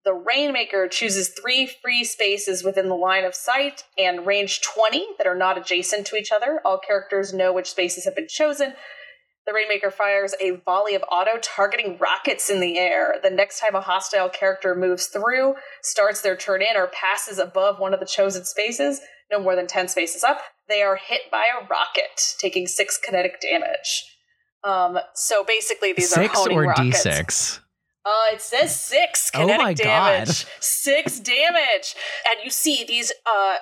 the 0.05 0.15
Rainmaker 0.15 0.89
chooses 0.89 1.29
three 1.29 1.67
free 1.67 2.05
spaces 2.05 2.65
within 2.65 2.89
the 2.89 2.95
line 2.95 3.25
of 3.25 3.35
sight 3.35 3.85
and 3.97 4.27
range 4.27 4.61
20 4.63 5.07
that 5.19 5.27
are 5.27 5.37
not 5.37 5.57
adjacent 5.57 6.07
to 6.09 6.17
each 6.17 6.33
other. 6.33 6.61
All 6.65 6.79
characters 6.79 7.33
know 7.33 7.53
which 7.53 7.71
spaces 7.71 8.05
have 8.05 8.17
been 8.17 8.29
chosen. 8.29 8.75
The 9.47 9.53
Rainmaker 9.53 9.91
fires 9.91 10.35
a 10.41 10.53
volley 10.65 10.95
of 10.95 11.03
auto 11.11 11.39
targeting 11.41 11.99
rockets 11.99 12.49
in 12.49 12.61
the 12.61 12.79
air. 12.79 13.17
The 13.23 13.31
next 13.31 13.59
time 13.61 13.75
a 13.75 13.81
hostile 13.81 14.29
character 14.29 14.75
moves 14.75 15.07
through, 15.07 15.55
starts 15.83 16.21
their 16.21 16.37
turn 16.37 16.63
in, 16.63 16.77
or 16.77 16.87
passes 16.89 17.39
above 17.39 17.81
one 17.81 17.93
of 17.93 17.99
the 17.99 18.07
chosen 18.07 18.45
spaces, 18.45 19.01
no 19.33 19.41
more 19.41 19.57
than 19.57 19.67
10 19.67 19.89
spaces 19.89 20.23
up, 20.23 20.41
they 20.69 20.83
are 20.83 20.97
hit 20.97 21.23
by 21.31 21.47
a 21.47 21.67
rocket, 21.67 22.37
taking 22.39 22.69
six 22.69 22.99
kinetic 22.99 23.41
damage. 23.41 24.17
Um, 24.63 24.99
so 25.15 25.43
basically, 25.45 25.93
these 25.93 26.13
are 26.13 26.23
Six 26.23 26.35
honing 26.39 26.59
or 26.59 26.63
rockets. 26.63 27.05
D6? 27.05 27.61
Uh, 28.05 28.35
it 28.35 28.41
says 28.41 28.75
six 28.75 29.31
kinetic 29.31 29.63
my 29.63 29.75
damage. 29.75 30.45
God. 30.45 30.53
Six 30.61 31.21
damage, 31.21 31.95
and 32.29 32.41
you 32.43 32.51
see 32.51 32.85
these 32.87 33.13
uh 33.27 33.57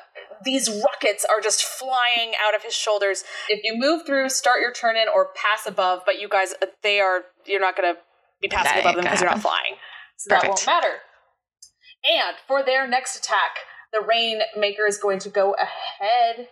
these 0.45 0.71
rockets 0.71 1.27
are 1.27 1.43
just 1.43 1.63
flying 1.63 2.33
out 2.43 2.55
of 2.55 2.63
his 2.63 2.75
shoulders. 2.75 3.23
If 3.51 3.61
you 3.65 3.75
move 3.77 4.07
through, 4.07 4.31
start 4.31 4.61
your 4.61 4.73
turn 4.73 4.97
in, 4.97 5.09
or 5.15 5.29
pass 5.35 5.67
above, 5.67 6.03
but 6.07 6.19
you 6.19 6.29
guys, 6.29 6.55
uh, 6.63 6.67
they 6.83 7.01
are 7.01 7.23
you're 7.47 7.61
not 7.61 7.77
gonna 7.77 7.95
be 8.41 8.49
passing 8.49 8.77
That 8.77 8.81
above 8.81 8.95
them 8.95 9.05
because 9.05 9.21
you're 9.21 9.31
not 9.31 9.41
flying, 9.43 9.75
so 10.17 10.31
that 10.31 10.47
won't 10.47 10.67
matter. 10.67 11.01
And 12.05 12.37
for 12.47 12.63
their 12.63 12.89
next 12.89 13.17
attack, 13.17 13.59
the 13.93 14.01
Rainmaker 14.01 14.87
is 14.87 14.97
going 14.97 15.19
to 15.21 15.29
go 15.29 15.55
ahead. 15.55 16.49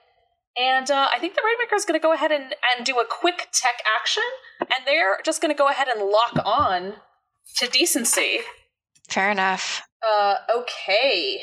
And 0.57 0.91
uh, 0.91 1.09
I 1.15 1.19
think 1.19 1.35
the 1.35 1.43
Rainmaker 1.45 1.77
is 1.77 1.85
going 1.85 1.99
to 1.99 2.03
go 2.03 2.13
ahead 2.13 2.33
and, 2.33 2.55
and 2.77 2.85
do 2.85 2.99
a 2.99 3.05
quick 3.09 3.49
tech 3.53 3.77
action. 3.99 4.25
And 4.61 4.85
they're 4.87 5.19
just 5.25 5.41
going 5.41 5.55
to 5.55 5.59
go 5.59 5.69
ahead 5.69 5.89
and 5.89 6.11
lock 6.11 6.45
on 6.45 6.95
to 7.57 7.69
decency. 7.69 8.41
Fair 9.09 9.31
enough. 9.31 9.83
Uh, 10.07 10.37
okay. 10.55 11.41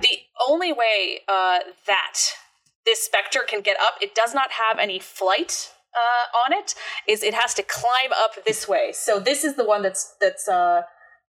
The 0.00 0.18
only 0.48 0.72
way 0.72 1.20
uh, 1.28 1.58
that 1.86 2.18
this 2.84 3.04
specter 3.04 3.40
can 3.46 3.60
get 3.60 3.76
up, 3.80 3.94
it 4.00 4.14
does 4.14 4.34
not 4.34 4.52
have 4.52 4.78
any 4.78 4.98
flight 4.98 5.72
uh, 5.94 6.38
on 6.46 6.52
it, 6.52 6.74
is 7.06 7.22
it 7.22 7.34
has 7.34 7.54
to 7.54 7.62
climb 7.62 8.12
up 8.16 8.44
this 8.44 8.66
way. 8.66 8.92
So 8.92 9.18
this 9.20 9.44
is 9.44 9.56
the 9.56 9.64
one 9.64 9.82
that's 9.82 10.14
that's 10.20 10.48
uh, 10.48 10.82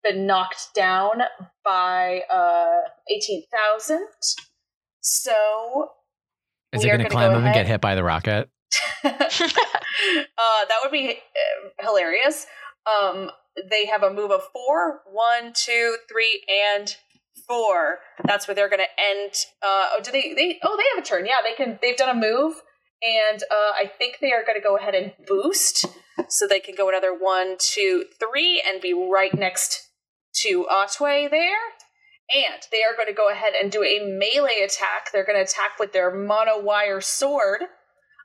been 0.02 0.26
knocked 0.26 0.68
down 0.74 1.22
by 1.64 2.22
uh, 2.30 2.80
18,000. 3.10 4.06
So 5.00 5.90
Is 6.72 6.84
it 6.84 6.88
going 6.88 7.00
to 7.00 7.08
climb 7.08 7.32
go 7.32 7.38
up 7.38 7.44
and 7.44 7.54
get 7.54 7.66
hit 7.66 7.80
by 7.80 7.94
the 7.94 8.04
rocket? 8.04 8.48
uh, 9.04 9.08
that 9.08 10.78
would 10.82 10.92
be 10.92 11.10
uh, 11.10 11.86
hilarious. 11.86 12.46
Um, 12.86 13.30
they 13.56 13.86
have 13.86 14.02
a 14.02 14.12
move 14.12 14.30
of 14.30 14.42
four, 14.52 15.02
one, 15.10 15.52
two, 15.54 15.96
three, 16.08 16.44
and 16.48 16.96
four. 17.46 17.98
That's 18.24 18.46
where 18.46 18.54
they're 18.54 18.70
going 18.70 18.80
to 18.80 19.02
end. 19.02 19.32
Uh, 19.62 19.88
oh, 19.92 20.00
do 20.02 20.10
they? 20.10 20.34
They 20.34 20.58
oh, 20.62 20.76
they 20.76 20.84
have 20.94 21.04
a 21.04 21.06
turn. 21.06 21.26
Yeah, 21.26 21.40
they 21.44 21.54
can. 21.54 21.78
They've 21.82 21.96
done 21.96 22.16
a 22.16 22.18
move, 22.18 22.54
and 23.02 23.42
uh, 23.42 23.72
I 23.74 23.90
think 23.98 24.18
they 24.20 24.32
are 24.32 24.44
going 24.44 24.58
to 24.58 24.64
go 24.64 24.76
ahead 24.76 24.94
and 24.94 25.12
boost, 25.26 25.86
so 26.28 26.46
they 26.46 26.60
can 26.60 26.74
go 26.74 26.88
another 26.88 27.16
one, 27.16 27.56
two, 27.58 28.04
three, 28.18 28.62
and 28.66 28.80
be 28.80 28.92
right 28.94 29.34
next 29.34 29.88
to 30.42 30.66
Otway 30.70 31.28
there. 31.30 31.58
And 32.34 32.62
they 32.70 32.82
are 32.82 32.96
going 32.96 33.08
to 33.08 33.14
go 33.14 33.30
ahead 33.30 33.52
and 33.60 33.70
do 33.70 33.82
a 33.82 34.00
melee 34.00 34.60
attack. 34.64 35.12
They're 35.12 35.26
going 35.26 35.36
to 35.36 35.42
attack 35.42 35.72
with 35.78 35.92
their 35.92 36.14
mono 36.14 36.58
wire 36.58 37.02
sword. 37.02 37.62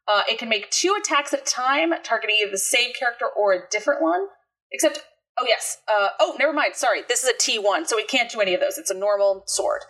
Uh, 0.08 0.22
it 0.30 0.40
can 0.40 0.48
make 0.48 0.70
two 0.70 0.96
attacks 0.98 1.34
at 1.34 1.42
a 1.42 1.44
time, 1.44 1.92
targeting 2.04 2.38
either 2.42 2.52
the 2.52 2.58
same 2.58 2.94
character 2.98 3.26
or 3.36 3.54
a 3.54 3.68
different 3.70 4.02
one. 4.02 4.28
Except, 4.72 5.00
oh 5.40 5.46
yes, 5.48 5.78
uh, 5.88 6.10
oh 6.20 6.36
never 6.40 6.54
mind. 6.54 6.76
Sorry, 6.76 7.02
this 7.08 7.24
is 7.24 7.30
a 7.30 7.38
T 7.38 7.60
one, 7.60 7.86
so 7.86 7.98
it 7.98 8.08
can't 8.08 8.30
do 8.30 8.42
any 8.42 8.54
of 8.54 8.60
those. 8.60 8.78
It's 8.78 8.92
a 8.92 8.98
normal 8.98 9.44
sword. 9.46 9.82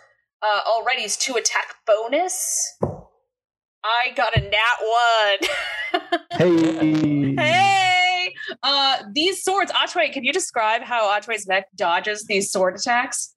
Uh, 0.42 0.60
alrighty's 0.70 1.16
two 1.16 1.34
attack 1.34 1.76
bonus. 1.86 2.76
I 3.84 4.12
got 4.14 4.36
a 4.36 4.40
nat 4.40 4.78
one. 4.80 5.48
Hey. 6.32 7.34
hey, 7.34 8.34
uh, 8.62 8.98
these 9.12 9.42
swords. 9.42 9.72
Otway, 9.74 10.10
can 10.10 10.22
you 10.22 10.32
describe 10.32 10.82
how 10.82 11.10
Otway's 11.10 11.48
mech 11.48 11.64
dodges 11.74 12.26
these 12.26 12.52
sword 12.52 12.76
attacks? 12.76 13.34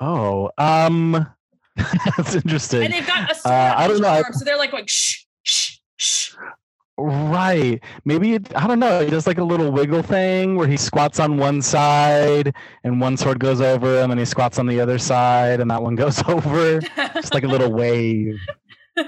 Oh, 0.00 0.50
um, 0.58 1.26
that's 1.76 2.34
interesting. 2.34 2.82
And 2.82 2.92
they've 2.92 3.06
got 3.06 3.30
a 3.30 3.34
sword 3.34 3.54
Uh, 3.54 3.74
I 3.76 3.84
on 3.84 3.90
don't 3.90 4.00
know, 4.02 4.08
arm, 4.08 4.32
so 4.32 4.44
they're 4.44 4.58
like 4.58 4.72
going 4.72 4.86
shh, 4.86 5.24
shh, 5.44 5.54
shh. 5.54 5.77
Right. 7.00 7.80
Maybe 8.04 8.34
it, 8.34 8.56
I 8.56 8.66
don't 8.66 8.80
know. 8.80 9.04
He 9.04 9.10
does 9.10 9.28
like 9.28 9.38
a 9.38 9.44
little 9.44 9.70
wiggle 9.70 10.02
thing 10.02 10.56
where 10.56 10.66
he 10.66 10.76
squats 10.76 11.20
on 11.20 11.36
one 11.36 11.62
side 11.62 12.56
and 12.82 13.00
one 13.00 13.16
sword 13.16 13.38
goes 13.38 13.60
over 13.60 14.02
him 14.02 14.10
and 14.10 14.18
he 14.18 14.26
squats 14.26 14.58
on 14.58 14.66
the 14.66 14.80
other 14.80 14.98
side 14.98 15.60
and 15.60 15.70
that 15.70 15.80
one 15.80 15.94
goes 16.04 16.20
over. 16.26 16.80
Just 16.80 17.32
like 17.32 17.44
a 17.44 17.48
little 17.48 17.72
wave. 17.72 18.34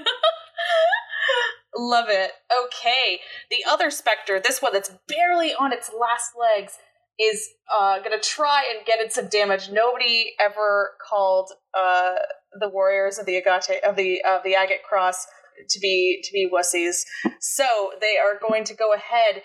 Love 1.75 2.05
it. 2.07 2.31
Okay. 2.49 3.19
The 3.49 3.65
other 3.69 3.91
specter, 3.91 4.39
this 4.39 4.61
one 4.61 4.71
that's 4.71 4.91
barely 5.09 5.53
on 5.53 5.73
its 5.73 5.91
last 5.91 6.31
legs, 6.39 6.77
is 7.19 7.49
uh, 7.73 7.99
going 7.99 8.17
to 8.17 8.25
try 8.25 8.63
and 8.73 8.85
get 8.85 9.01
in 9.01 9.09
some 9.09 9.27
damage. 9.27 9.69
Nobody 9.69 10.31
ever 10.39 10.91
called 11.05 11.51
uh, 11.77 12.15
the 12.57 12.69
warriors 12.69 13.19
of 13.19 13.25
the 13.25 13.35
Agate 13.35 13.83
of 13.83 13.97
the 13.97 14.21
of 14.23 14.43
the 14.43 14.55
Agate 14.55 14.83
Cross 14.87 15.27
to 15.69 15.79
be 15.79 16.21
to 16.23 16.31
be 16.31 16.49
wussies. 16.51 17.01
So 17.39 17.91
they 17.99 18.17
are 18.17 18.39
going 18.39 18.63
to 18.65 18.73
go 18.73 18.93
ahead 18.93 19.43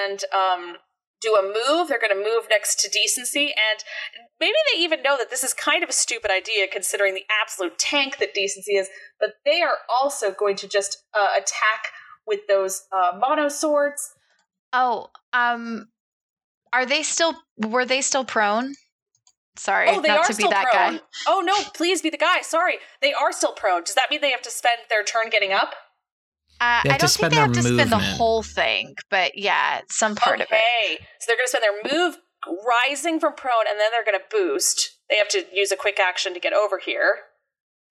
and 0.00 0.22
um, 0.32 0.76
do 1.20 1.34
a 1.34 1.42
move. 1.42 1.88
They're 1.88 2.00
going 2.00 2.16
to 2.16 2.30
move 2.30 2.46
next 2.50 2.80
to 2.80 2.90
decency, 2.90 3.46
and 3.46 3.84
maybe 4.40 4.54
they 4.72 4.80
even 4.80 5.02
know 5.02 5.16
that 5.16 5.30
this 5.30 5.44
is 5.44 5.54
kind 5.54 5.82
of 5.82 5.90
a 5.90 5.94
stupid 5.94 6.30
idea 6.30 6.66
considering 6.70 7.14
the 7.14 7.24
absolute 7.42 7.78
tank 7.78 8.18
that 8.18 8.34
decency 8.34 8.72
is. 8.72 8.88
But 9.18 9.30
they 9.44 9.62
are 9.62 9.78
also 9.88 10.30
going 10.32 10.56
to 10.56 10.68
just 10.68 11.04
uh, 11.14 11.28
attack 11.36 11.92
with 12.26 12.40
those 12.48 12.82
uh, 12.92 13.18
mono 13.18 13.48
swords. 13.48 14.10
Oh, 14.72 15.08
um, 15.32 15.88
are 16.72 16.86
they 16.86 17.02
still? 17.02 17.34
Were 17.58 17.84
they 17.84 18.02
still 18.02 18.24
prone? 18.24 18.74
Sorry, 19.58 19.88
oh, 19.88 20.00
they 20.00 20.08
not 20.08 20.18
are 20.18 20.24
to 20.24 20.28
be 20.28 20.34
still 20.34 20.50
that 20.50 20.66
prone. 20.70 20.96
guy. 20.96 21.02
Oh 21.26 21.42
no, 21.44 21.54
please 21.74 22.02
be 22.02 22.10
the 22.10 22.18
guy. 22.18 22.42
Sorry, 22.42 22.76
they 23.00 23.12
are 23.12 23.32
still 23.32 23.52
prone. 23.52 23.84
Does 23.84 23.94
that 23.94 24.10
mean 24.10 24.20
they 24.20 24.30
have 24.30 24.42
to 24.42 24.50
spend 24.50 24.78
their 24.88 25.02
turn 25.02 25.30
getting 25.30 25.52
up? 25.52 25.74
Uh, 26.58 26.80
I 26.84 26.96
don't 26.98 27.10
think 27.10 27.30
they 27.32 27.36
have 27.36 27.52
their 27.52 27.62
to 27.62 27.68
spend 27.68 27.92
the 27.92 27.98
whole 27.98 28.42
thing, 28.42 28.94
but 29.10 29.36
yeah, 29.36 29.82
some 29.90 30.16
part 30.16 30.40
of 30.40 30.46
it. 30.50 30.54
okay, 30.54 30.98
so 31.20 31.26
they're 31.26 31.36
going 31.36 31.46
to 31.46 31.50
spend 31.50 31.64
their 31.64 31.98
move 31.98 32.16
rising 32.66 33.20
from 33.20 33.34
prone, 33.34 33.66
and 33.68 33.78
then 33.78 33.90
they're 33.92 34.04
going 34.04 34.18
to 34.18 34.24
boost. 34.30 34.98
They 35.10 35.16
have 35.16 35.28
to 35.30 35.44
use 35.52 35.70
a 35.70 35.76
quick 35.76 36.00
action 36.00 36.32
to 36.32 36.40
get 36.40 36.54
over 36.54 36.78
here, 36.78 37.18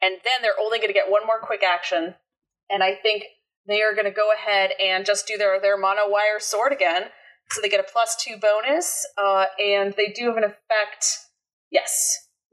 and 0.02 0.16
then 0.24 0.42
they're 0.42 0.60
only 0.60 0.80
going 0.80 0.90
to 0.90 0.94
get 0.94 1.12
one 1.12 1.26
more 1.28 1.40
quick 1.40 1.62
action. 1.64 2.16
And 2.70 2.84
I 2.84 2.96
think 2.96 3.26
they 3.68 3.82
are 3.84 3.94
going 3.94 4.06
to 4.06 4.12
go 4.12 4.32
ahead 4.34 4.72
and 4.82 5.06
just 5.06 5.28
do 5.28 5.38
their 5.38 5.60
their 5.62 5.78
mono 5.78 6.08
wire 6.08 6.40
sword 6.40 6.74
again, 6.74 7.04
so 7.52 7.62
they 7.62 7.70
get 7.70 7.80
a 7.80 7.92
plus 7.92 8.16
two 8.16 8.38
bonus, 8.38 9.06
uh, 9.18 9.46
and 9.64 9.94
they 9.96 10.08
do 10.08 10.26
have 10.28 10.38
an 10.38 10.44
effect. 10.44 11.25
Yes, 11.76 11.92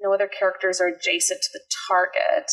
no 0.03 0.13
other 0.13 0.27
characters 0.29 0.81
are 0.81 0.89
adjacent 0.89 1.41
to 1.43 1.49
the 1.53 1.63
target 1.89 2.51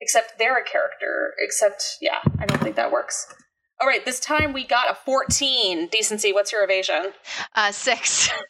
except 0.00 0.38
they're 0.38 0.58
a 0.58 0.64
character. 0.64 1.34
Except, 1.38 1.96
yeah, 2.00 2.18
I 2.38 2.46
don't 2.46 2.60
think 2.62 2.76
that 2.76 2.90
works. 2.92 3.32
All 3.80 3.88
right, 3.88 4.04
this 4.04 4.20
time 4.20 4.52
we 4.52 4.66
got 4.66 4.90
a 4.90 4.94
14. 4.94 5.88
Decency, 5.88 6.32
what's 6.32 6.52
your 6.52 6.64
evasion? 6.64 7.12
Uh, 7.54 7.72
six. 7.72 8.30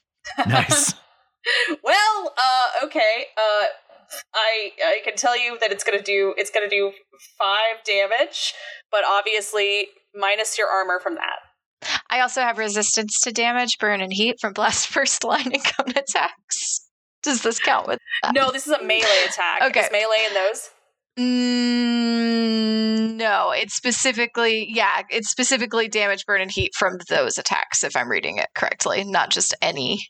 Nice. 0.47 0.95
well, 1.83 2.35
uh, 2.37 2.85
okay. 2.85 3.25
Uh, 3.37 3.65
I 4.35 4.71
I 4.85 5.01
can 5.03 5.17
tell 5.17 5.37
you 5.37 5.59
that 5.59 5.73
it's 5.73 5.83
gonna 5.83 6.03
do 6.03 6.35
it's 6.37 6.51
gonna 6.51 6.69
do 6.69 6.93
five 7.39 7.83
damage, 7.85 8.53
but 8.93 9.01
obviously 9.05 9.89
minus 10.15 10.59
your 10.59 10.69
armor 10.69 11.01
from 11.03 11.17
that. 11.17 11.99
I 12.11 12.21
also 12.21 12.43
have 12.43 12.59
resistance 12.59 13.19
to 13.23 13.33
damage, 13.33 13.79
burn, 13.81 14.03
and 14.03 14.13
heat 14.13 14.37
from 14.41 14.53
blast 14.53 14.87
first 14.95 15.25
line 15.25 15.51
and 15.53 15.65
cone 15.65 15.97
attacks. 15.97 16.90
Does 17.23 17.43
this 17.43 17.59
count 17.59 17.87
with 17.87 17.99
that? 18.23 18.35
No, 18.35 18.51
this 18.51 18.67
is 18.67 18.73
a 18.73 18.83
melee 18.83 19.25
attack. 19.29 19.63
Okay. 19.63 19.81
Is 19.81 19.91
melee 19.93 20.27
in 20.29 20.35
those? 20.35 20.71
Mm, 21.19 23.17
no, 23.17 23.51
it's 23.51 23.75
specifically 23.75 24.67
yeah, 24.71 25.03
it's 25.11 25.31
specifically 25.31 25.89
damage, 25.89 26.25
burn, 26.25 26.41
and 26.41 26.51
heat 26.51 26.73
from 26.79 26.99
those 27.09 27.37
attacks. 27.37 27.85
If 27.85 27.97
I'm 27.97 28.09
reading 28.11 28.39
it 28.39 28.49
correctly, 28.55 29.05
not 29.05 29.31
just 29.31 29.55
any 29.61 30.07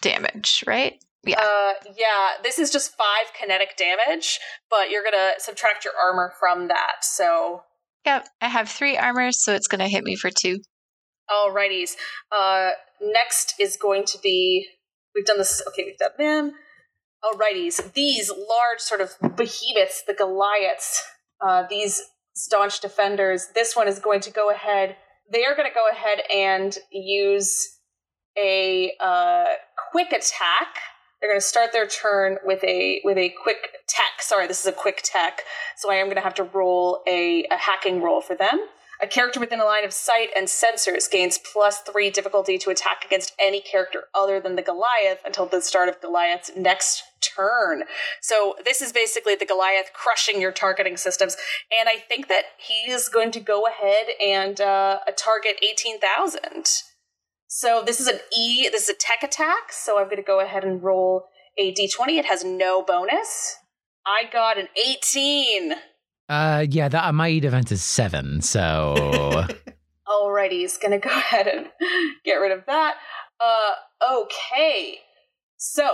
damage, 0.00 0.62
right? 0.66 0.94
Yeah. 1.24 1.40
Uh, 1.40 1.72
yeah. 1.96 2.32
This 2.42 2.58
is 2.58 2.70
just 2.70 2.94
five 2.96 3.32
kinetic 3.38 3.76
damage, 3.76 4.38
but 4.70 4.90
you're 4.90 5.04
gonna 5.04 5.32
subtract 5.38 5.84
your 5.84 5.94
armor 6.00 6.32
from 6.38 6.68
that. 6.68 7.02
So 7.02 7.62
Yep, 8.04 8.26
I 8.40 8.48
have 8.48 8.68
three 8.68 8.96
armors, 8.96 9.42
so 9.42 9.54
it's 9.54 9.68
going 9.68 9.80
to 9.80 9.88
hit 9.88 10.02
me 10.02 10.16
for 10.16 10.30
two. 10.30 10.58
Alrighties. 11.30 11.92
Uh, 12.36 12.70
next 13.00 13.54
is 13.60 13.76
going 13.76 14.04
to 14.06 14.18
be 14.22 14.66
we've 15.14 15.24
done 15.24 15.38
this. 15.38 15.62
Okay, 15.68 15.84
we've 15.84 15.98
done 15.98 16.12
them. 16.18 16.52
Alrighties. 17.24 17.92
These 17.92 18.30
large 18.30 18.80
sort 18.80 19.00
of 19.00 19.10
behemoths, 19.36 20.02
the 20.06 20.14
Goliaths, 20.14 21.02
uh, 21.40 21.64
these 21.68 22.02
staunch 22.34 22.80
defenders. 22.80 23.48
This 23.54 23.76
one 23.76 23.88
is 23.88 23.98
going 23.98 24.20
to 24.20 24.30
go 24.30 24.50
ahead. 24.50 24.96
They 25.30 25.44
are 25.44 25.54
going 25.54 25.68
to 25.68 25.74
go 25.74 25.88
ahead 25.90 26.22
and 26.34 26.76
use 26.90 27.78
a 28.36 28.92
uh, 29.00 29.44
quick 29.90 30.08
attack. 30.08 30.76
They're 31.20 31.30
going 31.30 31.40
to 31.40 31.46
start 31.46 31.72
their 31.72 31.86
turn 31.86 32.38
with 32.44 32.64
a 32.64 33.00
with 33.04 33.16
a 33.16 33.32
quick 33.42 33.58
tech. 33.86 34.20
Sorry, 34.20 34.48
this 34.48 34.60
is 34.60 34.66
a 34.66 34.72
quick 34.72 35.02
tech, 35.04 35.42
so 35.76 35.90
I 35.90 35.96
am 35.96 36.06
going 36.06 36.16
to 36.16 36.22
have 36.22 36.34
to 36.34 36.44
roll 36.44 37.02
a, 37.06 37.44
a 37.44 37.56
hacking 37.56 38.02
roll 38.02 38.20
for 38.20 38.34
them. 38.34 38.66
A 39.02 39.08
character 39.08 39.40
within 39.40 39.58
a 39.58 39.64
line 39.64 39.84
of 39.84 39.92
sight 39.92 40.28
and 40.36 40.46
sensors 40.46 41.10
gains 41.10 41.36
plus 41.36 41.80
three 41.80 42.08
difficulty 42.08 42.56
to 42.58 42.70
attack 42.70 43.04
against 43.04 43.34
any 43.36 43.60
character 43.60 44.04
other 44.14 44.38
than 44.38 44.54
the 44.54 44.62
Goliath 44.62 45.18
until 45.24 45.44
the 45.46 45.60
start 45.60 45.88
of 45.88 46.00
Goliath's 46.00 46.52
next 46.56 47.02
turn. 47.20 47.82
So 48.20 48.54
this 48.64 48.80
is 48.80 48.92
basically 48.92 49.34
the 49.34 49.44
Goliath 49.44 49.92
crushing 49.92 50.40
your 50.40 50.52
targeting 50.52 50.96
systems, 50.96 51.36
and 51.76 51.88
I 51.88 51.96
think 51.96 52.28
that 52.28 52.44
he 52.58 52.92
is 52.92 53.08
going 53.08 53.32
to 53.32 53.40
go 53.40 53.66
ahead 53.66 54.06
and 54.20 54.60
uh, 54.60 55.00
target 55.16 55.56
eighteen 55.68 55.98
thousand. 55.98 56.66
So 57.48 57.82
this 57.84 58.00
is 58.00 58.06
an 58.06 58.20
E. 58.32 58.68
This 58.70 58.84
is 58.84 58.90
a 58.90 58.94
tech 58.94 59.22
attack. 59.22 59.72
So 59.72 59.98
I'm 59.98 60.06
going 60.06 60.16
to 60.16 60.22
go 60.22 60.40
ahead 60.40 60.64
and 60.64 60.82
roll 60.82 61.24
a 61.58 61.74
d20. 61.74 62.18
It 62.18 62.26
has 62.26 62.44
no 62.44 62.82
bonus. 62.82 63.56
I 64.06 64.24
got 64.32 64.58
an 64.58 64.68
18. 64.76 65.74
Uh, 66.28 66.64
yeah, 66.68 66.88
that, 66.88 67.14
my 67.14 67.28
E 67.28 67.40
defense 67.40 67.70
is 67.72 67.82
seven, 67.82 68.40
so 68.40 69.44
Alrighty, 70.08 70.50
he's 70.52 70.78
gonna 70.78 70.98
go 70.98 71.10
ahead 71.16 71.46
and 71.46 71.66
get 72.24 72.34
rid 72.34 72.52
of 72.52 72.64
that. 72.66 72.94
Uh, 73.40 73.72
okay. 74.20 74.98
So, 75.56 75.84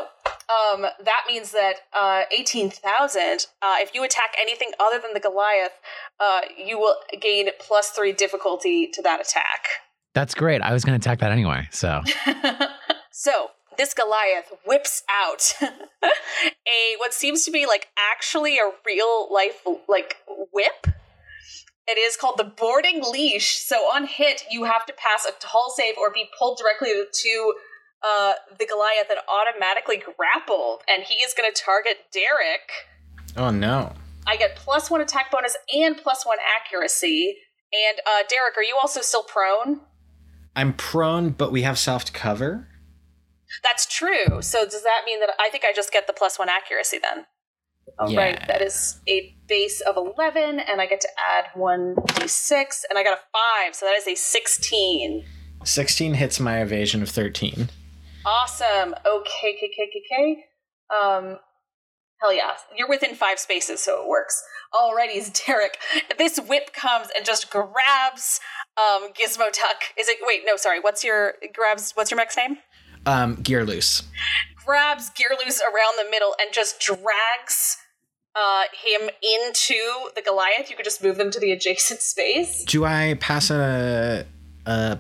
um, 0.48 0.82
that 0.82 1.24
means 1.28 1.52
that 1.52 1.74
uh, 1.94 2.22
18,000, 2.36 3.20
uh, 3.60 3.76
if 3.80 3.94
you 3.94 4.02
attack 4.02 4.34
anything 4.40 4.70
other 4.80 4.98
than 4.98 5.12
the 5.12 5.20
Goliath, 5.20 5.72
uh, 6.18 6.40
you 6.56 6.78
will 6.78 6.96
gain 7.20 7.48
plus 7.60 7.90
three 7.90 8.12
difficulty 8.12 8.88
to 8.94 9.02
that 9.02 9.20
attack. 9.20 9.66
that's 10.14 10.34
great. 10.34 10.62
I 10.62 10.72
was 10.72 10.84
going 10.86 10.98
to 10.98 11.02
attack 11.06 11.18
that 11.20 11.32
anyway. 11.32 11.68
So 11.70 12.00
so, 13.12 13.48
this 13.78 13.94
Goliath 13.94 14.52
whips 14.66 15.02
out 15.08 15.54
a 15.62 16.96
what 16.98 17.14
seems 17.14 17.44
to 17.44 17.50
be 17.50 17.64
like 17.64 17.88
actually 17.96 18.58
a 18.58 18.70
real 18.84 19.32
life 19.32 19.66
like 19.88 20.16
whip. 20.52 20.88
It 21.86 21.96
is 21.96 22.18
called 22.18 22.36
the 22.36 22.44
boarding 22.44 23.00
leash. 23.10 23.56
So 23.56 23.76
on 23.76 24.06
hit, 24.06 24.42
you 24.50 24.64
have 24.64 24.84
to 24.86 24.92
pass 24.92 25.24
a 25.24 25.32
hull 25.46 25.72
save 25.74 25.94
or 25.96 26.12
be 26.12 26.28
pulled 26.38 26.58
directly 26.58 26.90
to 26.90 27.54
uh, 28.02 28.32
the 28.58 28.66
Goliath 28.66 29.08
and 29.08 29.18
automatically 29.26 29.96
grappled, 29.96 30.82
and 30.88 31.02
he 31.02 31.14
is 31.14 31.32
going 31.34 31.50
to 31.50 31.62
target 31.62 31.96
Derek. 32.12 32.70
Oh 33.36 33.50
no. 33.50 33.94
I 34.26 34.36
get 34.36 34.56
plus 34.56 34.90
one 34.90 35.00
attack 35.00 35.30
bonus 35.30 35.56
and 35.74 35.96
plus 35.96 36.26
one 36.26 36.36
accuracy. 36.56 37.36
And 37.72 37.98
uh, 38.06 38.24
Derek, 38.28 38.56
are 38.56 38.62
you 38.62 38.76
also 38.80 39.00
still 39.00 39.22
prone? 39.22 39.80
I'm 40.54 40.74
prone, 40.74 41.30
but 41.30 41.52
we 41.52 41.62
have 41.62 41.78
soft 41.78 42.12
cover. 42.12 42.68
That's 43.62 43.86
true. 43.86 44.42
So 44.42 44.64
does 44.64 44.82
that 44.82 45.03
mean 45.07 45.20
that 45.20 45.30
I 45.40 45.49
think 45.51 45.64
I 45.64 45.72
just 45.74 45.92
get 45.92 46.07
the 46.07 46.12
plus 46.12 46.38
one 46.38 46.49
accuracy 46.49 46.99
then? 47.03 47.26
All 47.99 48.11
Yeah. 48.11 48.20
right, 48.20 48.49
that 48.49 48.61
is 48.61 49.01
a 49.09 49.34
base 49.46 49.80
of 49.80 49.96
11, 49.96 50.61
and 50.61 50.80
I 50.80 50.86
get 50.86 51.01
to 51.01 51.09
add 51.18 51.46
1d6, 51.57 52.84
and 52.90 52.99
I 52.99 53.03
got 53.03 53.18
a 53.18 53.22
5, 53.64 53.74
so 53.74 53.86
that 53.86 53.96
is 53.96 54.07
a 54.07 54.14
16. 54.14 55.24
16 55.64 56.14
hits 56.14 56.38
my 56.38 56.61
evasion 56.61 57.03
of 57.03 57.09
13. 57.09 57.70
Awesome. 58.26 58.94
Okay, 59.07 59.57
okay, 59.57 59.72
okay, 59.72 60.03
okay. 60.12 60.44
Um, 60.94 61.38
hell 62.20 62.32
yeah. 62.32 62.53
You're 62.76 62.88
within 62.88 63.14
five 63.14 63.38
spaces, 63.38 63.80
so 63.82 64.03
it 64.03 64.09
works. 64.09 64.42
Alrighty, 64.74 65.44
Derek. 65.46 65.78
This 66.18 66.38
whip 66.38 66.72
comes 66.74 67.09
and 67.16 67.24
just 67.24 67.51
grabs 67.51 68.38
um, 68.76 69.12
Gizmo 69.14 69.51
Tuck. 69.51 69.82
Is 69.99 70.09
it? 70.09 70.18
Wait, 70.22 70.42
no, 70.44 70.57
sorry. 70.57 70.78
What's 70.80 71.03
your 71.03 71.34
grabs? 71.55 71.92
What's 71.94 72.11
your 72.11 72.16
mech's 72.18 72.36
name? 72.36 72.59
Um, 73.09 73.36
Gearloose. 73.38 74.02
Grabs 74.66 75.11
Gearloose 75.11 75.61
around 75.62 75.96
the 76.04 76.11
middle 76.11 76.34
and 76.40 76.52
just 76.52 76.78
drags 76.80 77.78
uh, 78.36 78.64
him 78.84 79.09
into 79.22 79.80
the 80.14 80.22
Goliath. 80.22 80.68
You 80.70 80.76
could 80.76 80.84
just 80.84 81.02
move 81.02 81.16
them 81.16 81.30
to 81.30 81.40
the 81.40 81.52
adjacent 81.52 82.00
space. 82.00 82.64
Do 82.64 82.84
I 82.84 83.16
pass 83.20 83.50
a 83.50 84.26
a 84.66 84.98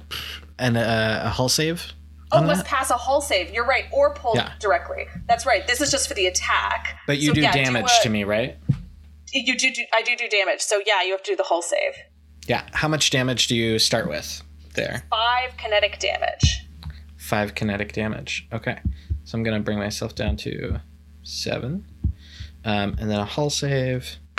an, 0.58 0.76
a, 0.76 1.22
a 1.24 1.28
hull 1.28 1.48
save? 1.48 1.92
Oh, 2.32 2.42
must 2.42 2.62
that? 2.64 2.66
pass 2.66 2.90
a 2.90 2.94
hull 2.96 3.20
save. 3.20 3.52
You're 3.52 3.64
right, 3.66 3.84
or 3.92 4.12
pull 4.14 4.34
Yeah. 4.36 4.52
directly. 4.60 5.06
That's 5.26 5.46
right. 5.46 5.66
This 5.66 5.80
is 5.80 5.90
just 5.90 6.08
for 6.08 6.14
the 6.14 6.26
attack. 6.26 6.98
But 7.06 7.18
you 7.18 7.28
So, 7.28 7.34
do 7.34 7.40
yeah, 7.42 7.52
damage 7.52 7.90
a- 8.00 8.02
to 8.04 8.08
me, 8.10 8.24
right? 8.24 8.56
You 9.32 9.56
do, 9.56 9.70
do. 9.70 9.82
I 9.94 10.02
do 10.02 10.16
do 10.16 10.28
damage. 10.28 10.60
So 10.60 10.80
yeah, 10.86 11.02
you 11.04 11.12
have 11.12 11.22
to 11.24 11.32
do 11.32 11.36
the 11.36 11.42
hull 11.44 11.60
save. 11.62 11.92
Yeah. 12.46 12.66
How 12.72 12.88
much 12.88 13.10
damage 13.10 13.46
do 13.48 13.54
you 13.56 13.78
start 13.78 14.08
with 14.08 14.42
there? 14.74 15.04
Five 15.10 15.56
kinetic 15.58 15.98
damage. 15.98 16.57
Five 17.28 17.54
kinetic 17.54 17.92
damage. 17.92 18.48
Okay. 18.54 18.78
So 19.24 19.36
I'm 19.36 19.42
going 19.42 19.58
to 19.58 19.62
bring 19.62 19.78
myself 19.78 20.14
down 20.14 20.38
to 20.38 20.80
seven. 21.22 21.84
Um, 22.64 22.96
and 22.98 23.10
then 23.10 23.20
a 23.20 23.26
hull 23.26 23.50
save. 23.50 24.16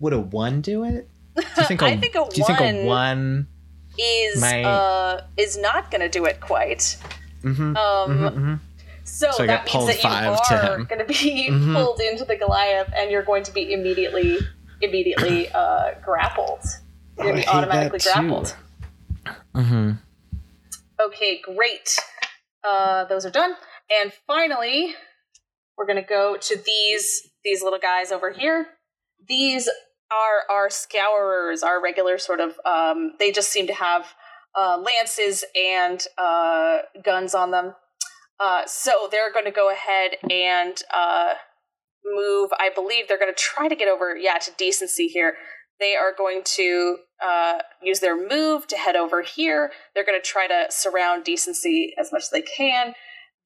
Would 0.00 0.12
a 0.14 0.20
one 0.20 0.62
do 0.62 0.84
it? 0.84 1.10
Do 1.36 1.42
you 1.58 1.64
think 1.64 1.82
a, 1.82 1.84
I 1.84 1.98
think 1.98 2.14
a 2.14 2.26
do 2.30 2.40
you 2.40 2.46
think 2.46 2.60
a 2.60 2.86
one-? 2.86 3.46
Is 3.98 4.42
uh 4.42 5.26
is 5.36 5.58
not 5.58 5.90
going 5.90 6.00
to 6.00 6.08
do 6.08 6.24
it 6.24 6.40
quite. 6.40 6.96
Mm-hmm. 7.42 7.76
Um, 7.76 7.76
mm-hmm. 7.76 8.54
so, 9.04 9.30
So 9.32 9.46
that 9.46 9.66
means 9.66 9.86
that 9.86 10.02
you 10.02 10.56
are 10.56 10.84
going 10.84 10.98
to 10.98 11.04
be 11.04 11.50
Mhm. 11.50 11.74
pulled 11.74 12.00
into 12.00 12.24
the 12.24 12.36
Goliath, 12.36 12.90
and 12.96 13.10
you're 13.10 13.22
going 13.22 13.42
to 13.42 13.52
be 13.52 13.70
immediately 13.74 14.38
immediately 14.80 15.50
uh, 15.54 15.90
grappled. 16.02 16.60
You're 17.18 17.32
going 17.32 17.36
to 17.36 17.42
be 17.42 17.48
automatically 17.48 17.98
grappled. 17.98 18.56
Mm-hmm. 19.58 19.90
Okay, 21.00 21.40
great. 21.42 21.98
Uh, 22.62 23.04
those 23.06 23.26
are 23.26 23.30
done. 23.30 23.54
And 23.90 24.12
finally, 24.26 24.94
we're 25.76 25.86
gonna 25.86 26.02
go 26.02 26.36
to 26.40 26.56
these 26.64 27.28
these 27.44 27.62
little 27.62 27.78
guys 27.78 28.12
over 28.12 28.30
here. 28.30 28.66
These 29.26 29.68
are 30.10 30.54
our 30.54 30.70
scourers, 30.70 31.62
our 31.62 31.82
regular 31.82 32.18
sort 32.18 32.40
of. 32.40 32.58
Um, 32.64 33.12
they 33.18 33.32
just 33.32 33.50
seem 33.50 33.66
to 33.66 33.74
have 33.74 34.06
uh, 34.56 34.78
lances 34.78 35.44
and 35.54 36.04
uh, 36.16 36.78
guns 37.04 37.34
on 37.34 37.50
them. 37.50 37.74
Uh, 38.40 38.62
so 38.66 39.08
they're 39.10 39.32
going 39.32 39.44
to 39.44 39.50
go 39.50 39.70
ahead 39.70 40.12
and 40.30 40.80
uh, 40.94 41.34
move. 42.04 42.50
I 42.58 42.70
believe 42.74 43.08
they're 43.08 43.18
going 43.18 43.34
to 43.34 43.40
try 43.40 43.68
to 43.68 43.74
get 43.74 43.88
over, 43.88 44.16
yeah, 44.16 44.38
to 44.38 44.50
decency 44.56 45.08
here. 45.08 45.34
They 45.80 45.96
are 45.96 46.14
going 46.16 46.42
to 46.56 46.98
uh, 47.24 47.58
use 47.82 48.00
their 48.00 48.16
move 48.16 48.66
to 48.68 48.76
head 48.76 48.96
over 48.96 49.22
here. 49.22 49.72
They're 49.94 50.04
going 50.04 50.20
to 50.20 50.26
try 50.26 50.46
to 50.46 50.66
surround 50.70 51.24
decency 51.24 51.94
as 51.98 52.12
much 52.12 52.24
as 52.24 52.30
they 52.30 52.42
can. 52.42 52.94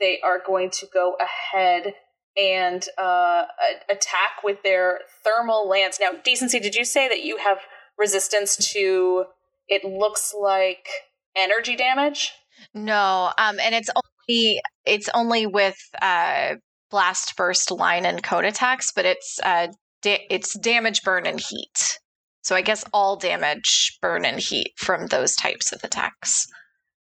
They 0.00 0.20
are 0.24 0.40
going 0.44 0.70
to 0.70 0.86
go 0.92 1.16
ahead 1.20 1.94
and 2.36 2.84
uh, 2.98 3.44
attack 3.90 4.42
with 4.42 4.62
their 4.62 5.00
thermal 5.22 5.68
lance. 5.68 5.98
Now, 6.00 6.12
decency, 6.24 6.58
did 6.60 6.74
you 6.74 6.84
say 6.84 7.08
that 7.08 7.22
you 7.22 7.38
have 7.38 7.58
resistance 7.98 8.56
to? 8.72 9.24
It 9.68 9.84
looks 9.84 10.34
like 10.38 10.88
energy 11.36 11.76
damage. 11.76 12.32
No, 12.74 13.32
um, 13.38 13.58
and 13.60 13.74
it's 13.74 13.90
only 13.96 14.60
it's 14.84 15.08
only 15.14 15.46
with 15.46 15.78
uh, 16.00 16.56
blast 16.90 17.36
burst 17.36 17.70
line 17.70 18.04
and 18.04 18.22
cone 18.22 18.44
attacks, 18.44 18.92
but 18.94 19.04
it's 19.04 19.38
uh, 19.42 19.68
da- 20.02 20.26
it's 20.30 20.58
damage, 20.58 21.02
burn, 21.02 21.26
and 21.26 21.40
heat. 21.40 21.98
So 22.42 22.56
I 22.56 22.62
guess 22.62 22.84
all 22.92 23.16
damage, 23.16 23.98
burn, 24.02 24.24
and 24.24 24.40
heat 24.40 24.72
from 24.76 25.06
those 25.06 25.34
types 25.36 25.72
of 25.72 25.82
attacks. 25.84 26.46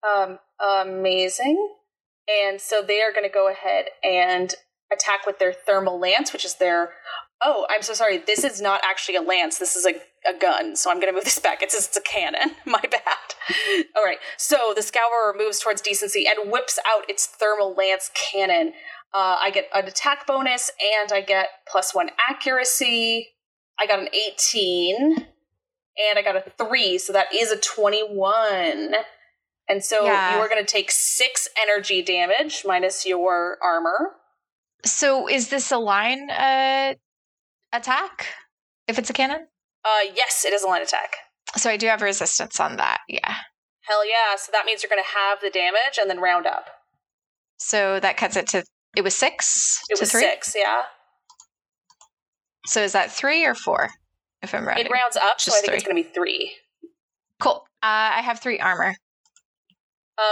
Um, 0.04 0.40
amazing. 0.60 1.76
And 2.28 2.60
so 2.60 2.82
they 2.82 3.02
are 3.02 3.12
going 3.12 3.28
to 3.28 3.34
go 3.34 3.50
ahead 3.50 3.86
and 4.04 4.54
attack 4.92 5.26
with 5.26 5.40
their 5.40 5.54
thermal 5.54 6.00
lance, 6.00 6.34
which 6.34 6.46
is 6.46 6.56
their. 6.56 6.92
Oh, 7.44 7.68
I'm 7.70 7.84
so 7.84 7.94
sorry. 7.94 8.18
This 8.18 8.44
is 8.44 8.62
not 8.62 8.82
actually 8.84 9.16
a 9.16 9.22
lance. 9.22 9.60
This 9.60 9.76
is 9.76 9.86
a, 9.86 9.94
a 10.28 10.38
gun. 10.38 10.76
So 10.76 10.90
I'm 10.90 10.98
going 11.00 11.14
to 11.14 11.16
move 11.16 11.24
this 11.24 11.40
back. 11.40 11.62
It's 11.62 11.76
it's 11.76 11.96
a 11.96 12.02
cannon. 12.02 12.56
My 12.66 12.82
bad. 12.82 13.86
All 13.96 14.04
right. 14.04 14.18
So 14.38 14.74
the 14.76 14.82
Scourer 14.82 15.36
moves 15.38 15.60
towards 15.60 15.82
decency 15.82 16.26
and 16.28 16.52
whips 16.52 16.80
out 16.88 17.10
its 17.10 17.28
thermal 17.28 17.76
lance 17.76 18.10
cannon. 18.16 18.74
Uh, 19.14 19.38
I 19.40 19.52
get 19.52 19.68
an 19.74 19.86
attack 19.86 20.28
bonus 20.28 20.72
and 21.00 21.12
I 21.12 21.22
get 21.22 21.50
plus 21.72 21.94
one 21.94 22.10
accuracy. 22.30 23.30
I 23.80 23.86
got 23.86 24.00
an 24.00 24.10
18 24.14 25.16
and 25.18 26.20
I 26.20 26.22
got 26.22 26.36
a 26.36 26.44
three. 26.58 26.98
So 26.98 27.14
that 27.14 27.34
is 27.34 27.52
a 27.52 27.58
21. 27.58 28.94
And 29.70 29.84
so 29.84 30.06
Yeah. 30.06 30.36
you 30.36 30.42
are 30.42 30.48
going 30.50 30.64
to 30.64 30.72
take 30.72 30.92
six 30.92 31.48
energy 31.62 32.02
damage 32.02 32.64
minus 32.66 33.06
your 33.06 33.58
armor. 33.62 34.16
So 34.86 35.28
is 35.28 35.50
this 35.50 35.72
a 35.72 35.78
line 35.78 36.30
uh, 36.30 36.94
attack? 37.74 38.28
If 38.88 38.98
it's 38.98 39.10
a 39.10 39.14
cannon, 39.14 39.48
Uh, 39.84 40.00
yes, 40.16 40.46
it 40.46 40.54
is 40.54 40.64
a 40.64 40.68
line 40.68 40.82
attack. 40.82 41.16
so 41.58 41.70
I 41.70 41.78
do 41.78 41.88
have 41.88 42.02
resistance 42.02 42.60
on 42.60 42.78
that. 42.78 43.02
Yeah. 43.08 43.36
Hell 43.82 44.06
yeah! 44.08 44.36
So 44.38 44.52
that 44.52 44.66
means 44.66 44.84
you're 44.84 44.90
going 44.90 45.02
to 45.04 45.18
have 45.18 45.40
the 45.42 45.50
damage 45.50 45.98
and 46.00 46.10
then 46.10 46.20
round 46.20 46.46
up. 46.46 46.68
So 47.58 48.00
that 48.02 48.18
cuts 48.18 48.36
it 48.36 48.48
to 48.48 48.64
it 48.96 49.02
was 49.02 49.16
six 49.16 49.82
It 49.90 49.96
to 49.96 50.02
was 50.02 50.12
three. 50.12 50.22
six, 50.22 50.54
yeah. 50.58 50.84
So 52.68 52.84
is 52.84 52.92
that 52.94 53.12
three 53.12 53.46
or 53.46 53.56
four? 53.56 53.90
If 54.44 54.54
I'm 54.54 54.68
right. 54.68 54.86
It 54.86 54.92
rounds 54.92 55.16
up, 55.16 55.42
so 55.42 55.52
I 55.52 55.56
Just 55.56 55.66
think 55.66 55.74
it's 55.78 55.84
going 55.84 56.04
to 56.04 56.08
be 56.08 56.14
three. 56.14 56.54
Cool. 57.40 57.64
Uh, 57.82 58.14
I 58.16 58.22
have 58.22 58.40
three 58.40 58.60
armor. 58.60 58.96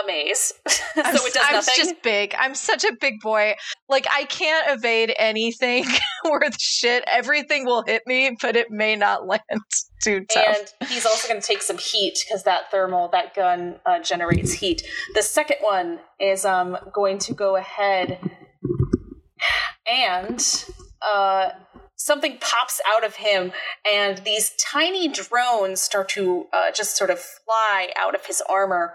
Amaze. 0.03 0.51
so 0.67 0.81
I'm, 0.97 1.15
it 1.15 1.33
does 1.33 1.45
I'm 1.47 1.53
nothing. 1.55 1.73
just 1.77 2.01
big. 2.01 2.35
I'm 2.37 2.55
such 2.55 2.83
a 2.83 2.93
big 2.99 3.19
boy. 3.21 3.53
Like 3.87 4.07
I 4.11 4.23
can't 4.25 4.77
evade 4.77 5.13
anything 5.17 5.85
worth 6.25 6.59
shit. 6.59 7.03
Everything 7.11 7.65
will 7.65 7.83
hit 7.85 8.01
me, 8.07 8.35
but 8.41 8.55
it 8.55 8.71
may 8.71 8.95
not 8.95 9.27
land 9.27 9.41
too 10.03 10.25
tough. 10.33 10.73
And 10.81 10.89
he's 10.89 11.05
also 11.05 11.27
going 11.27 11.39
to 11.39 11.45
take 11.47 11.61
some 11.61 11.77
heat 11.77 12.17
because 12.27 12.43
that 12.43 12.71
thermal, 12.71 13.09
that 13.09 13.35
gun 13.35 13.75
uh, 13.85 13.99
generates 13.99 14.53
heat. 14.53 14.81
The 15.13 15.21
second 15.21 15.57
one 15.61 15.99
is 16.19 16.45
um, 16.45 16.77
going 16.91 17.19
to 17.19 17.33
go 17.33 17.55
ahead 17.55 18.19
and 19.87 20.65
uh, 21.01 21.49
something 21.95 22.37
pops 22.39 22.81
out 22.87 23.05
of 23.05 23.15
him, 23.15 23.51
and 23.89 24.19
these 24.19 24.51
tiny 24.61 25.07
drones 25.07 25.81
start 25.81 26.09
to 26.09 26.45
uh, 26.53 26.71
just 26.71 26.97
sort 26.97 27.09
of 27.09 27.19
fly 27.19 27.89
out 27.97 28.15
of 28.15 28.25
his 28.25 28.41
armor, 28.49 28.93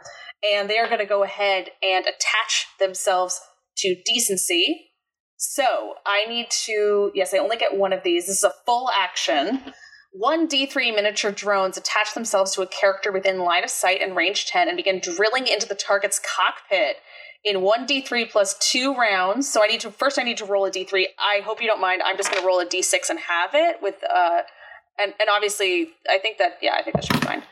and 0.48 0.68
they 0.68 0.78
are 0.78 0.86
going 0.86 1.00
to 1.00 1.06
go 1.06 1.22
ahead 1.22 1.70
and 1.82 2.06
attach 2.06 2.66
themselves 2.78 3.40
to 3.78 3.96
decency. 4.04 4.90
So 5.36 5.94
I 6.06 6.26
need 6.26 6.50
to, 6.66 7.10
yes, 7.14 7.32
I 7.32 7.38
only 7.38 7.56
get 7.56 7.76
one 7.76 7.92
of 7.92 8.02
these. 8.02 8.26
This 8.26 8.38
is 8.38 8.44
a 8.44 8.52
full 8.66 8.90
action. 8.94 9.72
One 10.12 10.48
D3 10.48 10.94
miniature 10.94 11.30
drones 11.30 11.78
attach 11.78 12.14
themselves 12.14 12.52
to 12.52 12.62
a 12.62 12.66
character 12.66 13.12
within 13.12 13.38
line 13.38 13.64
of 13.64 13.70
sight 13.70 14.02
and 14.02 14.16
range 14.16 14.46
10 14.46 14.68
and 14.68 14.76
begin 14.76 15.00
drilling 15.00 15.46
into 15.46 15.68
the 15.68 15.74
target's 15.74 16.18
cockpit 16.18 16.96
in 17.44 17.56
1d3 17.56 18.30
plus 18.30 18.56
two 18.58 18.94
rounds. 18.94 19.50
So 19.50 19.62
I 19.62 19.66
need 19.66 19.80
to 19.80 19.90
first 19.90 20.18
I 20.18 20.22
need 20.22 20.36
to 20.38 20.44
roll 20.44 20.66
a 20.66 20.70
d3. 20.70 21.04
I 21.18 21.40
hope 21.44 21.60
you 21.60 21.66
don't 21.66 21.80
mind. 21.80 22.02
I'm 22.04 22.16
just 22.16 22.30
going 22.30 22.40
to 22.40 22.46
roll 22.46 22.60
a 22.60 22.66
d6 22.66 23.10
and 23.10 23.18
have 23.18 23.50
it 23.54 23.76
with 23.82 23.96
uh 24.04 24.42
and 24.98 25.14
and 25.18 25.28
obviously 25.30 25.90
I 26.08 26.18
think 26.18 26.38
that 26.38 26.58
yeah, 26.60 26.74
I 26.78 26.82
think 26.82 26.94
that 26.96 27.04
should 27.04 27.20
be 27.20 27.26
fine. 27.26 27.42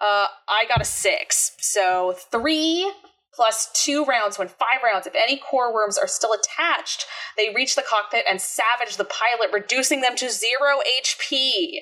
Uh 0.00 0.26
I 0.48 0.64
got 0.68 0.80
a 0.80 0.84
6. 0.84 1.56
So 1.60 2.14
3 2.30 2.92
plus 3.34 3.70
two 3.72 4.04
rounds 4.04 4.38
when 4.38 4.48
five 4.48 4.82
rounds. 4.84 5.06
If 5.06 5.14
any 5.14 5.38
core 5.38 5.72
worms 5.72 5.96
are 5.96 6.08
still 6.08 6.32
attached, 6.32 7.06
they 7.36 7.52
reach 7.54 7.76
the 7.76 7.84
cockpit 7.88 8.24
and 8.28 8.40
savage 8.40 8.96
the 8.96 9.04
pilot, 9.04 9.52
reducing 9.52 10.00
them 10.00 10.16
to 10.16 10.28
zero 10.28 10.80
HP. 11.00 11.78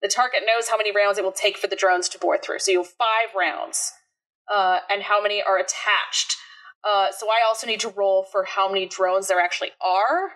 The 0.00 0.08
target 0.08 0.42
knows 0.46 0.68
how 0.68 0.76
many 0.76 0.94
rounds 0.94 1.18
it 1.18 1.24
will 1.24 1.32
take 1.32 1.58
for 1.58 1.66
the 1.66 1.76
drones 1.76 2.08
to 2.10 2.18
bore 2.18 2.38
through. 2.38 2.60
So 2.60 2.70
you 2.70 2.78
have 2.78 2.88
five 2.88 3.34
rounds, 3.36 3.92
uh, 4.52 4.80
and 4.90 5.02
how 5.02 5.22
many 5.22 5.42
are 5.42 5.58
attached. 5.58 6.36
Uh, 6.84 7.08
so 7.16 7.28
I 7.28 7.46
also 7.46 7.66
need 7.66 7.80
to 7.80 7.88
roll 7.88 8.24
for 8.24 8.44
how 8.44 8.68
many 8.68 8.86
drones 8.86 9.28
there 9.28 9.40
actually 9.40 9.70
are. 9.80 10.34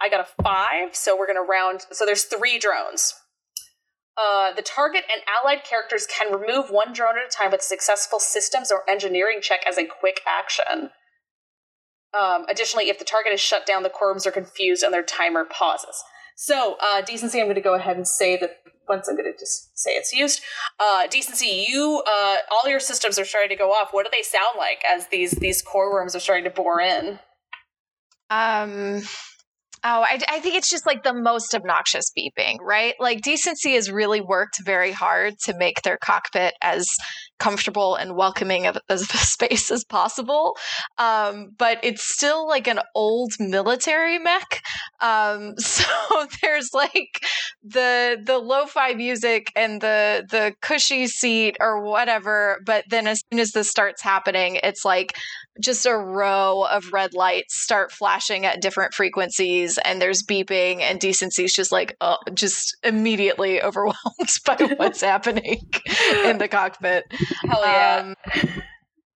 I 0.00 0.10
got 0.10 0.20
a 0.20 0.42
five, 0.42 0.94
so 0.94 1.16
we're 1.18 1.26
gonna 1.26 1.42
round. 1.42 1.86
So 1.92 2.04
there's 2.04 2.24
three 2.24 2.58
drones. 2.58 3.14
Uh, 4.18 4.52
the 4.54 4.62
target 4.62 5.04
and 5.12 5.22
allied 5.28 5.62
characters 5.64 6.06
can 6.06 6.32
remove 6.32 6.70
one 6.70 6.92
drone 6.92 7.18
at 7.18 7.26
a 7.26 7.28
time 7.28 7.50
with 7.50 7.62
successful 7.62 8.18
systems 8.18 8.70
or 8.70 8.88
engineering 8.88 9.40
check 9.42 9.60
as 9.68 9.76
a 9.76 9.84
quick 9.84 10.20
action. 10.26 10.90
Um, 12.18 12.46
additionally, 12.48 12.88
if 12.88 12.98
the 12.98 13.04
target 13.04 13.34
is 13.34 13.40
shut 13.40 13.66
down, 13.66 13.82
the 13.82 13.90
corps 13.90 14.26
are 14.26 14.30
confused 14.30 14.82
and 14.82 14.92
their 14.92 15.02
timer 15.02 15.44
pauses. 15.44 16.02
So, 16.34 16.76
uh, 16.82 17.02
decency, 17.02 17.40
I'm 17.40 17.46
going 17.46 17.56
to 17.56 17.60
go 17.60 17.74
ahead 17.74 17.96
and 17.96 18.08
say 18.08 18.38
that 18.38 18.56
once 18.88 19.08
I'm 19.08 19.16
going 19.16 19.32
to 19.32 19.38
just 19.38 19.78
say 19.78 19.92
it's 19.92 20.12
used. 20.12 20.42
Uh, 20.78 21.06
decency, 21.06 21.66
you, 21.68 22.02
uh, 22.06 22.36
all 22.50 22.68
your 22.68 22.80
systems 22.80 23.18
are 23.18 23.24
starting 23.24 23.50
to 23.50 23.56
go 23.56 23.70
off. 23.70 23.88
What 23.92 24.04
do 24.04 24.10
they 24.12 24.22
sound 24.22 24.56
like 24.56 24.82
as 24.88 25.08
these 25.08 25.32
these 25.32 25.62
core 25.62 25.92
worms 25.92 26.14
are 26.14 26.20
starting 26.20 26.44
to 26.44 26.50
bore 26.50 26.80
in? 26.80 27.18
Um, 28.30 29.02
Oh, 29.88 30.02
I, 30.02 30.18
I, 30.28 30.40
think 30.40 30.56
it's 30.56 30.70
just 30.70 30.84
like 30.84 31.04
the 31.04 31.14
most 31.14 31.54
obnoxious 31.54 32.06
beeping, 32.18 32.56
right? 32.60 32.94
Like 32.98 33.20
decency 33.20 33.74
has 33.74 33.88
really 33.88 34.20
worked 34.20 34.60
very 34.64 34.90
hard 34.90 35.34
to 35.44 35.56
make 35.56 35.82
their 35.82 35.96
cockpit 35.96 36.54
as 36.60 36.88
comfortable 37.38 37.94
and 37.96 38.16
welcoming 38.16 38.66
of, 38.66 38.76
of 38.88 39.00
a 39.00 39.04
space 39.16 39.70
as 39.70 39.84
possible. 39.84 40.56
Um, 40.98 41.50
but 41.58 41.78
it's 41.82 42.02
still 42.02 42.46
like 42.46 42.66
an 42.66 42.80
old 42.94 43.32
military 43.38 44.18
mech. 44.18 44.62
Um, 45.00 45.54
so 45.58 45.84
there's 46.42 46.70
like 46.72 47.24
the 47.62 48.18
the 48.24 48.38
lo-fi 48.38 48.94
music 48.94 49.52
and 49.56 49.80
the 49.80 50.26
the 50.30 50.54
cushy 50.60 51.06
seat 51.06 51.56
or 51.60 51.82
whatever. 51.82 52.60
But 52.64 52.84
then 52.88 53.06
as 53.06 53.22
soon 53.30 53.40
as 53.40 53.52
this 53.52 53.70
starts 53.70 54.02
happening, 54.02 54.58
it's 54.62 54.84
like 54.84 55.16
just 55.60 55.86
a 55.86 55.96
row 55.96 56.62
of 56.70 56.92
red 56.92 57.14
lights 57.14 57.60
start 57.60 57.92
flashing 57.92 58.44
at 58.44 58.60
different 58.60 58.94
frequencies 58.94 59.78
and 59.84 60.00
there's 60.00 60.22
beeping 60.22 60.80
and 60.80 61.00
decency's 61.00 61.54
just 61.54 61.72
like 61.72 61.96
uh, 62.00 62.16
just 62.34 62.76
immediately 62.82 63.62
overwhelmed 63.62 63.96
by 64.44 64.56
what's 64.76 65.00
happening 65.00 65.60
in 66.24 66.38
the 66.38 66.48
cockpit 66.48 67.04
Hell 67.48 67.62
yeah. 67.62 68.14
Um, 68.14 68.62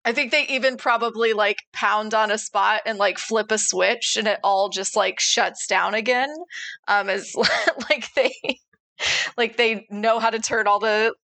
I 0.05 0.12
think 0.12 0.32
they 0.32 0.47
even 0.47 0.76
probably 0.76 1.34
like 1.34 1.59
pound 1.72 2.14
on 2.14 2.30
a 2.30 2.38
spot 2.38 2.80
and 2.86 2.99
like 2.99 3.18
flip 3.18 3.51
a 3.51 3.59
switch 3.59 4.16
and 4.16 4.26
it 4.26 4.41
all 4.43 4.70
just 4.70 4.97
like 4.97 5.20
shuts 5.20 5.66
down 5.66 5.95
again. 5.95 6.34
Um 6.88 7.09
as 7.09 7.34
like 7.91 8.12
they 8.14 8.32
like 9.36 9.57
they 9.57 9.86
know 9.91 10.18
how 10.18 10.30
to 10.30 10.38
turn 10.38 10.66
all 10.66 10.78
the 10.78 11.14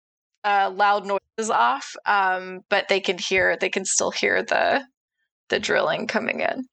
uh, 0.44 0.70
loud 0.74 1.06
noises 1.06 1.50
off. 1.50 1.96
Um 2.04 2.60
but 2.68 2.88
they 2.88 3.00
can 3.00 3.16
hear 3.18 3.56
they 3.58 3.70
can 3.70 3.84
still 3.84 4.10
hear 4.10 4.42
the 4.42 4.84
the 5.49 5.59
drilling 5.59 6.07
coming 6.07 6.40
in. 6.40 6.66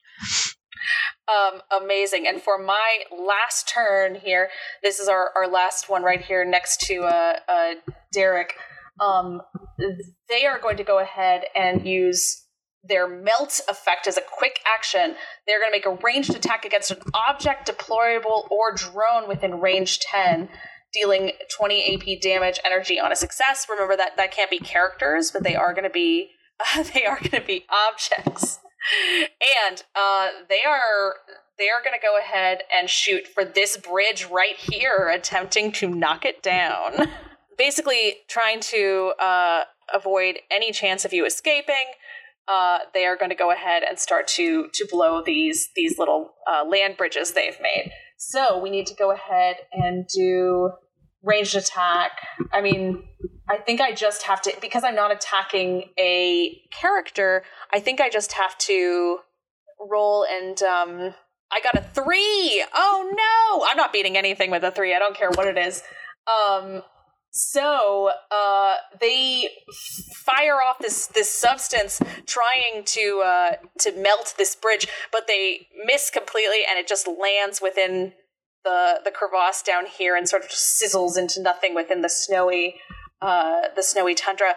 Um, 1.27 1.61
amazing. 1.81 2.27
And 2.27 2.41
for 2.41 2.57
my 2.57 3.03
last 3.11 3.69
turn 3.69 4.15
here, 4.15 4.49
this 4.83 4.99
is 4.99 5.07
our, 5.07 5.31
our 5.35 5.47
last 5.47 5.89
one 5.89 6.03
right 6.03 6.21
here 6.21 6.43
next 6.43 6.81
to 6.81 7.03
uh, 7.03 7.35
uh, 7.47 7.73
Derek 8.11 8.55
um, 8.99 9.41
they 10.29 10.45
are 10.45 10.59
going 10.59 10.77
to 10.77 10.83
go 10.83 10.99
ahead 10.99 11.45
and 11.55 11.85
use 11.87 12.45
their 12.83 13.07
melt 13.07 13.61
effect 13.69 14.07
as 14.07 14.17
a 14.17 14.21
quick 14.21 14.59
action. 14.67 15.15
They're 15.47 15.59
going 15.59 15.71
to 15.71 15.77
make 15.77 15.85
a 15.85 16.03
ranged 16.03 16.35
attack 16.35 16.65
against 16.65 16.91
an 16.91 16.99
object, 17.13 17.69
deployable, 17.69 18.49
or 18.51 18.73
drone 18.75 19.27
within 19.27 19.61
range 19.61 19.99
10, 19.99 20.49
dealing 20.91 21.31
20 21.57 21.95
AP 21.95 22.21
damage 22.21 22.59
energy 22.65 22.99
on 22.99 23.11
a 23.11 23.15
success. 23.15 23.67
Remember 23.69 23.95
that 23.95 24.17
that 24.17 24.31
can't 24.31 24.51
be 24.51 24.59
characters, 24.59 25.31
but 25.31 25.43
they 25.43 25.55
are 25.55 25.73
going 25.73 25.85
to 25.85 25.89
be 25.89 26.31
uh, 26.59 26.83
they 26.93 27.05
are 27.05 27.19
going 27.19 27.41
to 27.41 27.47
be 27.47 27.65
objects. 27.69 28.59
And 29.67 29.83
uh, 29.95 30.29
they 30.49 30.59
are 30.67 31.15
they 31.57 31.69
are 31.69 31.81
going 31.81 31.93
to 31.93 32.01
go 32.01 32.17
ahead 32.17 32.63
and 32.75 32.89
shoot 32.89 33.27
for 33.27 33.45
this 33.45 33.77
bridge 33.77 34.27
right 34.29 34.57
here, 34.57 35.09
attempting 35.13 35.71
to 35.73 35.87
knock 35.87 36.25
it 36.25 36.43
down. 36.43 37.07
basically 37.57 38.17
trying 38.27 38.59
to 38.59 39.13
uh, 39.19 39.63
avoid 39.93 40.39
any 40.51 40.71
chance 40.71 41.05
of 41.05 41.13
you 41.13 41.25
escaping. 41.25 41.93
Uh, 42.47 42.79
they 42.93 43.05
are 43.05 43.15
going 43.15 43.29
to 43.29 43.35
go 43.35 43.51
ahead 43.51 43.83
and 43.87 43.97
start 43.97 44.27
to 44.27 44.67
to 44.73 44.85
blow 44.91 45.21
these 45.23 45.69
these 45.75 45.97
little 45.97 46.33
uh, 46.47 46.65
land 46.65 46.97
bridges 46.97 47.31
they've 47.31 47.59
made. 47.61 47.91
So 48.17 48.59
we 48.59 48.69
need 48.69 48.87
to 48.87 48.95
go 48.95 49.11
ahead 49.11 49.57
and 49.71 50.05
do 50.07 50.71
ranged 51.23 51.55
attack. 51.55 52.11
I 52.51 52.61
mean, 52.61 53.03
I 53.49 53.57
think 53.57 53.81
I 53.81 53.93
just 53.93 54.23
have 54.23 54.41
to 54.43 54.53
because 54.61 54.83
I'm 54.83 54.95
not 54.95 55.11
attacking 55.11 55.89
a 55.97 56.61
character. 56.71 57.43
I 57.73 57.79
think 57.79 58.01
I 58.01 58.09
just 58.09 58.33
have 58.33 58.57
to 58.59 59.19
roll 59.79 60.25
and 60.29 60.61
um, 60.61 61.13
I 61.51 61.61
got 61.61 61.75
a 61.75 61.81
three. 61.81 62.65
Oh 62.73 63.09
no! 63.11 63.67
I'm 63.69 63.77
not 63.77 63.93
beating 63.93 64.17
anything 64.17 64.51
with 64.51 64.63
a 64.63 64.71
three. 64.71 64.95
I 64.95 64.99
don't 64.99 65.15
care 65.15 65.29
what 65.29 65.47
it 65.47 65.57
is. 65.57 65.83
Um, 66.27 66.83
so 67.31 68.11
uh, 68.31 68.75
they 68.99 69.49
fire 70.23 70.61
off 70.61 70.77
this 70.79 71.07
this 71.07 71.29
substance, 71.33 72.01
trying 72.25 72.83
to 72.85 73.23
uh, 73.25 73.51
to 73.79 73.91
melt 73.93 74.35
this 74.37 74.55
bridge, 74.55 74.87
but 75.11 75.27
they 75.27 75.67
miss 75.85 76.09
completely, 76.09 76.59
and 76.69 76.79
it 76.79 76.87
just 76.87 77.07
lands 77.07 77.61
within 77.61 78.13
the 78.63 79.01
the 79.03 79.11
crevasse 79.11 79.61
down 79.61 79.85
here, 79.85 80.15
and 80.15 80.27
sort 80.27 80.43
of 80.43 80.49
sizzles 80.49 81.17
into 81.17 81.41
nothing 81.41 81.73
within 81.75 82.01
the 82.01 82.09
snowy 82.09 82.75
uh, 83.21 83.63
the 83.75 83.83
snowy 83.83 84.15
tundra. 84.15 84.55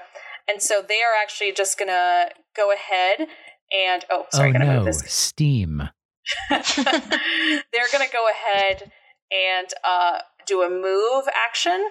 And 0.49 0.63
so 0.63 0.83
they 0.87 1.01
are 1.03 1.21
actually 1.21 1.53
just 1.53 1.79
gonna 1.79 2.31
go 2.57 2.73
ahead 2.73 3.29
and 3.73 4.05
oh, 4.11 4.27
sorry, 4.33 4.51
oh, 4.51 4.53
gonna 4.53 4.67
no. 4.67 4.77
move 4.77 4.87
this 4.87 5.03
steam. 5.13 5.89
They're 6.51 7.91
gonna 7.93 8.07
go 8.13 8.29
ahead 8.31 8.91
and 9.31 9.69
uh, 9.85 10.19
do 10.47 10.63
a 10.63 10.71
move 10.71 11.25
action 11.35 11.89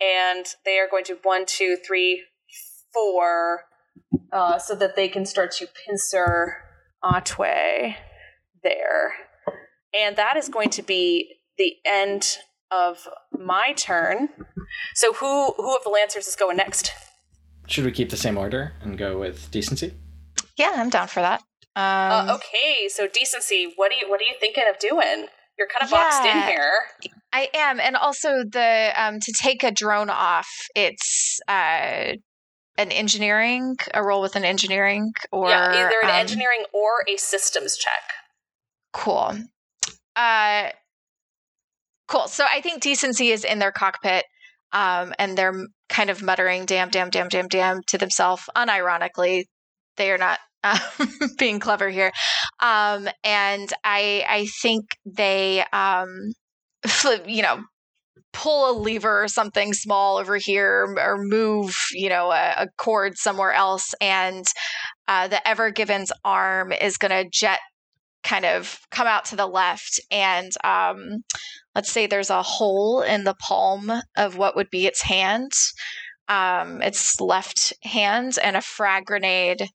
and 0.00 0.46
they 0.64 0.78
are 0.78 0.88
going 0.90 1.04
to 1.04 1.18
one, 1.22 1.44
two, 1.46 1.76
three, 1.76 2.24
four, 2.92 3.62
uh, 4.32 4.58
so 4.58 4.74
that 4.74 4.96
they 4.96 5.08
can 5.08 5.24
start 5.24 5.52
to 5.52 5.66
pincer 5.86 6.56
Otway 7.02 7.96
there. 8.62 9.12
And 9.98 10.16
that 10.16 10.36
is 10.36 10.48
going 10.48 10.70
to 10.70 10.82
be 10.82 11.36
the 11.58 11.74
end 11.84 12.38
of 12.70 13.08
my 13.32 13.72
turn. 13.76 14.28
So 14.94 15.12
who 15.12 15.52
who 15.52 15.76
of 15.76 15.84
the 15.84 15.90
Lancers 15.90 16.26
is 16.26 16.36
going 16.36 16.56
next? 16.56 16.92
Should 17.66 17.84
we 17.84 17.92
keep 17.92 18.10
the 18.10 18.16
same 18.16 18.36
order 18.36 18.72
and 18.82 18.98
go 18.98 19.18
with 19.18 19.50
decency? 19.50 19.94
Yeah, 20.56 20.72
I'm 20.76 20.90
down 20.90 21.08
for 21.08 21.20
that. 21.20 21.40
Um, 21.76 22.28
uh, 22.28 22.36
okay, 22.36 22.88
so 22.88 23.08
decency. 23.08 23.72
What 23.76 23.90
are 23.92 23.96
you 23.96 24.08
what 24.08 24.20
are 24.20 24.24
you 24.24 24.34
thinking 24.38 24.64
of 24.68 24.78
doing? 24.78 25.26
You're 25.58 25.68
kind 25.68 25.84
of 25.84 25.90
yeah. 25.90 25.98
boxed 25.98 26.24
in 26.24 26.42
here. 26.42 26.72
I 27.32 27.48
am, 27.54 27.80
and 27.80 27.96
also 27.96 28.44
the 28.44 28.92
um, 28.96 29.20
to 29.20 29.32
take 29.32 29.62
a 29.62 29.70
drone 29.70 30.10
off. 30.10 30.48
It's 30.74 31.40
uh, 31.48 32.14
an 32.76 32.90
engineering, 32.90 33.76
a 33.92 34.02
role 34.02 34.20
with 34.20 34.36
an 34.36 34.44
engineering, 34.44 35.12
or 35.32 35.48
yeah, 35.48 35.72
either 35.72 36.00
an 36.02 36.10
um, 36.10 36.16
engineering 36.16 36.64
or 36.72 37.04
a 37.08 37.16
systems 37.16 37.76
check. 37.76 38.02
Cool. 38.92 39.38
Uh, 40.16 40.70
cool. 42.08 42.28
So 42.28 42.44
I 42.50 42.60
think 42.60 42.82
decency 42.82 43.30
is 43.30 43.44
in 43.44 43.58
their 43.58 43.72
cockpit, 43.72 44.24
um, 44.72 45.12
and 45.18 45.36
they're 45.36 45.54
kind 45.88 46.10
of 46.10 46.22
muttering 46.22 46.66
"damn, 46.66 46.90
damn, 46.90 47.10
damn, 47.10 47.28
damn, 47.28 47.48
damn" 47.48 47.82
to 47.88 47.98
themselves. 47.98 48.48
Unironically, 48.56 49.44
they 49.96 50.10
are 50.10 50.18
not 50.18 50.38
um, 50.64 50.78
being 51.38 51.60
clever 51.60 51.88
here. 51.90 52.12
Um, 52.60 53.08
and 53.22 53.72
I 53.84 54.24
I 54.28 54.46
think 54.62 54.84
they 55.04 55.64
um, 55.72 56.32
you 57.26 57.42
know, 57.42 57.62
pull 58.34 58.70
a 58.70 58.78
lever 58.78 59.22
or 59.22 59.28
something 59.28 59.72
small 59.72 60.18
over 60.18 60.36
here 60.36 60.94
or 60.98 61.16
move, 61.18 61.74
you 61.92 62.08
know, 62.08 62.30
a, 62.30 62.54
a 62.58 62.66
cord 62.76 63.16
somewhere 63.16 63.52
else. 63.52 63.94
And 64.00 64.44
uh, 65.08 65.28
the 65.28 65.46
Ever 65.48 65.70
Given's 65.70 66.12
arm 66.24 66.72
is 66.72 66.98
going 66.98 67.10
to 67.10 67.30
jet 67.30 67.60
kind 68.24 68.44
of 68.44 68.78
come 68.90 69.06
out 69.06 69.26
to 69.26 69.36
the 69.36 69.46
left. 69.46 70.00
And 70.10 70.50
um, 70.64 71.22
let's 71.74 71.92
say 71.92 72.06
there's 72.06 72.30
a 72.30 72.42
hole 72.42 73.02
in 73.02 73.24
the 73.24 73.34
palm 73.34 73.92
of 74.16 74.36
what 74.36 74.56
would 74.56 74.70
be 74.70 74.86
its 74.86 75.02
hand, 75.02 75.52
um, 76.28 76.82
its 76.82 77.20
left 77.20 77.72
hand, 77.82 78.38
and 78.42 78.56
a 78.56 78.62
frag 78.62 79.04
grenade 79.04 79.68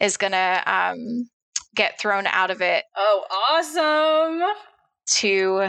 is 0.00 0.16
going 0.16 0.32
to 0.32 0.62
um, 0.66 1.28
get 1.74 2.00
thrown 2.00 2.26
out 2.26 2.50
of 2.50 2.62
it. 2.62 2.84
Oh, 2.96 3.24
awesome! 3.50 4.56
To 5.18 5.68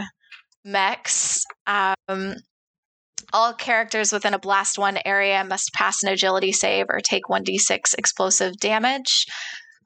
mechs. 0.63 1.43
Um, 1.67 2.35
All 3.33 3.53
characters 3.53 4.11
within 4.11 4.33
a 4.33 4.39
blast 4.39 4.77
one 4.77 4.99
area 5.05 5.43
must 5.43 5.73
pass 5.73 6.03
an 6.03 6.09
agility 6.11 6.51
save 6.51 6.87
or 6.89 6.99
take 6.99 7.23
1d6 7.29 7.95
explosive 7.97 8.57
damage. 8.57 9.25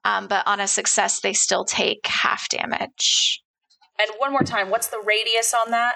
Um, 0.06 0.28
but 0.28 0.46
on 0.46 0.60
a 0.60 0.68
success, 0.68 1.20
they 1.20 1.34
still 1.34 1.66
take 1.66 2.06
half 2.06 2.48
damage. 2.50 3.42
And 4.00 4.12
one 4.20 4.32
more 4.32 4.44
time, 4.44 4.70
what's 4.70 4.88
the 4.88 5.02
radius 5.04 5.54
on 5.54 5.72
that? 5.72 5.96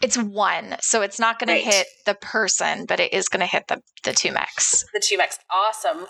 It's 0.00 0.16
one, 0.16 0.76
so 0.80 1.02
it's 1.02 1.18
not 1.20 1.38
going 1.38 1.48
to 1.48 1.64
hit 1.64 1.86
the 2.06 2.14
person, 2.14 2.86
but 2.86 2.98
it 2.98 3.12
is 3.12 3.28
going 3.28 3.40
to 3.40 3.46
hit 3.46 3.68
the 3.68 3.80
the 4.04 4.12
two 4.12 4.32
mechs. 4.32 4.84
The 4.92 5.02
two 5.04 5.16
mechs. 5.16 5.38
Awesome. 5.52 6.06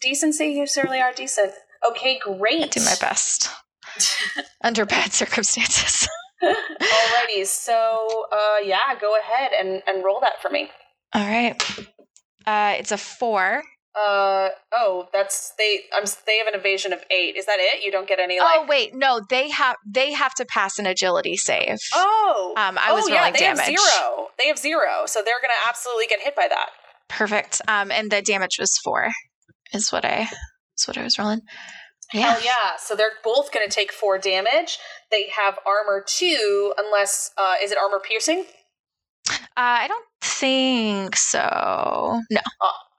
Decency, 0.00 0.46
you 0.46 0.66
certainly 0.66 1.00
are 1.00 1.12
decent. 1.12 1.52
Okay, 1.88 2.18
great. 2.18 2.64
I 2.64 2.66
do 2.66 2.80
my 2.80 2.96
best 3.00 3.48
under 4.62 4.84
bad 4.84 5.12
circumstances. 5.12 6.08
Alrighty, 6.42 7.46
so 7.46 8.26
uh, 8.32 8.58
yeah, 8.64 8.94
go 9.00 9.16
ahead 9.16 9.52
and, 9.58 9.82
and 9.86 10.04
roll 10.04 10.20
that 10.20 10.42
for 10.42 10.50
me. 10.50 10.70
All 11.14 11.26
right, 11.26 11.62
uh, 12.46 12.74
it's 12.78 12.92
a 12.92 12.98
four. 12.98 13.62
Uh 13.98 14.50
oh, 14.74 15.08
that's 15.12 15.52
they. 15.56 15.80
I'm 15.94 16.04
they 16.26 16.36
have 16.38 16.46
an 16.46 16.54
evasion 16.54 16.92
of 16.92 17.00
eight. 17.10 17.34
Is 17.36 17.46
that 17.46 17.56
it? 17.58 17.82
You 17.82 17.90
don't 17.90 18.06
get 18.06 18.18
any 18.20 18.38
like. 18.38 18.58
oh 18.60 18.66
wait, 18.68 18.94
no, 18.94 19.22
they 19.30 19.48
have 19.50 19.76
they 19.86 20.12
have 20.12 20.34
to 20.34 20.44
pass 20.44 20.78
an 20.78 20.84
agility 20.86 21.36
save. 21.36 21.78
Oh, 21.94 22.52
Um, 22.58 22.76
I 22.78 22.92
was 22.92 23.04
oh, 23.04 23.08
yeah, 23.08 23.18
rolling 23.20 23.32
they 23.32 23.38
damage. 23.38 23.60
have 23.64 23.66
zero. 23.78 24.26
They 24.38 24.48
have 24.48 24.58
zero, 24.58 25.06
so 25.06 25.22
they're 25.24 25.40
gonna 25.40 25.54
absolutely 25.66 26.06
get 26.08 26.20
hit 26.20 26.36
by 26.36 26.46
that. 26.48 26.68
Perfect. 27.08 27.62
Um, 27.68 27.90
and 27.90 28.10
the 28.10 28.20
damage 28.20 28.58
was 28.58 28.76
four. 28.84 29.08
Is 29.72 29.90
what 29.90 30.04
I 30.04 30.28
is 30.78 30.86
what 30.86 30.98
I 30.98 31.02
was 31.02 31.18
rolling. 31.18 31.40
Yeah. 32.12 32.32
Hell 32.32 32.40
yeah! 32.44 32.76
So 32.78 32.94
they're 32.94 33.12
both 33.24 33.50
gonna 33.50 33.68
take 33.68 33.92
four 33.92 34.18
damage. 34.18 34.78
They 35.10 35.28
have 35.34 35.58
armor 35.66 36.04
two, 36.06 36.74
unless 36.76 37.30
uh, 37.38 37.54
is 37.62 37.72
it 37.72 37.78
armor 37.78 37.98
piercing? 38.06 38.44
Uh, 39.28 39.34
I 39.56 39.88
don't 39.88 40.06
think 40.22 41.16
so. 41.16 42.20
No. 42.30 42.40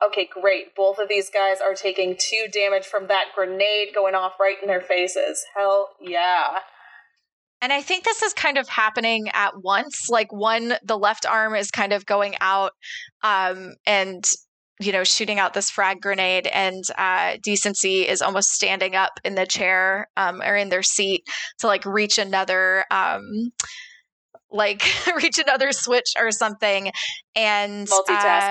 Okay, 0.06 0.30
great. 0.32 0.76
Both 0.76 1.00
of 1.00 1.10
these 1.10 1.30
guys 1.30 1.60
are 1.60 1.74
taking 1.74 2.16
two 2.20 2.48
damage 2.52 2.86
from 2.86 3.08
that 3.08 3.26
grenade 3.36 3.90
going 3.96 4.16
off 4.16 4.34
right 4.40 4.58
in 4.62 4.68
their 4.68 4.82
faces. 4.82 5.44
Hell 5.56 5.90
yeah! 6.02 6.60
And 7.62 7.74
I 7.74 7.82
think 7.82 8.04
this 8.04 8.22
is 8.22 8.34
kind 8.34 8.58
of 8.58 8.70
happening 8.70 9.30
at 9.34 9.54
once. 9.64 10.08
Like 10.10 10.32
one, 10.32 10.74
the 10.84 10.98
left 10.98 11.26
arm 11.26 11.56
is 11.56 11.72
kind 11.72 11.94
of 11.94 12.06
going 12.06 12.36
out, 12.40 12.74
um, 13.24 13.74
and 13.86 14.24
you 14.80 14.92
know, 14.92 15.04
shooting 15.04 15.40
out 15.40 15.56
this 15.56 15.72
frag 15.72 16.02
grenade, 16.02 16.46
and 16.46 16.84
uh, 16.98 17.38
decency 17.42 18.08
is 18.08 18.22
almost 18.22 18.50
standing 18.50 18.96
up 18.96 19.14
in 19.24 19.34
the 19.34 19.48
chair 19.48 20.08
um, 20.18 20.42
or 20.42 20.56
in 20.56 20.70
their 20.70 20.84
seat 20.84 21.24
to 21.60 21.68
like 21.68 21.86
reach 21.86 22.20
another. 22.20 22.86
Um, 22.92 23.52
like 24.52 24.84
reach 25.16 25.40
another 25.40 25.72
switch 25.72 26.14
or 26.18 26.32
something 26.32 26.92
and 27.36 27.88
uh, 28.26 28.50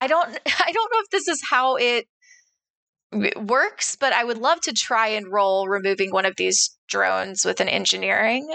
I 0.00 0.06
don't 0.06 0.28
I 0.46 0.72
don't 0.72 0.92
know 0.92 1.00
if 1.00 1.10
this 1.10 1.28
is 1.28 1.42
how 1.50 1.76
it 1.76 2.06
works, 3.36 3.96
but 3.96 4.12
I 4.12 4.24
would 4.24 4.38
love 4.38 4.60
to 4.62 4.72
try 4.72 5.08
and 5.08 5.32
roll 5.32 5.68
removing 5.68 6.12
one 6.12 6.26
of 6.26 6.34
these 6.36 6.76
drones 6.88 7.44
with 7.44 7.60
an 7.60 7.68
engineering. 7.68 8.52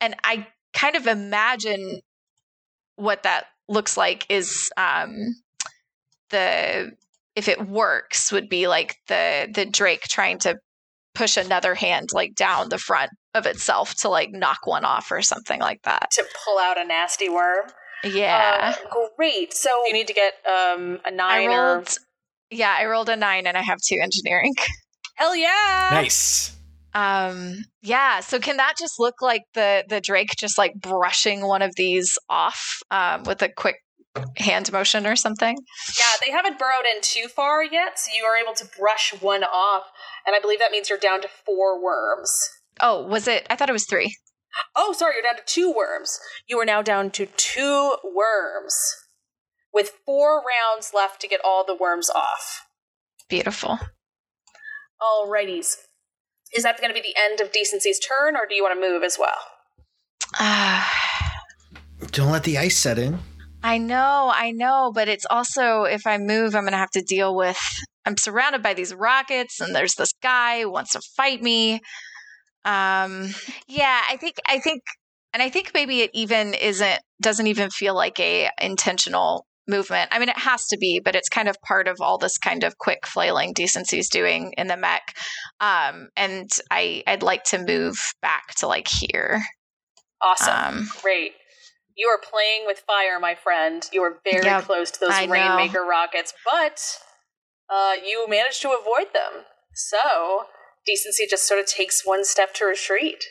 And 0.00 0.16
I 0.24 0.46
kind 0.72 0.96
of 0.96 1.06
imagine 1.06 2.00
what 2.96 3.22
that 3.22 3.44
looks 3.68 3.96
like 3.96 4.26
is 4.28 4.70
um 4.76 5.14
the 6.30 6.92
if 7.34 7.48
it 7.48 7.66
works 7.68 8.32
would 8.32 8.48
be 8.48 8.66
like 8.68 8.96
the 9.08 9.48
the 9.52 9.66
Drake 9.66 10.02
trying 10.02 10.38
to 10.40 10.56
push 11.16 11.36
another 11.36 11.74
hand 11.74 12.10
like 12.12 12.34
down 12.34 12.68
the 12.68 12.78
front 12.78 13.10
of 13.34 13.46
itself 13.46 13.94
to 13.96 14.08
like 14.08 14.30
knock 14.32 14.66
one 14.66 14.84
off 14.84 15.10
or 15.10 15.22
something 15.22 15.60
like 15.60 15.82
that. 15.82 16.10
to 16.12 16.24
pull 16.44 16.58
out 16.58 16.78
a 16.78 16.84
nasty 16.84 17.28
worm. 17.28 17.66
Yeah. 18.04 18.74
Uh, 18.90 19.06
great. 19.16 19.52
So 19.54 19.70
you 19.86 19.92
need 19.92 20.06
to 20.06 20.14
get 20.14 20.34
um, 20.46 21.00
a 21.04 21.08
I 21.08 21.10
nine 21.10 21.50
or 21.50 21.74
rolled 21.76 21.98
yeah, 22.50 22.74
I 22.78 22.86
rolled 22.86 23.08
a 23.08 23.16
9 23.16 23.46
and 23.46 23.56
I 23.56 23.62
have 23.62 23.78
2 23.80 23.98
engineering. 24.00 24.54
hell 25.16 25.34
yeah. 25.34 25.88
Nice. 25.92 26.52
Um 26.94 27.64
yeah, 27.82 28.20
so 28.20 28.38
can 28.38 28.56
that 28.56 28.74
just 28.78 28.98
look 28.98 29.20
like 29.20 29.42
the 29.54 29.84
the 29.86 30.00
Drake 30.00 30.30
just 30.38 30.56
like 30.56 30.74
brushing 30.74 31.46
one 31.46 31.60
of 31.60 31.74
these 31.76 32.16
off 32.30 32.80
um 32.90 33.24
with 33.24 33.42
a 33.42 33.50
quick 33.50 33.76
hand 34.36 34.72
motion 34.72 35.06
or 35.06 35.16
something? 35.16 35.56
Yeah, 35.98 36.04
they 36.24 36.32
haven't 36.32 36.58
burrowed 36.58 36.84
in 36.84 37.00
too 37.02 37.28
far 37.28 37.62
yet, 37.62 37.98
so 37.98 38.10
you 38.16 38.24
are 38.24 38.36
able 38.36 38.54
to 38.54 38.68
brush 38.78 39.14
one 39.20 39.44
off, 39.44 39.84
and 40.26 40.34
I 40.34 40.40
believe 40.40 40.58
that 40.58 40.70
means 40.70 40.88
you're 40.88 40.98
down 40.98 41.22
to 41.22 41.28
four 41.28 41.82
worms. 41.82 42.36
Oh, 42.80 43.02
was 43.06 43.26
it? 43.26 43.46
I 43.48 43.56
thought 43.56 43.70
it 43.70 43.74
was 43.74 43.86
3. 43.86 44.14
Oh, 44.74 44.92
sorry, 44.92 45.14
you're 45.14 45.22
down 45.22 45.36
to 45.36 45.42
two 45.44 45.72
worms. 45.74 46.18
You 46.46 46.58
are 46.60 46.64
now 46.64 46.82
down 46.82 47.10
to 47.12 47.26
two 47.36 47.96
worms, 48.04 48.74
with 49.72 49.92
four 50.04 50.42
rounds 50.42 50.92
left 50.94 51.20
to 51.20 51.28
get 51.28 51.40
all 51.44 51.64
the 51.64 51.76
worms 51.76 52.08
off. 52.10 52.66
Beautiful. 53.28 53.78
Alrighties. 55.00 55.76
Is 56.54 56.62
that 56.62 56.80
going 56.80 56.94
to 56.94 56.94
be 56.94 57.02
the 57.02 57.20
end 57.20 57.40
of 57.40 57.52
Decency's 57.52 57.98
turn, 57.98 58.36
or 58.36 58.46
do 58.48 58.54
you 58.54 58.62
want 58.62 58.74
to 58.74 58.80
move 58.80 59.02
as 59.02 59.18
well? 59.18 59.38
Ah. 60.38 60.90
Don't 62.12 62.30
let 62.30 62.44
the 62.44 62.58
ice 62.58 62.76
set 62.76 62.98
in. 62.98 63.18
I 63.66 63.78
know, 63.78 64.30
I 64.32 64.52
know, 64.52 64.92
but 64.94 65.08
it's 65.08 65.26
also 65.28 65.82
if 65.82 66.06
I 66.06 66.18
move, 66.18 66.54
I'm 66.54 66.62
gonna 66.62 66.76
have 66.76 66.92
to 66.92 67.02
deal 67.02 67.34
with. 67.34 67.58
I'm 68.04 68.16
surrounded 68.16 68.62
by 68.62 68.74
these 68.74 68.94
rockets, 68.94 69.60
and 69.60 69.74
there's 69.74 69.96
this 69.96 70.12
guy 70.22 70.60
who 70.60 70.70
wants 70.70 70.92
to 70.92 71.00
fight 71.16 71.42
me. 71.42 71.80
Um, 72.64 73.30
yeah, 73.66 74.02
I 74.08 74.18
think, 74.20 74.36
I 74.46 74.60
think, 74.60 74.82
and 75.34 75.42
I 75.42 75.50
think 75.50 75.72
maybe 75.74 76.02
it 76.02 76.12
even 76.14 76.54
isn't 76.54 77.00
doesn't 77.20 77.48
even 77.48 77.70
feel 77.70 77.96
like 77.96 78.20
a 78.20 78.50
intentional 78.62 79.46
movement. 79.66 80.10
I 80.12 80.20
mean, 80.20 80.28
it 80.28 80.38
has 80.38 80.64
to 80.68 80.76
be, 80.78 81.00
but 81.04 81.16
it's 81.16 81.28
kind 81.28 81.48
of 81.48 81.56
part 81.66 81.88
of 81.88 81.96
all 82.00 82.18
this 82.18 82.38
kind 82.38 82.62
of 82.62 82.78
quick 82.78 83.04
flailing 83.04 83.52
decency's 83.52 84.08
doing 84.08 84.54
in 84.56 84.68
the 84.68 84.76
mech. 84.76 85.12
Um, 85.60 86.10
and 86.16 86.48
I, 86.70 87.02
I'd 87.04 87.24
like 87.24 87.42
to 87.46 87.58
move 87.58 87.96
back 88.22 88.54
to 88.58 88.68
like 88.68 88.86
here. 88.86 89.42
Awesome. 90.22 90.78
Um, 90.78 90.88
Great. 91.02 91.32
You 91.96 92.08
are 92.08 92.18
playing 92.18 92.66
with 92.66 92.80
fire, 92.80 93.18
my 93.18 93.34
friend. 93.34 93.88
You 93.92 94.02
are 94.02 94.18
very 94.22 94.44
Yep, 94.44 94.64
close 94.64 94.90
to 94.92 95.00
those 95.00 95.10
I 95.12 95.26
know. 95.26 95.32
Rainmaker 95.32 95.82
rockets, 95.82 96.34
but 96.44 96.80
uh, 97.70 97.94
you 98.04 98.26
managed 98.28 98.60
to 98.62 98.68
avoid 98.68 99.14
them. 99.14 99.44
So, 99.72 100.44
Decency 100.84 101.26
just 101.26 101.48
sort 101.48 101.58
of 101.58 101.66
takes 101.66 102.04
one 102.04 102.24
step 102.24 102.54
to 102.54 102.66
retreat. 102.66 103.24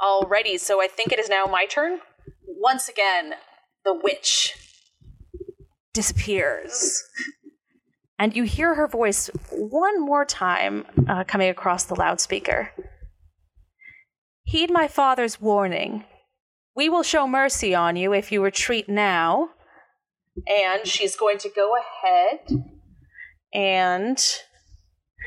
Alrighty, 0.00 0.58
so 0.58 0.82
I 0.82 0.88
think 0.88 1.12
it 1.12 1.18
is 1.18 1.28
now 1.28 1.44
my 1.44 1.66
turn. 1.66 2.00
Once 2.46 2.88
again, 2.88 3.34
the 3.84 3.94
witch 3.94 4.54
disappears. 5.92 7.04
And 8.18 8.34
you 8.34 8.44
hear 8.44 8.74
her 8.74 8.86
voice 8.86 9.28
one 9.50 10.00
more 10.00 10.24
time 10.24 10.86
uh, 11.08 11.24
coming 11.24 11.48
across 11.48 11.84
the 11.84 11.94
loudspeaker. 11.94 12.72
Heed 14.44 14.70
my 14.70 14.88
father's 14.88 15.40
warning. 15.40 16.04
We 16.80 16.88
will 16.88 17.02
show 17.02 17.28
mercy 17.28 17.74
on 17.74 17.96
you 17.96 18.14
if 18.14 18.32
you 18.32 18.42
retreat 18.42 18.88
now. 18.88 19.50
And 20.48 20.86
she's 20.86 21.14
going 21.14 21.36
to 21.36 21.50
go 21.54 21.74
ahead 21.76 22.38
and 23.52 24.18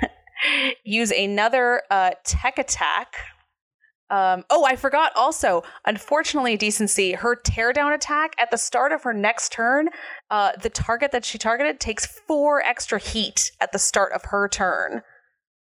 use 0.84 1.12
another 1.12 1.84
uh, 1.92 2.14
tech 2.24 2.58
attack. 2.58 3.18
Um, 4.10 4.46
oh, 4.50 4.66
I 4.66 4.76
forgot 4.76 5.12
also. 5.16 5.62
Unfortunately, 5.86 6.58
Decency, 6.58 7.12
her 7.12 7.36
teardown 7.36 7.94
attack 7.94 8.34
at 8.40 8.50
the 8.50 8.58
start 8.58 8.92
of 8.92 9.04
her 9.04 9.14
next 9.14 9.52
turn, 9.52 9.90
uh, 10.32 10.54
the 10.60 10.72
target 10.72 11.12
that 11.12 11.24
she 11.24 11.38
targeted 11.38 11.80
takes 11.80 12.08
four 12.08 12.64
extra 12.64 12.98
heat 12.98 13.52
at 13.62 13.72
the 13.72 13.78
start 13.78 14.12
of 14.14 14.24
her 14.32 14.48
turn. 14.48 15.04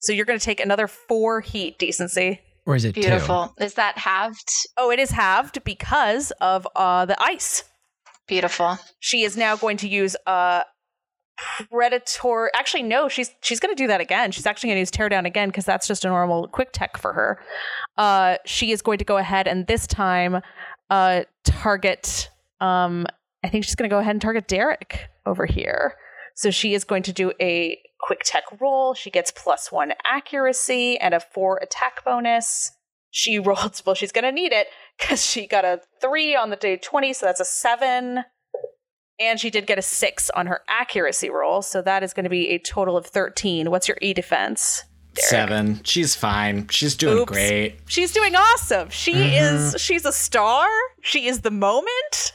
So 0.01 0.11
you're 0.11 0.25
going 0.25 0.39
to 0.39 0.43
take 0.43 0.59
another 0.59 0.89
four 0.89 1.39
heat, 1.39 1.79
Decency. 1.79 2.41
Or 2.69 2.75
is 2.75 2.85
it 2.85 2.93
two? 2.93 3.01
beautiful. 3.01 3.53
Is 3.59 3.73
that 3.73 3.97
halved? 3.97 4.49
Oh, 4.77 4.91
it 4.91 4.99
is 4.99 5.09
halved 5.09 5.63
because 5.63 6.31
of 6.39 6.67
uh, 6.75 7.05
the 7.05 7.19
ice. 7.21 7.63
Beautiful. 8.27 8.77
She 8.99 9.23
is 9.23 9.35
now 9.35 9.55
going 9.55 9.77
to 9.77 9.87
use 9.87 10.15
a 10.27 10.61
predator. 11.71 12.51
Actually, 12.53 12.83
no, 12.83 13.09
she's 13.09 13.31
she's 13.41 13.59
going 13.59 13.75
to 13.75 13.83
do 13.83 13.87
that 13.87 14.01
again. 14.01 14.31
She's 14.31 14.45
actually 14.45 14.67
going 14.69 14.75
to 14.75 14.81
use 14.81 14.91
tear 14.91 15.09
down 15.09 15.25
again 15.25 15.49
because 15.49 15.65
that's 15.65 15.87
just 15.87 16.05
a 16.05 16.09
normal 16.09 16.47
quick 16.47 16.69
tech 16.71 16.97
for 16.97 17.13
her. 17.13 17.39
Uh, 17.97 18.37
she 18.45 18.71
is 18.71 18.83
going 18.83 18.99
to 18.99 19.05
go 19.05 19.17
ahead 19.17 19.47
and 19.47 19.65
this 19.65 19.87
time 19.87 20.39
uh, 20.91 21.23
target. 21.43 22.29
Um, 22.61 23.07
I 23.43 23.49
think 23.49 23.63
she's 23.63 23.73
going 23.73 23.89
to 23.89 23.93
go 23.93 23.99
ahead 23.99 24.13
and 24.13 24.21
target 24.21 24.47
Derek 24.47 25.09
over 25.25 25.47
here. 25.47 25.95
So 26.35 26.51
she 26.51 26.75
is 26.75 26.83
going 26.83 27.01
to 27.03 27.13
do 27.13 27.33
a 27.41 27.79
quick 27.99 28.21
tech 28.23 28.43
roll. 28.59 28.93
She 28.93 29.09
gets 29.09 29.31
plus 29.31 29.71
one 29.71 29.93
accuracy 30.05 30.97
and 30.97 31.13
a 31.13 31.19
four 31.19 31.57
attack 31.61 32.03
bonus. 32.05 32.71
She 33.11 33.39
rolled, 33.39 33.81
well, 33.85 33.95
she's 33.95 34.11
going 34.11 34.23
to 34.25 34.31
need 34.31 34.51
it 34.51 34.67
because 34.97 35.25
she 35.25 35.47
got 35.47 35.65
a 35.65 35.81
three 36.01 36.35
on 36.35 36.49
the 36.49 36.55
day 36.55 36.77
20, 36.77 37.13
so 37.13 37.25
that's 37.25 37.39
a 37.39 37.45
seven. 37.45 38.23
And 39.19 39.39
she 39.39 39.49
did 39.49 39.67
get 39.67 39.77
a 39.77 39.81
six 39.81 40.29
on 40.29 40.47
her 40.47 40.61
accuracy 40.69 41.29
roll, 41.29 41.61
so 41.61 41.81
that 41.81 42.03
is 42.03 42.13
going 42.13 42.23
to 42.23 42.29
be 42.29 42.49
a 42.49 42.57
total 42.59 42.95
of 42.95 43.05
13. 43.05 43.69
What's 43.69 43.87
your 43.87 43.97
E 44.01 44.13
defense? 44.13 44.83
Derek? 45.15 45.27
Seven. 45.29 45.81
She's 45.83 46.15
fine. 46.15 46.67
She's 46.69 46.95
doing 46.95 47.17
Oops. 47.17 47.31
great. 47.31 47.79
She's 47.87 48.13
doing 48.13 48.35
awesome. 48.35 48.89
She 48.89 49.11
Mhm. 49.13 49.73
is, 49.73 49.81
she's 49.81 50.05
a 50.05 50.13
star. 50.13 50.67
She 51.01 51.27
is 51.27 51.41
the 51.41 51.51
moment. 51.51 52.31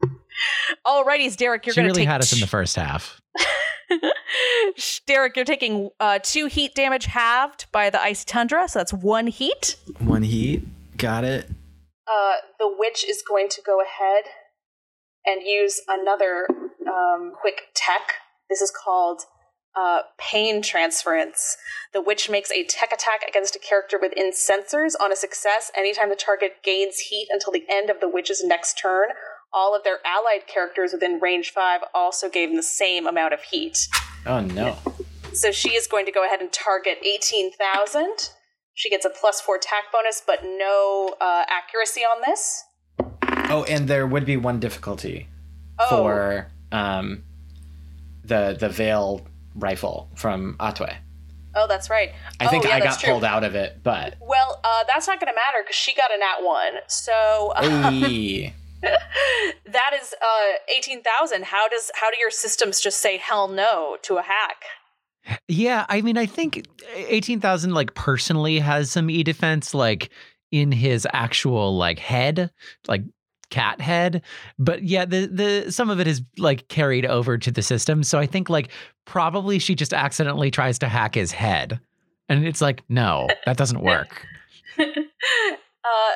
Alrighties, 0.86 1.36
Derek, 1.36 1.66
you're 1.66 1.74
going 1.74 1.86
to 1.86 1.90
really 1.90 2.02
take 2.02 2.08
had 2.08 2.20
us 2.20 2.32
in 2.32 2.38
the 2.40 2.46
first 2.46 2.76
half. 2.76 3.20
Derek, 5.06 5.36
you're 5.36 5.44
taking 5.44 5.90
uh, 6.00 6.18
two 6.22 6.46
heat 6.46 6.74
damage 6.74 7.06
halved 7.06 7.70
by 7.72 7.90
the 7.90 8.00
ice 8.00 8.24
tundra, 8.24 8.68
so 8.68 8.78
that's 8.78 8.92
one 8.92 9.26
heat. 9.26 9.76
One 9.98 10.22
heat. 10.22 10.62
Got 10.96 11.24
it. 11.24 11.48
Uh, 12.06 12.34
the 12.58 12.74
witch 12.78 13.04
is 13.08 13.22
going 13.26 13.48
to 13.50 13.62
go 13.64 13.80
ahead 13.80 14.24
and 15.26 15.42
use 15.42 15.80
another 15.88 16.48
um, 16.88 17.32
quick 17.40 17.62
tech. 17.74 18.14
This 18.48 18.60
is 18.60 18.70
called 18.70 19.22
uh, 19.76 20.00
pain 20.18 20.62
transference. 20.62 21.56
The 21.92 22.00
witch 22.00 22.30
makes 22.30 22.50
a 22.50 22.64
tech 22.64 22.92
attack 22.92 23.22
against 23.28 23.54
a 23.56 23.58
character 23.58 23.98
within 24.00 24.32
sensors 24.32 24.92
on 25.00 25.12
a 25.12 25.16
success 25.16 25.70
anytime 25.76 26.08
the 26.08 26.16
target 26.16 26.62
gains 26.64 26.98
heat 26.98 27.28
until 27.30 27.52
the 27.52 27.64
end 27.68 27.90
of 27.90 28.00
the 28.00 28.08
witch's 28.08 28.42
next 28.42 28.74
turn. 28.74 29.08
All 29.52 29.74
of 29.74 29.84
their 29.84 29.98
allied 30.04 30.46
characters 30.46 30.92
within 30.92 31.20
range 31.20 31.50
5 31.50 31.80
also 31.94 32.28
gain 32.28 32.56
the 32.56 32.62
same 32.62 33.06
amount 33.06 33.34
of 33.34 33.42
heat. 33.42 33.88
Oh 34.28 34.40
no. 34.40 34.76
So 35.32 35.50
she 35.52 35.70
is 35.70 35.86
going 35.86 36.06
to 36.06 36.12
go 36.12 36.24
ahead 36.24 36.40
and 36.40 36.52
target 36.52 36.98
18,000. 37.02 38.30
She 38.74 38.90
gets 38.90 39.04
a 39.04 39.10
plus 39.10 39.40
4 39.40 39.56
attack 39.56 39.84
bonus, 39.92 40.22
but 40.24 40.44
no 40.44 41.14
uh, 41.20 41.44
accuracy 41.48 42.02
on 42.02 42.22
this. 42.26 42.64
Oh, 43.50 43.64
and 43.68 43.88
there 43.88 44.06
would 44.06 44.24
be 44.24 44.36
one 44.36 44.60
difficulty 44.60 45.28
Oh. 45.80 45.88
for 45.88 46.48
um, 46.72 47.22
the 48.24 48.56
the 48.58 48.68
veil 48.68 49.26
rifle 49.54 50.08
from 50.16 50.56
Atwe. 50.58 50.92
Oh, 51.54 51.66
that's 51.68 51.88
right. 51.88 52.10
I 52.40 52.48
think 52.48 52.64
oh, 52.66 52.68
yeah, 52.68 52.76
I 52.76 52.80
got 52.80 52.98
true. 53.00 53.12
pulled 53.12 53.24
out 53.24 53.44
of 53.44 53.54
it, 53.54 53.80
but 53.82 54.16
Well, 54.20 54.60
uh, 54.64 54.84
that's 54.92 55.06
not 55.06 55.18
going 55.20 55.32
to 55.32 55.34
matter 55.36 55.62
because 55.62 55.76
she 55.76 55.94
got 55.94 56.10
a 56.12 56.18
nat 56.18 56.44
one. 56.46 56.72
So 56.88 57.52
Hey. 57.56 58.54
that 58.82 59.92
is 60.00 60.14
uh, 60.20 60.52
eighteen 60.74 61.02
thousand. 61.02 61.44
How 61.44 61.68
does 61.68 61.90
how 61.94 62.10
do 62.10 62.18
your 62.18 62.30
systems 62.30 62.80
just 62.80 63.00
say 63.00 63.16
hell 63.16 63.48
no 63.48 63.96
to 64.02 64.16
a 64.18 64.22
hack? 64.22 64.64
Yeah, 65.46 65.84
I 65.88 66.00
mean, 66.00 66.16
I 66.16 66.26
think 66.26 66.66
eighteen 66.94 67.40
thousand 67.40 67.74
like 67.74 67.94
personally 67.94 68.58
has 68.58 68.90
some 68.90 69.10
e 69.10 69.22
defense 69.22 69.74
like 69.74 70.10
in 70.50 70.72
his 70.72 71.06
actual 71.12 71.76
like 71.76 71.98
head, 71.98 72.50
like 72.86 73.02
cat 73.50 73.80
head. 73.80 74.22
But 74.58 74.82
yeah, 74.84 75.04
the 75.04 75.26
the 75.26 75.72
some 75.72 75.90
of 75.90 76.00
it 76.00 76.06
is 76.06 76.22
like 76.38 76.68
carried 76.68 77.06
over 77.06 77.38
to 77.38 77.50
the 77.50 77.62
system. 77.62 78.02
So 78.02 78.18
I 78.18 78.26
think 78.26 78.48
like 78.48 78.70
probably 79.04 79.58
she 79.58 79.74
just 79.74 79.92
accidentally 79.92 80.50
tries 80.50 80.78
to 80.80 80.88
hack 80.88 81.14
his 81.14 81.32
head, 81.32 81.80
and 82.28 82.46
it's 82.46 82.60
like 82.60 82.82
no, 82.88 83.28
that 83.46 83.56
doesn't 83.56 83.80
work. 83.82 84.26
uh, 84.78 86.14